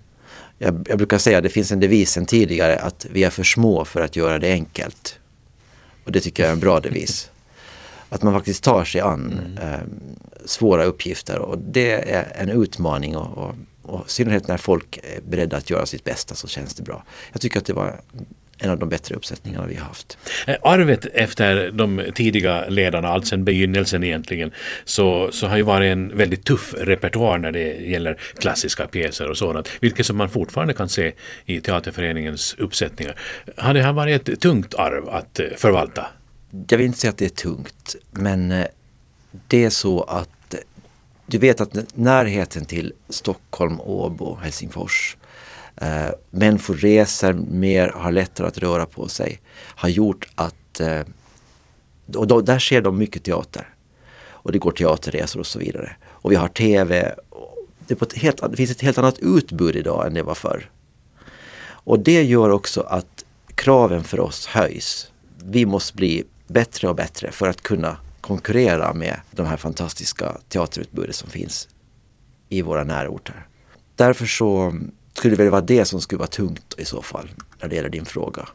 jag, 0.63 0.87
jag 0.89 0.97
brukar 0.97 1.17
säga 1.17 1.37
att 1.37 1.43
det 1.43 1.49
finns 1.49 1.71
en 1.71 1.79
devis 1.79 2.11
sen 2.11 2.25
tidigare 2.25 2.79
att 2.79 3.05
vi 3.09 3.23
är 3.23 3.29
för 3.29 3.43
små 3.43 3.85
för 3.85 4.01
att 4.01 4.15
göra 4.15 4.39
det 4.39 4.51
enkelt. 4.51 5.19
Och 6.03 6.11
det 6.11 6.19
tycker 6.19 6.43
jag 6.43 6.49
är 6.49 6.53
en 6.53 6.59
bra 6.59 6.79
devis. 6.79 7.29
Att 8.09 8.23
man 8.23 8.33
faktiskt 8.33 8.63
tar 8.63 8.83
sig 8.83 9.01
an 9.01 9.39
mm. 9.45 9.73
eh, 9.73 9.79
svåra 10.45 10.83
uppgifter 10.83 11.39
och 11.39 11.57
det 11.57 12.13
är 12.13 12.31
en 12.35 12.49
utmaning 12.49 13.15
och, 13.15 13.37
och, 13.37 13.55
och 13.81 14.07
i 14.07 14.11
synnerhet 14.11 14.47
när 14.47 14.57
folk 14.57 14.97
är 14.97 15.21
beredda 15.21 15.57
att 15.57 15.69
göra 15.69 15.85
sitt 15.85 16.03
bästa 16.03 16.35
så 16.35 16.47
känns 16.47 16.75
det 16.75 16.83
bra. 16.83 17.03
Jag 17.31 17.41
tycker 17.41 17.59
att 17.59 17.65
det 17.65 17.73
var 17.73 18.01
en 18.57 18.69
av 18.69 18.79
de 18.79 18.89
bättre 18.89 19.15
uppsättningarna 19.15 19.67
vi 19.67 19.75
har 19.75 19.85
haft. 19.85 20.17
Eh, 20.47 20.55
arvet 20.61 21.05
efter 21.05 21.71
de 21.71 22.03
tidiga 22.15 22.69
ledarna, 22.69 23.07
allt 23.07 23.27
sedan 23.27 23.43
begynnelsen 23.43 24.03
egentligen, 24.03 24.51
så, 24.85 25.31
så 25.31 25.47
har 25.47 25.57
ju 25.57 25.63
varit 25.63 25.91
en 25.91 26.17
väldigt 26.17 26.43
tuff 26.43 26.73
repertoar 26.77 27.37
när 27.37 27.51
det 27.51 27.73
gäller 27.73 28.17
klassiska 28.37 28.87
pjäser 28.87 29.29
och 29.29 29.37
sådant, 29.37 29.69
vilket 29.79 30.05
som 30.05 30.17
man 30.17 30.29
fortfarande 30.29 30.73
kan 30.73 30.89
se 30.89 31.13
i 31.45 31.61
Teaterföreningens 31.61 32.55
uppsättningar. 32.57 33.15
Har 33.57 33.73
det 33.73 33.81
här 33.81 33.93
varit 33.93 34.29
ett 34.29 34.39
tungt 34.39 34.73
arv 34.73 35.09
att 35.09 35.39
eh, 35.39 35.47
förvalta? 35.57 36.05
Jag 36.67 36.77
vill 36.77 36.87
inte 36.87 36.99
säga 36.99 37.11
att 37.11 37.17
det 37.17 37.25
är 37.25 37.29
tungt, 37.29 37.95
men 38.11 38.51
eh, 38.51 38.65
det 39.47 39.63
är 39.63 39.69
så 39.69 40.01
att 40.01 40.29
du 41.25 41.37
vet 41.37 41.61
att 41.61 41.97
närheten 41.97 42.65
till 42.65 42.93
Stockholm, 43.09 43.81
Åbo, 43.81 44.35
Helsingfors 44.35 45.17
eh, 45.75 46.09
människor 46.29 46.73
reser 46.73 47.33
mer, 47.33 47.89
har 47.89 48.11
lättare 48.11 48.47
att 48.47 48.57
röra 48.57 48.85
på 48.85 49.07
sig, 49.07 49.41
har 49.53 49.89
gjort 49.89 50.27
att 50.35 50.79
eh, 50.79 51.01
och 52.15 52.27
då, 52.27 52.41
där 52.41 52.59
ser 52.59 52.81
de 52.81 52.97
mycket 52.97 53.23
teater. 53.23 53.69
Och 54.25 54.51
det 54.51 54.57
går 54.57 54.71
teaterresor 54.71 55.39
och 55.39 55.47
så 55.47 55.59
vidare. 55.59 55.95
Och 56.05 56.31
vi 56.31 56.35
har 56.35 56.47
TV. 56.47 57.15
Det, 57.87 57.95
på 57.95 58.05
ett 58.05 58.13
helt, 58.13 58.51
det 58.51 58.57
finns 58.57 58.71
ett 58.71 58.81
helt 58.81 58.97
annat 58.97 59.19
utbud 59.19 59.75
idag 59.75 60.07
än 60.07 60.13
det 60.13 60.23
var 60.23 60.35
förr. 60.35 60.69
Och 61.65 61.99
det 61.99 62.23
gör 62.23 62.49
också 62.49 62.81
att 62.81 63.25
kraven 63.55 64.03
för 64.03 64.19
oss 64.19 64.45
höjs. 64.45 65.11
Vi 65.43 65.65
måste 65.65 65.95
bli 65.95 66.23
bättre 66.47 66.87
och 66.89 66.95
bättre 66.95 67.31
för 67.31 67.47
att 67.47 67.61
kunna 67.61 67.97
konkurrera 68.21 68.93
med 68.93 69.19
de 69.31 69.45
här 69.45 69.57
fantastiska 69.57 70.37
teaterutbudet 70.49 71.15
som 71.15 71.29
finns 71.29 71.67
i 72.49 72.61
våra 72.61 72.83
närorter. 72.83 73.47
Därför 73.95 74.25
så 74.25 74.73
skulle 75.13 75.35
väl 75.35 75.49
vara 75.49 75.61
det 75.61 75.85
som 75.85 76.01
skulle 76.01 76.19
vara 76.19 76.27
tungt 76.27 76.75
i 76.77 76.85
så 76.85 77.01
fall 77.01 77.29
när 77.61 77.69
det 77.69 77.75
gäller 77.75 77.89
din 77.89 78.05
fråga. 78.05 78.47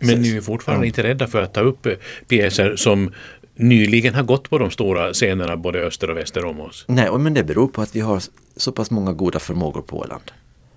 Men 0.00 0.22
ni 0.22 0.36
är 0.36 0.40
fortfarande 0.40 0.86
ja. 0.86 0.88
inte 0.88 1.02
rädda 1.02 1.26
för 1.26 1.42
att 1.42 1.54
ta 1.54 1.60
upp 1.60 1.86
eh, 1.86 1.92
pjäser 2.28 2.76
som 2.76 3.12
nyligen 3.54 4.14
har 4.14 4.22
gått 4.22 4.50
på 4.50 4.58
de 4.58 4.70
stora 4.70 5.12
scenerna 5.12 5.56
både 5.56 5.80
öster 5.80 6.10
och 6.10 6.16
väster 6.16 6.44
om 6.44 6.60
oss? 6.60 6.84
Nej, 6.88 7.18
men 7.18 7.34
det 7.34 7.44
beror 7.44 7.68
på 7.68 7.82
att 7.82 7.96
vi 7.96 8.00
har 8.00 8.22
så 8.56 8.72
pass 8.72 8.90
många 8.90 9.12
goda 9.12 9.38
förmågor 9.38 9.82
på 9.82 9.98
Åland. 9.98 10.32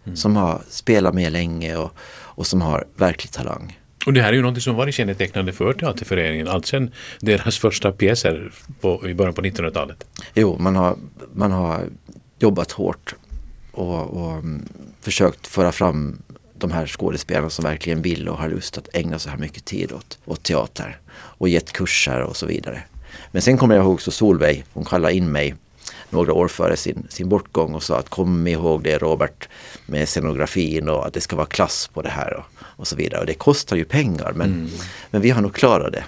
Mm. 0.05 0.15
Som 0.15 0.35
har 0.35 0.61
spelat 0.69 1.13
med 1.13 1.31
länge 1.31 1.77
och, 1.77 1.91
och 2.09 2.47
som 2.47 2.61
har 2.61 2.85
verklig 2.95 3.31
talang. 3.31 3.79
Och 4.05 4.13
det 4.13 4.21
här 4.21 4.29
är 4.29 4.33
ju 4.33 4.41
något 4.41 4.61
som 4.63 4.75
varit 4.75 4.95
kännetecknande 4.95 5.53
för 5.53 5.73
Teaterföreningen 5.73 6.47
alltsedan 6.47 6.91
deras 7.19 7.57
första 7.57 7.91
pjäser 7.91 8.51
på, 8.81 9.09
i 9.09 9.13
början 9.13 9.33
på 9.33 9.41
1900-talet. 9.41 10.05
Jo, 10.33 10.57
man 10.59 10.75
har, 10.75 10.97
man 11.33 11.51
har 11.51 11.83
jobbat 12.39 12.71
hårt 12.71 13.15
och, 13.77 14.23
och 14.23 14.31
mm, 14.31 14.65
försökt 15.01 15.47
föra 15.47 15.71
fram 15.71 16.21
de 16.53 16.71
här 16.71 16.87
skådespelarna 16.87 17.49
som 17.49 17.63
verkligen 17.63 18.01
vill 18.01 18.29
och 18.29 18.37
har 18.37 18.49
lust 18.49 18.77
att 18.77 18.89
ägna 18.93 19.19
så 19.19 19.29
här 19.29 19.37
mycket 19.37 19.65
tid 19.65 19.91
åt, 19.91 20.17
åt 20.25 20.43
teater 20.43 20.99
och 21.13 21.49
gett 21.49 21.71
kurser 21.71 22.21
och 22.21 22.35
så 22.35 22.45
vidare. 22.45 22.83
Men 23.31 23.41
sen 23.41 23.57
kommer 23.57 23.75
jag 23.75 23.83
ihåg 23.85 24.01
så 24.01 24.11
Solveig, 24.11 24.65
hon 24.73 24.85
kallade 24.85 25.13
in 25.13 25.31
mig 25.31 25.55
några 26.09 26.33
år 26.33 26.47
före 26.47 26.77
sin, 26.77 27.07
sin 27.09 27.29
bortgång 27.29 27.73
och 27.73 27.83
sa 27.83 27.99
att 27.99 28.09
kom 28.09 28.47
ihåg 28.47 28.83
det 28.83 28.97
Robert 28.97 29.49
med 29.85 30.09
scenografin 30.09 30.89
och 30.89 31.07
att 31.07 31.13
det 31.13 31.21
ska 31.21 31.35
vara 31.35 31.47
klass 31.47 31.89
på 31.93 32.01
det 32.01 32.09
här 32.09 32.33
och, 32.33 32.45
och 32.59 32.87
så 32.87 32.95
vidare. 32.95 33.19
Och 33.19 33.25
det 33.25 33.33
kostar 33.33 33.75
ju 33.75 33.85
pengar 33.85 34.33
men, 34.35 34.53
mm. 34.53 34.69
men 35.11 35.21
vi 35.21 35.29
har 35.29 35.41
nog 35.41 35.53
klarat 35.53 35.93
det. 35.93 36.03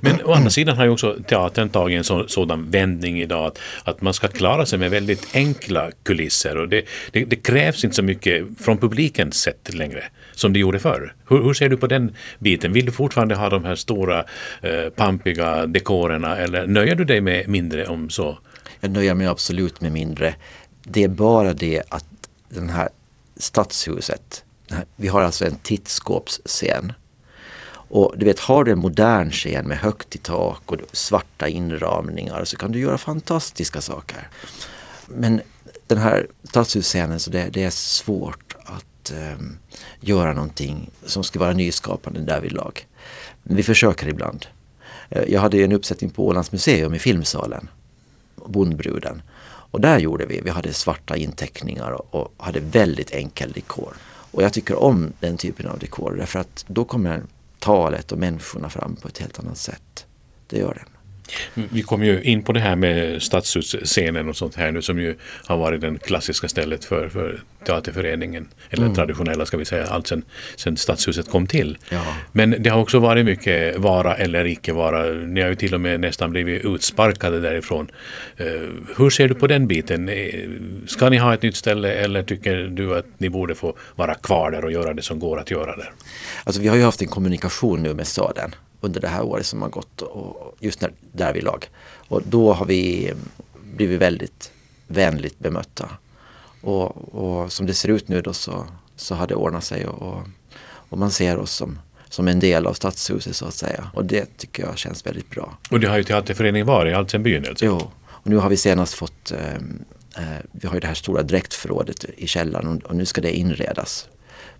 Men 0.00 0.22
å 0.24 0.32
andra 0.32 0.50
sidan 0.50 0.76
har 0.76 0.84
ju 0.84 0.90
också 0.90 1.16
teatern 1.28 1.68
tagit 1.68 1.98
en 1.98 2.04
så, 2.04 2.28
sådan 2.28 2.70
vändning 2.70 3.20
idag 3.20 3.46
att, 3.46 3.58
att 3.84 4.00
man 4.00 4.14
ska 4.14 4.28
klara 4.28 4.66
sig 4.66 4.78
med 4.78 4.90
väldigt 4.90 5.28
enkla 5.34 5.90
kulisser 6.02 6.56
och 6.56 6.68
det, 6.68 6.84
det, 7.10 7.24
det 7.24 7.36
krävs 7.36 7.84
inte 7.84 7.96
så 7.96 8.02
mycket 8.02 8.44
från 8.58 8.78
publikens 8.78 9.36
sätt 9.36 9.74
längre 9.74 10.04
som 10.32 10.52
det 10.52 10.58
gjorde 10.58 10.78
förr. 10.78 11.14
Hur, 11.28 11.42
hur, 11.42 11.54
ser 11.54 11.68
du 11.68 11.76
på 11.76 11.86
den 11.86 12.16
biten? 12.38 12.72
Vill 12.72 12.86
du 12.86 12.92
fortfarande 12.92 13.34
ha 13.34 13.48
de 13.48 13.64
här 13.64 13.74
stora 13.74 14.24
eh, 14.62 14.88
pampiga 14.96 15.66
dekorerna 15.66 16.36
eller 16.36 16.66
nöjer 16.66 16.94
du 16.94 17.04
dig 17.04 17.20
med 17.20 17.48
mindre 17.48 17.86
om 17.86 18.10
så? 18.10 18.38
Jag 18.80 18.90
nöjer 18.90 19.14
mig 19.14 19.26
absolut 19.26 19.80
med 19.80 19.92
mindre. 19.92 20.34
Det 20.82 21.04
är 21.04 21.08
bara 21.08 21.52
det 21.52 21.82
att 21.88 22.06
den 22.48 22.70
här 22.70 22.88
stadshuset, 23.36 24.44
vi 24.96 25.08
har 25.08 25.22
alltså 25.22 25.44
en 25.44 25.56
tittskåpsscen 25.56 26.92
och 27.88 28.14
du 28.16 28.24
vet, 28.24 28.40
har 28.40 28.64
du 28.64 28.72
en 28.72 28.78
modern 28.78 29.30
scen 29.30 29.68
med 29.68 29.78
högt 29.78 30.14
i 30.14 30.18
tak 30.18 30.72
och 30.72 30.76
svarta 30.92 31.48
inramningar 31.48 32.44
så 32.44 32.56
kan 32.56 32.72
du 32.72 32.80
göra 32.80 32.98
fantastiska 32.98 33.80
saker. 33.80 34.28
Men 35.06 35.40
den 35.86 35.98
här 35.98 36.26
stadshusscenen, 36.48 37.20
så 37.20 37.30
det, 37.30 37.48
det 37.52 37.64
är 37.64 37.70
svårt 37.70 38.56
att 38.64 39.10
eh, 39.10 39.46
göra 40.00 40.32
någonting 40.32 40.90
som 41.06 41.24
ska 41.24 41.38
vara 41.38 41.52
nyskapande 41.52 42.20
därvidlag. 42.20 42.86
Men 43.42 43.56
vi 43.56 43.62
försöker 43.62 44.08
ibland. 44.08 44.46
Eh, 45.10 45.22
jag 45.28 45.40
hade 45.40 45.64
en 45.64 45.72
uppsättning 45.72 46.10
på 46.10 46.26
Ålands 46.26 46.52
museum 46.52 46.94
i 46.94 46.98
filmsalen, 46.98 47.68
Bondbruden. 48.46 49.22
Och 49.44 49.80
där 49.80 49.98
gjorde 49.98 50.26
vi, 50.26 50.40
vi 50.40 50.50
hade 50.50 50.72
svarta 50.72 51.16
inteckningar 51.16 51.90
och, 51.90 52.14
och 52.14 52.44
hade 52.44 52.60
väldigt 52.60 53.10
enkel 53.10 53.52
dekor. 53.52 53.94
Och 54.06 54.42
jag 54.42 54.52
tycker 54.52 54.82
om 54.82 55.12
den 55.20 55.36
typen 55.36 55.66
av 55.66 55.78
dekor 55.78 56.14
därför 56.18 56.38
att 56.38 56.64
då 56.68 56.84
kommer 56.84 57.22
talet 57.64 58.12
och 58.12 58.18
människorna 58.18 58.70
fram 58.70 58.96
på 58.96 59.08
ett 59.08 59.18
helt 59.18 59.38
annat 59.38 59.58
sätt. 59.58 60.06
Det 60.46 60.58
gör 60.58 60.74
den. 60.74 60.93
Vi 61.54 61.82
kommer 61.82 62.06
ju 62.06 62.22
in 62.22 62.42
på 62.42 62.52
det 62.52 62.60
här 62.60 62.76
med 62.76 63.22
stadshusscenen 63.22 64.28
och 64.28 64.36
sånt 64.36 64.56
här 64.56 64.72
nu 64.72 64.82
som 64.82 65.00
ju 65.00 65.16
har 65.46 65.56
varit 65.56 65.80
det 65.80 65.98
klassiska 65.98 66.48
stället 66.48 66.84
för, 66.84 67.08
för 67.08 67.40
teaterföreningen. 67.64 68.48
Eller 68.70 68.82
mm. 68.82 68.94
traditionella 68.94 69.46
ska 69.46 69.56
vi 69.56 69.64
säga, 69.64 69.86
allt 69.86 70.06
sen, 70.06 70.24
sen 70.56 70.76
stadshuset 70.76 71.30
kom 71.30 71.46
till. 71.46 71.78
Ja. 71.88 72.02
Men 72.32 72.54
det 72.58 72.70
har 72.70 72.80
också 72.80 72.98
varit 72.98 73.24
mycket 73.24 73.78
vara 73.78 74.16
eller 74.16 74.44
icke 74.46 74.72
vara. 74.72 75.02
Ni 75.12 75.40
har 75.40 75.48
ju 75.48 75.54
till 75.54 75.74
och 75.74 75.80
med 75.80 76.00
nästan 76.00 76.30
blivit 76.30 76.64
utsparkade 76.64 77.40
därifrån. 77.40 77.90
Uh, 78.40 78.46
hur 78.96 79.10
ser 79.10 79.28
du 79.28 79.34
på 79.34 79.46
den 79.46 79.66
biten? 79.66 80.08
Eh, 80.08 80.50
ska 80.86 81.08
ni 81.08 81.16
ha 81.16 81.34
ett 81.34 81.42
nytt 81.42 81.56
ställe 81.56 81.92
eller 81.92 82.22
tycker 82.22 82.56
du 82.56 82.98
att 82.98 83.06
ni 83.18 83.28
borde 83.28 83.54
få 83.54 83.76
vara 83.96 84.14
kvar 84.14 84.50
där 84.50 84.64
och 84.64 84.72
göra 84.72 84.94
det 84.94 85.02
som 85.02 85.18
går 85.18 85.40
att 85.40 85.50
göra 85.50 85.76
där? 85.76 85.92
Alltså 86.44 86.60
vi 86.62 86.68
har 86.68 86.76
ju 86.76 86.82
haft 86.82 87.02
en 87.02 87.08
kommunikation 87.08 87.82
nu 87.82 87.94
med 87.94 88.06
staden 88.06 88.54
under 88.84 89.00
det 89.00 89.08
här 89.08 89.22
året 89.22 89.46
som 89.46 89.62
har 89.62 89.68
gått 89.68 90.02
och 90.02 90.56
just 90.60 90.80
när, 90.80 90.92
där 91.12 91.32
vi 91.32 91.40
lag. 91.40 91.68
Och 92.08 92.22
då 92.26 92.52
har 92.52 92.66
vi 92.66 93.12
blivit 93.76 94.00
väldigt 94.00 94.50
vänligt 94.86 95.38
bemötta. 95.38 95.88
Och, 96.60 97.14
och 97.14 97.52
som 97.52 97.66
det 97.66 97.74
ser 97.74 97.88
ut 97.88 98.08
nu 98.08 98.20
då 98.20 98.32
så, 98.32 98.66
så 98.96 99.14
har 99.14 99.26
det 99.26 99.34
ordnat 99.34 99.64
sig 99.64 99.86
och, 99.86 100.22
och 100.88 100.98
man 100.98 101.10
ser 101.10 101.38
oss 101.38 101.52
som, 101.52 101.78
som 102.08 102.28
en 102.28 102.40
del 102.40 102.66
av 102.66 102.72
stadshuset 102.74 103.36
så 103.36 103.46
att 103.46 103.54
säga. 103.54 103.90
Och 103.94 104.04
det 104.04 104.36
tycker 104.36 104.62
jag 104.62 104.78
känns 104.78 105.06
väldigt 105.06 105.30
bra. 105.30 105.58
Och 105.70 105.80
det 105.80 105.86
har 105.86 105.96
ju 105.96 106.04
Teaterföreningen 106.04 106.66
varit 106.66 106.96
allt 106.96 107.10
sedan 107.10 107.22
begynnelsen. 107.22 107.68
Jo, 107.68 107.90
och 108.06 108.30
nu 108.30 108.36
har 108.36 108.48
vi 108.48 108.56
senast 108.56 108.94
fått, 108.94 109.32
eh, 109.32 109.54
eh, 110.16 110.40
vi 110.52 110.66
har 110.68 110.74
ju 110.74 110.80
det 110.80 110.86
här 110.86 110.94
stora 110.94 111.22
dräktförrådet 111.22 112.04
i 112.16 112.26
källaren 112.26 112.68
och, 112.68 112.82
och 112.82 112.96
nu 112.96 113.04
ska 113.04 113.20
det 113.20 113.32
inredas 113.32 114.08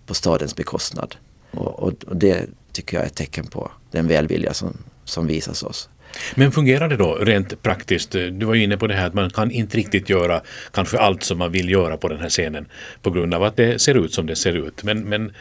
på 0.05 0.13
stadens 0.13 0.55
bekostnad. 0.55 1.15
Och, 1.51 1.79
och, 1.79 1.93
och, 2.07 2.15
det 2.15 2.49
tycker 2.75 2.97
jag 2.97 3.03
är 3.03 3.07
ett 3.07 3.15
tecken 3.15 3.47
på 3.47 3.71
den 3.91 4.07
välvilja 4.07 4.53
som, 4.53 4.77
som 5.03 5.27
visas 5.27 5.63
oss. 5.63 5.89
Men 6.35 6.51
fungerar 6.51 6.89
det 6.89 6.97
då 6.97 7.15
rent 7.15 7.61
praktiskt? 7.61 8.11
Du 8.11 8.45
var 8.45 8.53
ju 8.53 8.63
inne 8.63 8.77
på 8.77 8.87
det 8.87 8.93
här 8.93 9.07
att 9.07 9.13
man 9.13 9.29
kan 9.29 9.51
inte 9.51 9.77
riktigt 9.77 10.09
göra 10.09 10.41
kanske 10.71 10.97
allt 10.97 11.23
som 11.23 11.37
man 11.37 11.51
vill 11.51 11.69
göra 11.69 11.97
på 11.97 12.07
den 12.07 12.19
här 12.19 12.29
scenen 12.29 12.65
på 13.01 13.11
grund 13.11 13.33
av 13.33 13.43
att 13.43 13.55
det 13.55 13.81
ser 13.81 13.95
ut 13.95 14.13
som 14.13 14.25
det 14.25 14.35
ser 14.35 14.53
ut. 14.53 14.83
Men, 14.83 15.09
men 15.09 15.33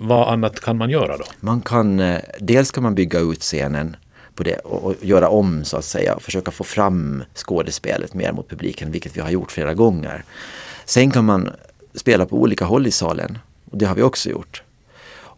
vad 0.00 0.28
annat 0.28 0.60
kan 0.60 0.76
man 0.76 0.90
göra 0.90 1.16
då? 1.16 1.24
Man 1.40 1.60
kan, 1.60 2.00
eh, 2.00 2.20
dels 2.40 2.70
kan 2.70 2.82
man 2.82 2.94
bygga 2.94 3.18
ut 3.18 3.40
scenen 3.40 3.96
på 4.34 4.42
det 4.42 4.58
och, 4.58 4.84
och 4.84 4.94
göra 5.00 5.28
om 5.28 5.64
så 5.64 5.76
att 5.76 5.84
säga 5.84 6.14
och 6.14 6.22
försöka 6.22 6.50
få 6.50 6.64
fram 6.64 7.24
skådespelet 7.34 8.14
mer 8.14 8.32
mot 8.32 8.48
publiken, 8.48 8.90
vilket 8.92 9.16
vi 9.16 9.20
har 9.20 9.30
gjort 9.30 9.52
flera 9.52 9.74
gånger. 9.74 10.24
Sen 10.84 11.10
kan 11.10 11.24
man 11.24 11.50
spela 11.94 12.26
på 12.26 12.36
olika 12.36 12.64
håll 12.64 12.86
i 12.86 12.90
salen 12.90 13.38
och 13.70 13.78
det 13.78 13.86
har 13.86 13.94
vi 13.94 14.02
också 14.02 14.30
gjort. 14.30 14.62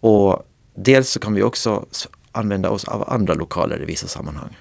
Och 0.02 0.46
dels 0.84 1.10
så 1.10 1.20
kan 1.20 1.34
vi 1.34 1.42
också 1.42 1.86
använda 2.32 2.70
oss 2.70 2.84
av 2.84 3.10
andra 3.12 3.34
lokaler 3.34 3.82
i 3.82 3.84
vissa 3.84 4.06
sammanhang. 4.06 4.56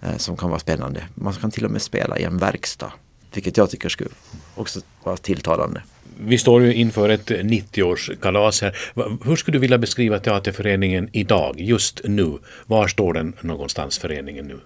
Eh, 0.00 0.16
som 0.16 0.36
kan 0.36 0.50
vara 0.50 0.60
spännande. 0.60 1.02
Man 1.14 1.32
kan 1.32 1.50
till 1.50 1.64
och 1.64 1.70
med 1.70 1.82
spela 1.82 2.18
i 2.18 2.24
en 2.24 2.38
verkstad. 2.38 2.92
Vilket 3.34 3.56
jag 3.56 3.70
tycker 3.70 3.88
skulle 3.88 4.10
också 4.54 4.80
vara 5.04 5.16
tilltalande. 5.16 5.82
Vi 6.18 6.38
står 6.38 6.62
ju 6.62 6.74
inför 6.74 7.08
ett 7.08 7.30
90-årskalas 7.30 8.62
här. 8.62 8.76
Hur 9.24 9.36
skulle 9.36 9.54
du 9.54 9.60
vilja 9.60 9.78
beskriva 9.78 10.18
teaterföreningen 10.18 11.08
idag, 11.12 11.60
just 11.60 12.00
nu? 12.04 12.38
Var 12.66 12.88
står 12.88 13.12
den 13.12 13.32
någonstans, 13.40 13.98
föreningen 13.98 14.46
nu? 14.46 14.60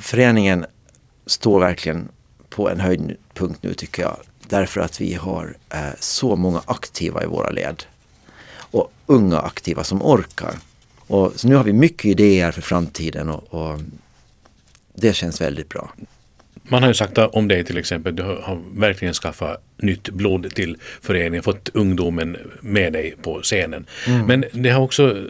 Föreningen 0.00 0.66
står 1.26 1.60
verkligen 1.60 2.08
på 2.48 2.70
en 2.70 2.80
höjdpunkt 2.80 3.62
nu 3.62 3.74
tycker 3.74 4.02
jag. 4.02 4.16
Därför 4.48 4.80
att 4.80 5.00
vi 5.00 5.14
har 5.14 5.56
eh, 5.70 5.78
så 6.00 6.36
många 6.36 6.62
aktiva 6.66 7.22
i 7.22 7.26
våra 7.26 7.50
led 7.50 7.84
och 8.72 8.92
unga 9.06 9.38
aktiva 9.38 9.84
som 9.84 10.02
orkar. 10.02 10.54
Och, 11.06 11.32
så 11.36 11.48
nu 11.48 11.54
har 11.54 11.64
vi 11.64 11.72
mycket 11.72 12.04
idéer 12.04 12.52
för 12.52 12.62
framtiden 12.62 13.28
och, 13.28 13.54
och 13.54 13.80
det 14.94 15.12
känns 15.12 15.40
väldigt 15.40 15.68
bra. 15.68 15.92
Man 16.68 16.82
har 16.82 16.90
ju 16.90 16.94
sagt 16.94 17.18
om 17.18 17.48
dig 17.48 17.64
till 17.64 17.78
exempel, 17.78 18.16
du 18.16 18.22
har 18.22 18.62
verkligen 18.74 19.14
skaffat 19.14 19.62
nytt 19.76 20.08
blod 20.08 20.54
till 20.54 20.76
föreningen, 21.00 21.42
fått 21.42 21.68
ungdomen 21.74 22.36
med 22.60 22.92
dig 22.92 23.14
på 23.22 23.40
scenen. 23.42 23.86
Mm. 24.06 24.26
Men 24.26 24.44
det 24.52 24.70
har 24.70 24.82
också 24.82 25.24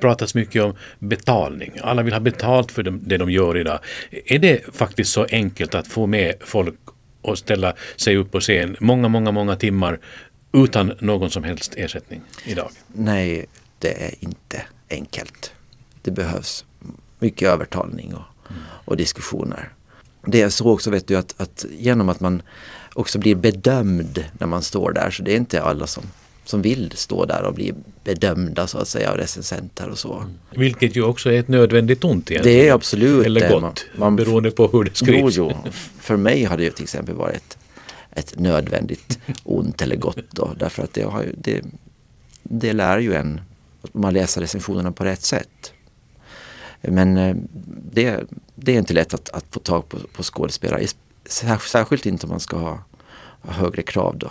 pratats 0.00 0.34
mycket 0.34 0.62
om 0.62 0.74
betalning. 0.98 1.72
Alla 1.82 2.02
vill 2.02 2.12
ha 2.12 2.20
betalt 2.20 2.72
för 2.72 2.82
det 2.82 3.16
de 3.16 3.30
gör 3.30 3.58
idag. 3.58 3.78
Är 4.10 4.38
det 4.38 4.76
faktiskt 4.76 5.12
så 5.12 5.26
enkelt 5.30 5.74
att 5.74 5.88
få 5.88 6.06
med 6.06 6.34
folk 6.40 6.78
och 7.22 7.38
ställa 7.38 7.74
sig 7.96 8.16
upp 8.16 8.32
på 8.32 8.40
scen 8.40 8.76
många, 8.80 9.08
många, 9.08 9.30
många 9.30 9.56
timmar 9.56 9.98
utan 10.52 10.92
någon 10.98 11.30
som 11.30 11.44
helst 11.44 11.74
ersättning 11.76 12.20
idag? 12.44 12.70
Nej, 12.86 13.46
det 13.78 14.04
är 14.04 14.14
inte 14.20 14.62
enkelt. 14.90 15.52
Det 16.02 16.10
behövs 16.10 16.64
mycket 17.18 17.48
övertalning 17.48 18.14
och, 18.14 18.50
mm. 18.50 18.62
och 18.84 18.96
diskussioner. 18.96 19.68
Det 20.26 20.42
är 20.42 20.48
så 20.48 20.70
också 20.70 20.90
vet 20.90 21.06
du 21.06 21.16
att, 21.16 21.40
att, 21.40 21.64
genom 21.78 22.08
att 22.08 22.20
man 22.20 22.42
också 22.94 23.18
blir 23.18 23.34
bedömd 23.34 24.24
när 24.32 24.46
man 24.46 24.62
står 24.62 24.92
där 24.92 25.10
så 25.10 25.22
det 25.22 25.32
är 25.32 25.36
inte 25.36 25.62
alla 25.62 25.86
som, 25.86 26.02
som 26.44 26.62
vill 26.62 26.92
stå 26.94 27.24
där 27.24 27.42
och 27.42 27.54
bli 27.54 27.74
bedömda 28.04 28.66
så 28.66 28.78
att 28.78 28.88
säga 28.88 29.10
av 29.10 29.16
recensenter 29.16 29.88
och 29.88 29.98
så. 29.98 30.14
Mm. 30.14 30.30
Vilket 30.50 30.96
ju 30.96 31.02
också 31.02 31.32
är 31.32 31.40
ett 31.40 31.48
nödvändigt 31.48 32.04
ont 32.04 32.30
egentligen. 32.30 32.58
Det 32.58 32.68
är 32.68 32.72
absolut 32.72 33.26
Eller 33.26 33.48
gott, 33.48 33.62
man, 33.62 33.74
man, 33.96 34.16
beroende 34.16 34.50
på 34.50 34.66
hur 34.66 34.84
det 34.84 34.96
skrivs. 34.96 35.36
Jo, 35.36 35.52
jo. 35.64 35.70
För 36.00 36.16
mig 36.16 36.44
har 36.44 36.56
det 36.56 36.70
till 36.70 36.84
exempel 36.84 37.14
varit 37.14 37.58
ett 38.18 38.38
nödvändigt 38.38 39.18
ont 39.44 39.82
eller 39.82 39.96
gott 39.96 40.30
då. 40.30 40.54
Därför 40.58 40.82
att 40.82 40.94
det, 40.94 41.02
har, 41.02 41.26
det, 41.38 41.64
det 42.42 42.72
lär 42.72 42.98
ju 42.98 43.14
en 43.14 43.40
att 43.82 43.94
man 43.94 44.14
läser 44.14 44.40
recensionerna 44.40 44.92
på 44.92 45.04
rätt 45.04 45.22
sätt. 45.22 45.72
Men 46.80 47.16
eh, 47.16 47.36
det, 47.92 48.24
det 48.54 48.72
är 48.72 48.78
inte 48.78 48.94
lätt 48.94 49.14
att, 49.14 49.28
att 49.28 49.44
få 49.50 49.60
tag 49.60 49.88
på, 49.88 49.98
på 50.12 50.22
skådespelare. 50.22 50.86
Särskilt 51.60 52.06
inte 52.06 52.26
om 52.26 52.30
man 52.30 52.40
ska 52.40 52.56
ha, 52.56 52.78
ha, 53.40 53.52
högre 53.52 53.82
krav 53.82 54.18
då. 54.18 54.30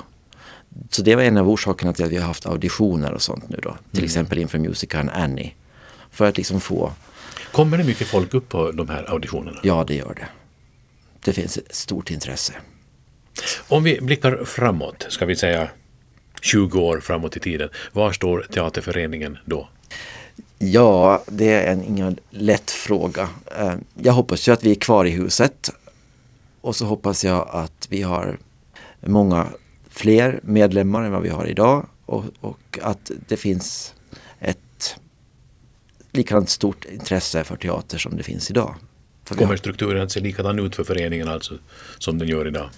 Så 0.89 1.01
det 1.01 1.15
var 1.15 1.23
en 1.23 1.37
av 1.37 1.49
orsakerna 1.49 1.93
till 1.93 2.05
att 2.05 2.11
vi 2.11 2.17
har 2.17 2.27
haft 2.27 2.45
auditioner 2.45 3.11
och 3.11 3.21
sånt 3.21 3.49
nu 3.49 3.59
då. 3.63 3.77
Till 3.91 3.99
mm. 3.99 4.05
exempel 4.05 4.37
inför 4.37 4.59
musikalen 4.59 5.09
Annie. 5.09 5.53
För 6.11 6.25
att 6.25 6.37
liksom 6.37 6.59
få... 6.59 6.91
Kommer 7.51 7.77
det 7.77 7.83
mycket 7.83 8.07
folk 8.07 8.33
upp 8.33 8.49
på 8.49 8.71
de 8.71 8.89
här 8.89 9.11
auditionerna? 9.11 9.59
Ja, 9.63 9.83
det 9.87 9.95
gör 9.95 10.13
det. 10.13 10.27
Det 11.23 11.33
finns 11.33 11.57
ett 11.57 11.75
stort 11.75 12.11
intresse. 12.11 12.53
Om 13.67 13.83
vi 13.83 14.01
blickar 14.01 14.45
framåt, 14.45 15.05
ska 15.09 15.25
vi 15.25 15.35
säga 15.35 15.69
20 16.41 16.79
år 16.79 16.99
framåt 16.99 17.37
i 17.37 17.39
tiden. 17.39 17.69
Var 17.91 18.11
står 18.11 18.47
teaterföreningen 18.51 19.37
då? 19.45 19.69
Ja, 20.59 21.23
det 21.27 21.53
är 21.53 21.73
en 21.73 21.83
ingen 21.83 22.19
lätt 22.29 22.71
fråga. 22.71 23.29
Eh, 23.57 23.75
jag 23.93 24.13
hoppas 24.13 24.47
ju 24.47 24.51
att 24.51 24.63
vi 24.63 24.71
är 24.71 24.75
kvar 24.75 25.05
i 25.05 25.09
huset. 25.09 25.69
Och 26.61 26.75
så 26.75 26.85
hoppas 26.85 27.23
jag 27.23 27.49
att 27.51 27.87
vi 27.89 28.01
har 28.01 28.37
många 29.01 29.47
fler 29.89 30.39
medlemmar 30.43 31.03
än 31.03 31.11
vad 31.11 31.21
vi 31.21 31.29
har 31.29 31.45
idag. 31.45 31.87
Och, 32.05 32.25
och 32.39 32.79
att 32.81 33.11
det 33.27 33.37
finns 33.37 33.93
ett 34.39 34.95
likadant 36.11 36.49
stort 36.49 36.85
intresse 36.85 37.43
för 37.43 37.55
teater 37.55 37.97
som 37.97 38.17
det 38.17 38.23
finns 38.23 38.49
idag. 38.49 38.75
Kommer 39.27 39.57
strukturen 39.57 40.03
att 40.03 40.11
se 40.11 40.19
likadan 40.19 40.59
ut 40.59 40.75
för 40.75 40.83
föreningen 40.83 41.27
alltså 41.27 41.53
som 41.97 42.17
den 42.17 42.27
gör 42.27 42.47
idag? 42.47 42.69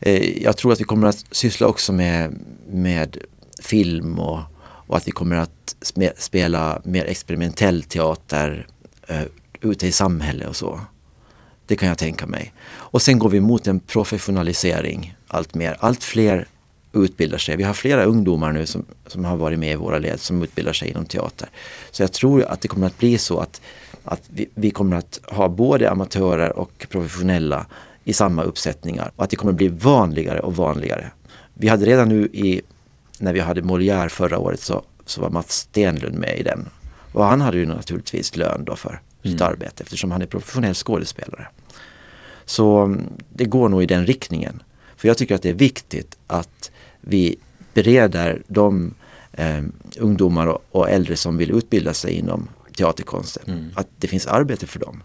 Eh, 0.00 0.42
jag 0.42 0.56
tror 0.56 0.72
att 0.72 0.80
vi 0.80 0.84
kommer 0.84 1.06
att 1.06 1.24
syssla 1.30 1.66
också 1.66 1.92
med, 1.92 2.38
med 2.70 3.18
film 3.62 4.18
och, 4.18 4.40
och 4.86 4.96
att 4.96 5.08
vi 5.08 5.12
kommer 5.12 5.36
att 5.36 5.76
spela 6.16 6.82
mer 6.84 7.04
experimentell 7.04 7.82
teater 7.82 8.66
uh, 9.10 9.22
ute 9.60 9.86
i 9.86 9.92
samhället 9.92 10.48
och 10.48 10.56
så. 10.56 10.80
Det 11.66 11.76
kan 11.76 11.88
jag 11.88 11.98
tänka 11.98 12.26
mig. 12.26 12.52
Och 12.66 13.02
sen 13.02 13.18
går 13.18 13.28
vi 13.28 13.40
mot 13.40 13.66
en 13.66 13.80
professionalisering 13.80 15.16
allt 15.28 15.54
mer. 15.54 15.76
Allt 15.80 16.04
fler 16.04 16.46
utbildar 16.92 17.38
sig. 17.38 17.56
Vi 17.56 17.62
har 17.62 17.74
flera 17.74 18.04
ungdomar 18.04 18.52
nu 18.52 18.66
som, 18.66 18.84
som 19.06 19.24
har 19.24 19.36
varit 19.36 19.58
med 19.58 19.72
i 19.72 19.74
våra 19.74 19.98
led 19.98 20.20
som 20.20 20.42
utbildar 20.42 20.72
sig 20.72 20.88
inom 20.88 21.06
teater. 21.06 21.48
Så 21.90 22.02
jag 22.02 22.12
tror 22.12 22.44
att 22.44 22.60
det 22.60 22.68
kommer 22.68 22.86
att 22.86 22.98
bli 22.98 23.18
så 23.18 23.38
att, 23.38 23.60
att 24.04 24.22
vi, 24.28 24.48
vi 24.54 24.70
kommer 24.70 24.96
att 24.96 25.20
ha 25.24 25.48
både 25.48 25.90
amatörer 25.90 26.58
och 26.58 26.86
professionella 26.90 27.66
i 28.04 28.12
samma 28.12 28.42
uppsättningar 28.42 29.12
och 29.16 29.24
att 29.24 29.30
det 29.30 29.36
kommer 29.36 29.52
bli 29.52 29.68
vanligare 29.68 30.40
och 30.40 30.56
vanligare. 30.56 31.10
Vi 31.54 31.68
hade 31.68 31.86
redan 31.86 32.08
nu 32.08 32.24
i, 32.26 32.62
när 33.18 33.32
vi 33.32 33.40
hade 33.40 33.62
Molière 33.62 34.08
förra 34.08 34.38
året 34.38 34.60
så, 34.60 34.82
så 35.04 35.20
var 35.20 35.30
Mats 35.30 35.52
Stenlund 35.52 36.18
med 36.18 36.38
i 36.38 36.42
den. 36.42 36.68
Och 37.12 37.24
han 37.24 37.40
hade 37.40 37.58
ju 37.58 37.66
naturligtvis 37.66 38.36
lön 38.36 38.64
då 38.64 38.76
för 38.76 39.00
sitt 39.22 39.40
mm. 39.40 39.52
arbete 39.52 39.82
eftersom 39.82 40.10
han 40.10 40.22
är 40.22 40.26
professionell 40.26 40.74
skådespelare. 40.74 41.46
Så 42.44 42.78
mm, 42.78 43.02
det 43.28 43.44
går 43.44 43.68
nog 43.68 43.82
i 43.82 43.86
den 43.86 44.06
riktningen. 44.06 44.62
För 44.96 45.08
jag 45.08 45.18
tycker 45.18 45.34
att 45.34 45.42
det 45.42 45.50
är 45.50 45.54
viktigt 45.54 46.18
att 46.26 46.70
vi 47.00 47.36
bereder 47.74 48.42
de 48.46 48.94
eh, 49.32 49.62
ungdomar 49.98 50.46
och, 50.46 50.64
och, 50.70 50.90
äldre 50.90 51.16
som 51.16 51.36
vill 51.36 51.50
utbilda 51.50 51.94
sig 51.94 52.12
inom 52.12 52.48
teaterkonsten. 52.76 53.42
Mm. 53.46 53.70
Att 53.74 53.88
det 53.98 54.08
finns 54.08 54.26
arbete 54.26 54.66
för 54.66 54.80
dem. 54.80 55.02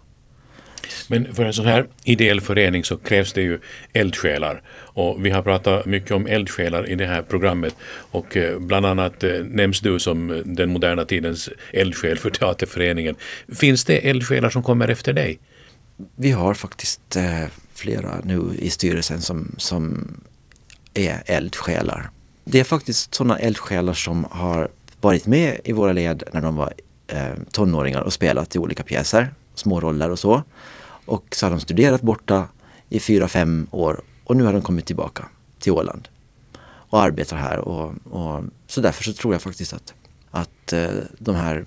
Men 1.08 1.34
för 1.34 1.44
en 1.44 1.52
sån 1.52 1.66
här 1.66 1.86
ideell 2.04 2.40
förening 2.40 2.84
så 2.84 2.96
krävs 2.96 3.32
det 3.32 3.42
ju 3.42 3.58
eldsjälar. 3.92 4.62
Och 4.72 5.24
vi 5.24 5.30
har 5.30 5.42
pratat 5.42 5.86
mycket 5.86 6.10
om 6.10 6.26
eldsjälar 6.26 6.88
i 6.88 6.94
det 6.94 7.06
här 7.06 7.22
programmet 7.22 7.74
och 8.10 8.36
eh, 8.36 8.58
bland 8.58 8.86
annat 8.86 9.24
eh, 9.24 9.44
nämns 9.44 9.80
du 9.80 9.98
som 9.98 10.42
den 10.44 10.70
moderna 10.70 11.04
tidens 11.04 11.48
eldsjäl 11.72 12.18
för 12.18 12.30
teaterföreningen. 12.30 13.16
Finns 13.54 13.84
det 13.84 14.08
eldsjälar 14.08 14.50
som 14.50 14.62
kommer 14.62 14.88
efter 14.88 15.12
dig? 15.12 15.38
Vi 16.16 16.30
har 16.30 16.54
faktiskt 16.54 17.16
eh, 17.16 17.44
flera 17.74 18.20
nu 18.24 18.42
i 18.58 18.70
styrelsen 18.70 19.20
som, 19.20 19.54
som 19.58 20.14
är 20.94 21.22
eldsjälar. 21.26 22.10
Det 22.44 22.60
är 22.60 22.64
faktiskt 22.64 23.14
sådana 23.14 23.38
eldsjälar 23.38 23.92
som 23.92 24.26
har 24.30 24.68
varit 25.00 25.26
med 25.26 25.60
i 25.64 25.72
våra 25.72 25.92
led 25.92 26.22
när 26.32 26.40
de 26.40 26.56
var 26.56 26.72
eh, 27.06 27.34
tonåringar 27.50 28.00
och 28.00 28.12
spelat 28.12 28.56
i 28.56 28.58
olika 28.58 28.82
pjäser, 28.82 29.34
små 29.54 29.80
roller 29.80 30.10
och 30.10 30.18
så. 30.18 30.42
Och 31.10 31.26
så 31.36 31.46
har 31.46 31.50
de 31.50 31.60
studerat 31.60 32.02
borta 32.02 32.48
i 32.88 33.00
fyra, 33.00 33.28
fem 33.28 33.66
år 33.70 34.00
och 34.24 34.36
nu 34.36 34.44
har 34.44 34.52
de 34.52 34.62
kommit 34.62 34.86
tillbaka 34.86 35.28
till 35.58 35.72
Åland 35.72 36.08
och 36.62 37.02
arbetar 37.02 37.36
här. 37.36 37.58
Och, 37.58 37.92
och 38.10 38.44
så 38.66 38.80
därför 38.80 39.04
så 39.04 39.12
tror 39.12 39.34
jag 39.34 39.42
faktiskt 39.42 39.72
att, 39.72 39.94
att 40.30 40.72
eh, 40.72 40.88
de 41.18 41.34
här 41.34 41.64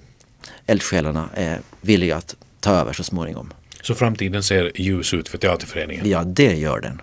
eldsjälarna 0.65 1.29
är 1.33 1.59
villiga 1.81 2.17
att 2.17 2.35
ta 2.59 2.71
över 2.71 2.93
så 2.93 3.03
småningom. 3.03 3.53
Så 3.81 3.95
framtiden 3.95 4.43
ser 4.43 4.71
ljus 4.75 5.13
ut 5.13 5.29
för 5.29 5.37
teaterföreningen? 5.37 6.09
Ja, 6.09 6.23
det 6.23 6.55
gör 6.55 6.79
den. 6.79 7.01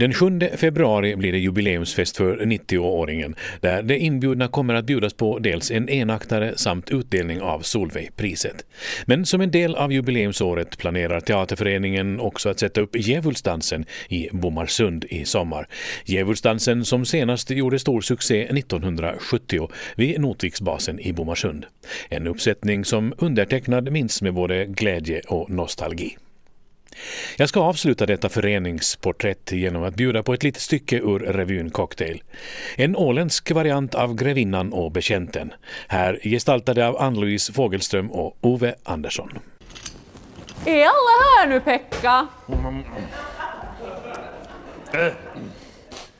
Den 0.00 0.12
7 0.14 0.40
februari 0.56 1.16
blir 1.16 1.32
det 1.32 1.38
jubileumsfest 1.38 2.16
för 2.16 2.36
90-åringen 2.36 3.34
där 3.60 3.82
de 3.82 3.96
inbjudna 3.96 4.48
kommer 4.48 4.74
att 4.74 4.84
bjudas 4.84 5.14
på 5.14 5.38
dels 5.38 5.70
en 5.70 5.88
enaktare 5.88 6.52
samt 6.56 6.90
utdelning 6.90 7.40
av 7.40 7.60
Solveigpriset. 7.60 8.64
Men 9.06 9.26
som 9.26 9.40
en 9.40 9.50
del 9.50 9.74
av 9.74 9.92
jubileumsåret 9.92 10.78
planerar 10.78 11.20
teaterföreningen 11.20 12.20
också 12.20 12.48
att 12.48 12.58
sätta 12.58 12.80
upp 12.80 12.96
Djävulsdansen 12.96 13.84
i 14.08 14.28
Bomarsund 14.32 15.04
i 15.04 15.24
sommar. 15.24 15.68
Djävulsdansen 16.04 16.84
som 16.84 17.04
senast 17.04 17.50
gjorde 17.50 17.78
stor 17.78 18.00
succé 18.00 18.42
1970 18.42 19.68
vid 19.96 20.20
Notviksbasen 20.20 21.00
i 21.00 21.12
Bomarsund. 21.12 21.66
En 22.08 22.26
uppsättning 22.26 22.84
som 22.84 23.14
undertecknad 23.18 23.92
minns 23.92 24.22
med 24.22 24.34
både 24.34 24.66
glädje 24.66 25.20
och 25.28 25.50
nostalgi. 25.50 26.16
Jag 27.36 27.48
ska 27.48 27.60
avsluta 27.60 28.06
detta 28.06 28.28
föreningsporträtt 28.28 29.52
genom 29.52 29.84
att 29.84 29.94
bjuda 29.94 30.22
på 30.22 30.34
ett 30.34 30.42
litet 30.42 30.62
stycke 30.62 30.96
ur 30.96 31.18
revyn 31.18 31.70
Cocktail. 31.70 32.22
En 32.76 32.96
åländsk 32.96 33.50
variant 33.50 33.94
av 33.94 34.14
Grevinnan 34.14 34.72
och 34.72 34.92
betjänten. 34.92 35.52
Här 35.88 36.20
gestaltade 36.22 36.88
av 36.88 36.96
Ann-Louise 37.02 37.52
Fogelström 37.52 38.10
och 38.10 38.36
Ove 38.40 38.74
Andersson. 38.82 39.38
Är 40.66 40.80
alla 40.80 41.38
här 41.38 41.46
nu, 41.46 41.60
Pekka? 41.60 42.26
Eh, 44.92 45.12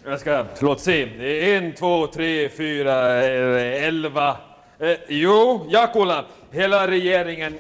Jag 0.05 0.21
ska, 0.21 0.45
låt 0.61 0.81
se. 0.81 1.09
En, 1.55 1.75
två, 1.75 2.07
tre, 2.07 2.49
fyra, 2.49 2.97
elva. 3.25 4.37
Eh, 4.81 4.91
jo, 5.09 5.67
Jakola, 5.71 6.25
hela 6.53 6.89
regeringen 6.89 7.55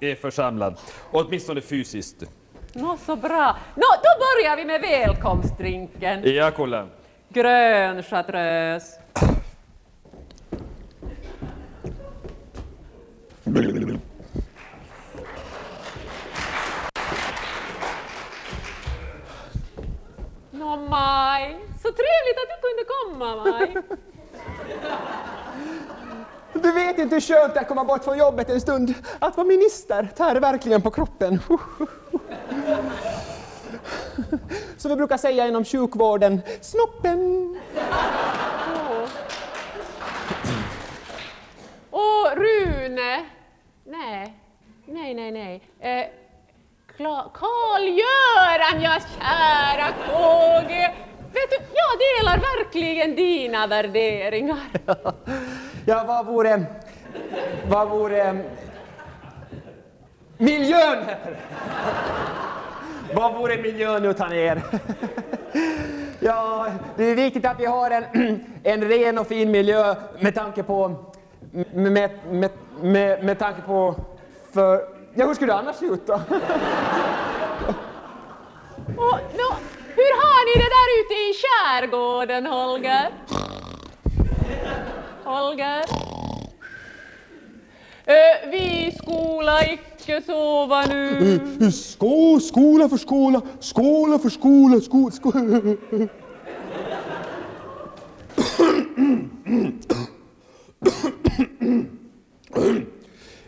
är 0.00 0.14
församlad. 0.14 0.78
Åtminstone 1.10 1.60
fysiskt. 1.60 2.24
Nå, 2.72 2.98
så 3.06 3.16
bra. 3.16 3.56
Nå, 3.74 3.86
då 4.02 4.10
börjar 4.18 4.56
vi 4.56 4.64
med 4.64 4.80
välkomstdrinken. 4.80 6.34
Jakola. 6.34 6.86
Grön 7.28 8.02
chartreuse. 8.02 9.00
Nå, 20.50 20.76
Maj. 20.76 21.56
Så 21.82 21.88
trevligt 21.88 22.38
att 22.38 22.48
du 22.48 22.56
kunde 22.60 22.84
komma, 22.86 23.36
Maj. 23.36 23.76
Du 26.62 26.72
vet 26.72 26.98
inte 26.98 27.14
hur 27.14 27.20
skönt 27.20 27.54
det 27.54 27.60
är 27.60 27.62
att 27.62 27.68
komma 27.68 27.84
bort 27.84 28.04
från 28.04 28.18
jobbet 28.18 28.50
en 28.50 28.60
stund. 28.60 28.94
Att 29.18 29.36
vara 29.36 29.46
minister 29.46 30.08
tär 30.16 30.36
verkligen 30.36 30.82
på 30.82 30.90
kroppen. 30.90 31.40
Som 34.76 34.90
vi 34.90 34.96
brukar 34.96 35.16
säga 35.16 35.48
inom 35.48 35.64
sjukvården, 35.64 36.40
snoppen. 36.60 37.58
Och 41.90 42.36
Rune. 42.36 43.24
Nej, 43.84 44.34
nej, 44.86 45.14
nej, 45.14 45.30
nej. 45.30 45.62
Eh, 45.80 46.06
Karl-Göran, 47.32 48.82
ja 48.82 48.98
kära 49.18 49.92
KG. 50.06 50.94
Vet 51.32 51.50
du, 51.50 51.56
jag 51.74 51.98
delar 51.98 52.38
verkligen 52.38 53.16
dina 53.16 53.66
värderingar. 53.66 54.58
Ja, 55.88 56.04
vad 56.06 56.26
vore... 56.26 56.64
Vad 57.68 57.88
vore... 57.88 58.44
Miljön 60.38 60.98
heter 60.98 61.30
det. 61.30 61.38
Vad 63.14 63.34
vore 63.34 63.62
miljön 63.62 64.04
utan 64.04 64.32
er? 64.32 64.62
Ja, 66.20 66.66
det 66.96 67.04
är 67.04 67.14
viktigt 67.14 67.44
att 67.44 67.60
vi 67.60 67.66
har 67.66 67.90
en, 67.90 68.04
en 68.62 68.88
ren 68.88 69.18
och 69.18 69.26
fin 69.26 69.50
miljö 69.50 69.94
med 70.20 70.34
tanke 70.34 70.62
på... 70.62 70.94
Med, 71.72 72.10
med, 72.30 72.50
med, 72.82 73.24
med 73.24 73.38
tanke 73.38 73.62
på... 73.62 73.94
För... 74.54 74.82
Ja, 75.14 75.26
hur 75.26 75.34
skulle 75.34 75.52
det 75.52 75.58
annars 75.58 75.76
se 75.76 75.86
ut 75.86 76.06
då? 76.06 76.14
Oh, 78.96 79.18
no. 79.32 79.48
hur 79.96 80.12
har 80.22 80.40
ni 80.46 80.54
det 80.62 80.70
där 80.78 80.88
ute 81.00 81.14
i 81.14 81.34
skärgården, 81.40 82.46
Holger? 82.46 83.10
Holger? 85.28 85.84
Vi 88.50 88.92
skola 88.96 89.64
icke 89.64 90.22
sova 90.22 90.82
nu. 90.86 91.72
Sko, 91.72 92.40
skola 92.40 92.88
för 92.88 92.96
skola, 92.96 93.42
skola 93.60 94.18
för 94.18 94.28
skola, 94.28 94.80
sko, 94.80 95.10
sko. 95.10 95.32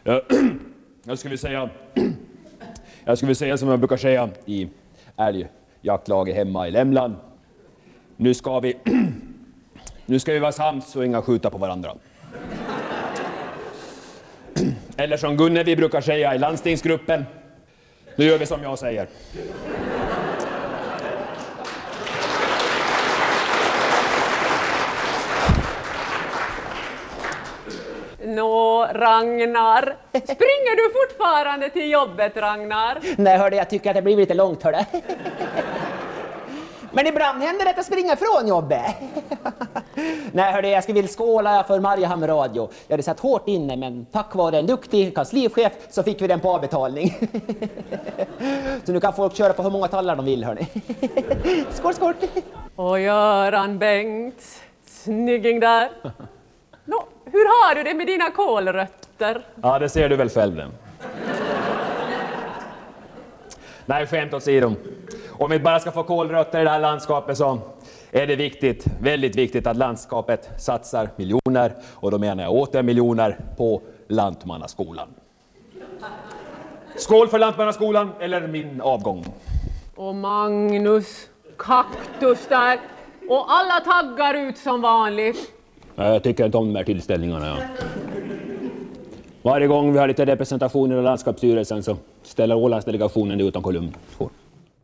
Ja, 0.04 0.22
jag 1.04 1.18
skulle 1.18 1.38
säga... 1.38 1.70
Jag 3.04 3.18
skulle 3.18 3.34
säga 3.34 3.56
som 3.56 3.68
jag 3.68 3.78
brukar 3.78 3.96
säga 3.96 4.28
i 4.46 4.68
älgjaktlaget 5.16 6.36
hemma 6.36 6.68
i 6.68 6.70
Lämland. 6.70 7.14
Nu 8.16 8.34
ska 8.34 8.60
vi... 8.60 8.76
Nu 10.10 10.18
ska 10.18 10.32
vi 10.32 10.38
vara 10.38 10.52
sams 10.52 10.96
och 10.96 11.04
inga 11.06 11.22
skjuta 11.22 11.50
på 11.50 11.58
varandra. 11.58 11.94
Eller 14.96 15.16
som 15.16 15.36
Gunnevi 15.36 15.76
brukar 15.76 16.00
säga 16.00 16.34
i 16.34 16.38
landstingsgruppen. 16.38 17.24
Nu 18.16 18.24
gör 18.24 18.38
vi 18.38 18.46
som 18.46 18.62
jag 18.62 18.78
säger. 18.78 19.08
Nå, 28.24 28.86
Ragnar. 28.92 29.96
Springer 30.12 30.76
du 30.76 30.92
fortfarande 30.92 31.70
till 31.70 31.90
jobbet, 31.90 32.36
Ragnar? 32.36 32.98
Nej, 33.16 33.38
hörde 33.38 33.56
jag 33.56 33.70
tycker 33.70 33.90
att 33.90 33.96
det 33.96 34.02
blir 34.02 34.16
lite 34.16 34.34
långt, 34.34 34.62
hörde. 34.62 34.86
Men 36.92 37.06
ibland 37.06 37.42
händer 37.42 37.64
det 37.64 37.70
att 37.70 37.76
jag 37.76 37.86
springer 37.86 38.16
från 38.16 38.48
jobbet. 38.48 38.94
Nej, 40.32 40.52
hörde 40.52 40.68
jag 40.68 40.82
skulle 40.82 40.94
vilja 40.94 41.08
skåla 41.08 41.64
för 41.64 41.80
Mariehamn 41.80 42.26
Radio. 42.26 42.70
Jag 42.86 42.92
hade 42.92 43.02
satt 43.02 43.20
hårt 43.20 43.48
inne, 43.48 43.76
men 43.76 44.06
tack 44.12 44.34
vare 44.34 44.58
en 44.58 44.66
duktig 44.66 45.14
kanslichef 45.14 45.72
så 45.90 46.02
fick 46.02 46.22
vi 46.22 46.26
den 46.26 46.40
på 46.40 46.50
avbetalning. 46.50 47.18
Så 48.84 48.92
nu 48.92 49.00
kan 49.00 49.12
folk 49.12 49.34
köra 49.36 49.52
på 49.52 49.62
hur 49.62 49.70
många 49.70 49.88
tallar 49.88 50.16
de 50.16 50.24
vill, 50.24 50.44
hörni. 50.44 50.66
Skål, 51.70 51.94
skål! 51.94 52.14
Och 52.76 53.00
Göran 53.00 53.78
Bengt. 53.78 54.60
Snygging 54.86 55.60
där. 55.60 55.90
Nå, 56.84 57.04
hur 57.24 57.44
har 57.44 57.74
du 57.74 57.82
det 57.82 57.94
med 57.94 58.06
dina 58.06 58.30
kålrötter? 58.30 59.46
Ja, 59.62 59.78
det 59.78 59.88
ser 59.88 60.08
du 60.08 60.16
väl 60.16 60.30
själv 60.30 60.56
den. 60.56 60.70
Nej, 63.86 64.06
skämt 64.06 64.34
åsido. 64.34 64.74
Om 65.40 65.50
vi 65.50 65.58
bara 65.58 65.80
ska 65.80 65.90
få 65.90 66.02
kolrötter 66.02 66.60
i 66.60 66.64
det 66.64 66.70
här 66.70 66.80
landskapet 66.80 67.36
så 67.36 67.58
är 68.10 68.26
det 68.26 68.36
viktigt, 68.36 68.86
väldigt 69.00 69.36
viktigt 69.36 69.66
att 69.66 69.76
landskapet 69.76 70.50
satsar 70.58 71.08
miljoner, 71.16 71.72
och 71.94 72.10
då 72.10 72.18
menar 72.18 72.42
jag 72.42 72.52
åter 72.52 72.82
miljoner, 72.82 73.38
på 73.56 73.80
Lantmannaskolan. 74.08 75.08
Skål 76.96 77.28
för 77.28 77.38
Lantmannaskolan, 77.38 78.10
eller 78.20 78.46
min 78.46 78.80
avgång. 78.80 79.24
Och 79.96 80.14
Magnus, 80.14 81.28
kaktus 81.56 82.46
där. 82.48 82.78
Och 83.28 83.46
alla 83.48 83.80
taggar 83.80 84.34
ut 84.34 84.58
som 84.58 84.80
vanligt. 84.80 85.52
Jag 85.94 86.22
tycker 86.22 86.44
inte 86.44 86.58
om 86.58 86.72
de 86.72 86.76
här 86.76 86.84
tillställningarna. 86.84 87.46
Ja. 87.46 87.56
Varje 89.42 89.66
gång 89.66 89.92
vi 89.92 89.98
har 89.98 90.08
lite 90.08 90.26
representationer 90.26 90.98
i 90.98 91.02
landskapsstyrelsen 91.02 91.82
så 91.82 91.96
ställer 92.22 92.54
Ålandsdelegationen 92.54 93.38
det 93.38 93.44
utan 93.44 93.62
kolumn. 93.62 93.94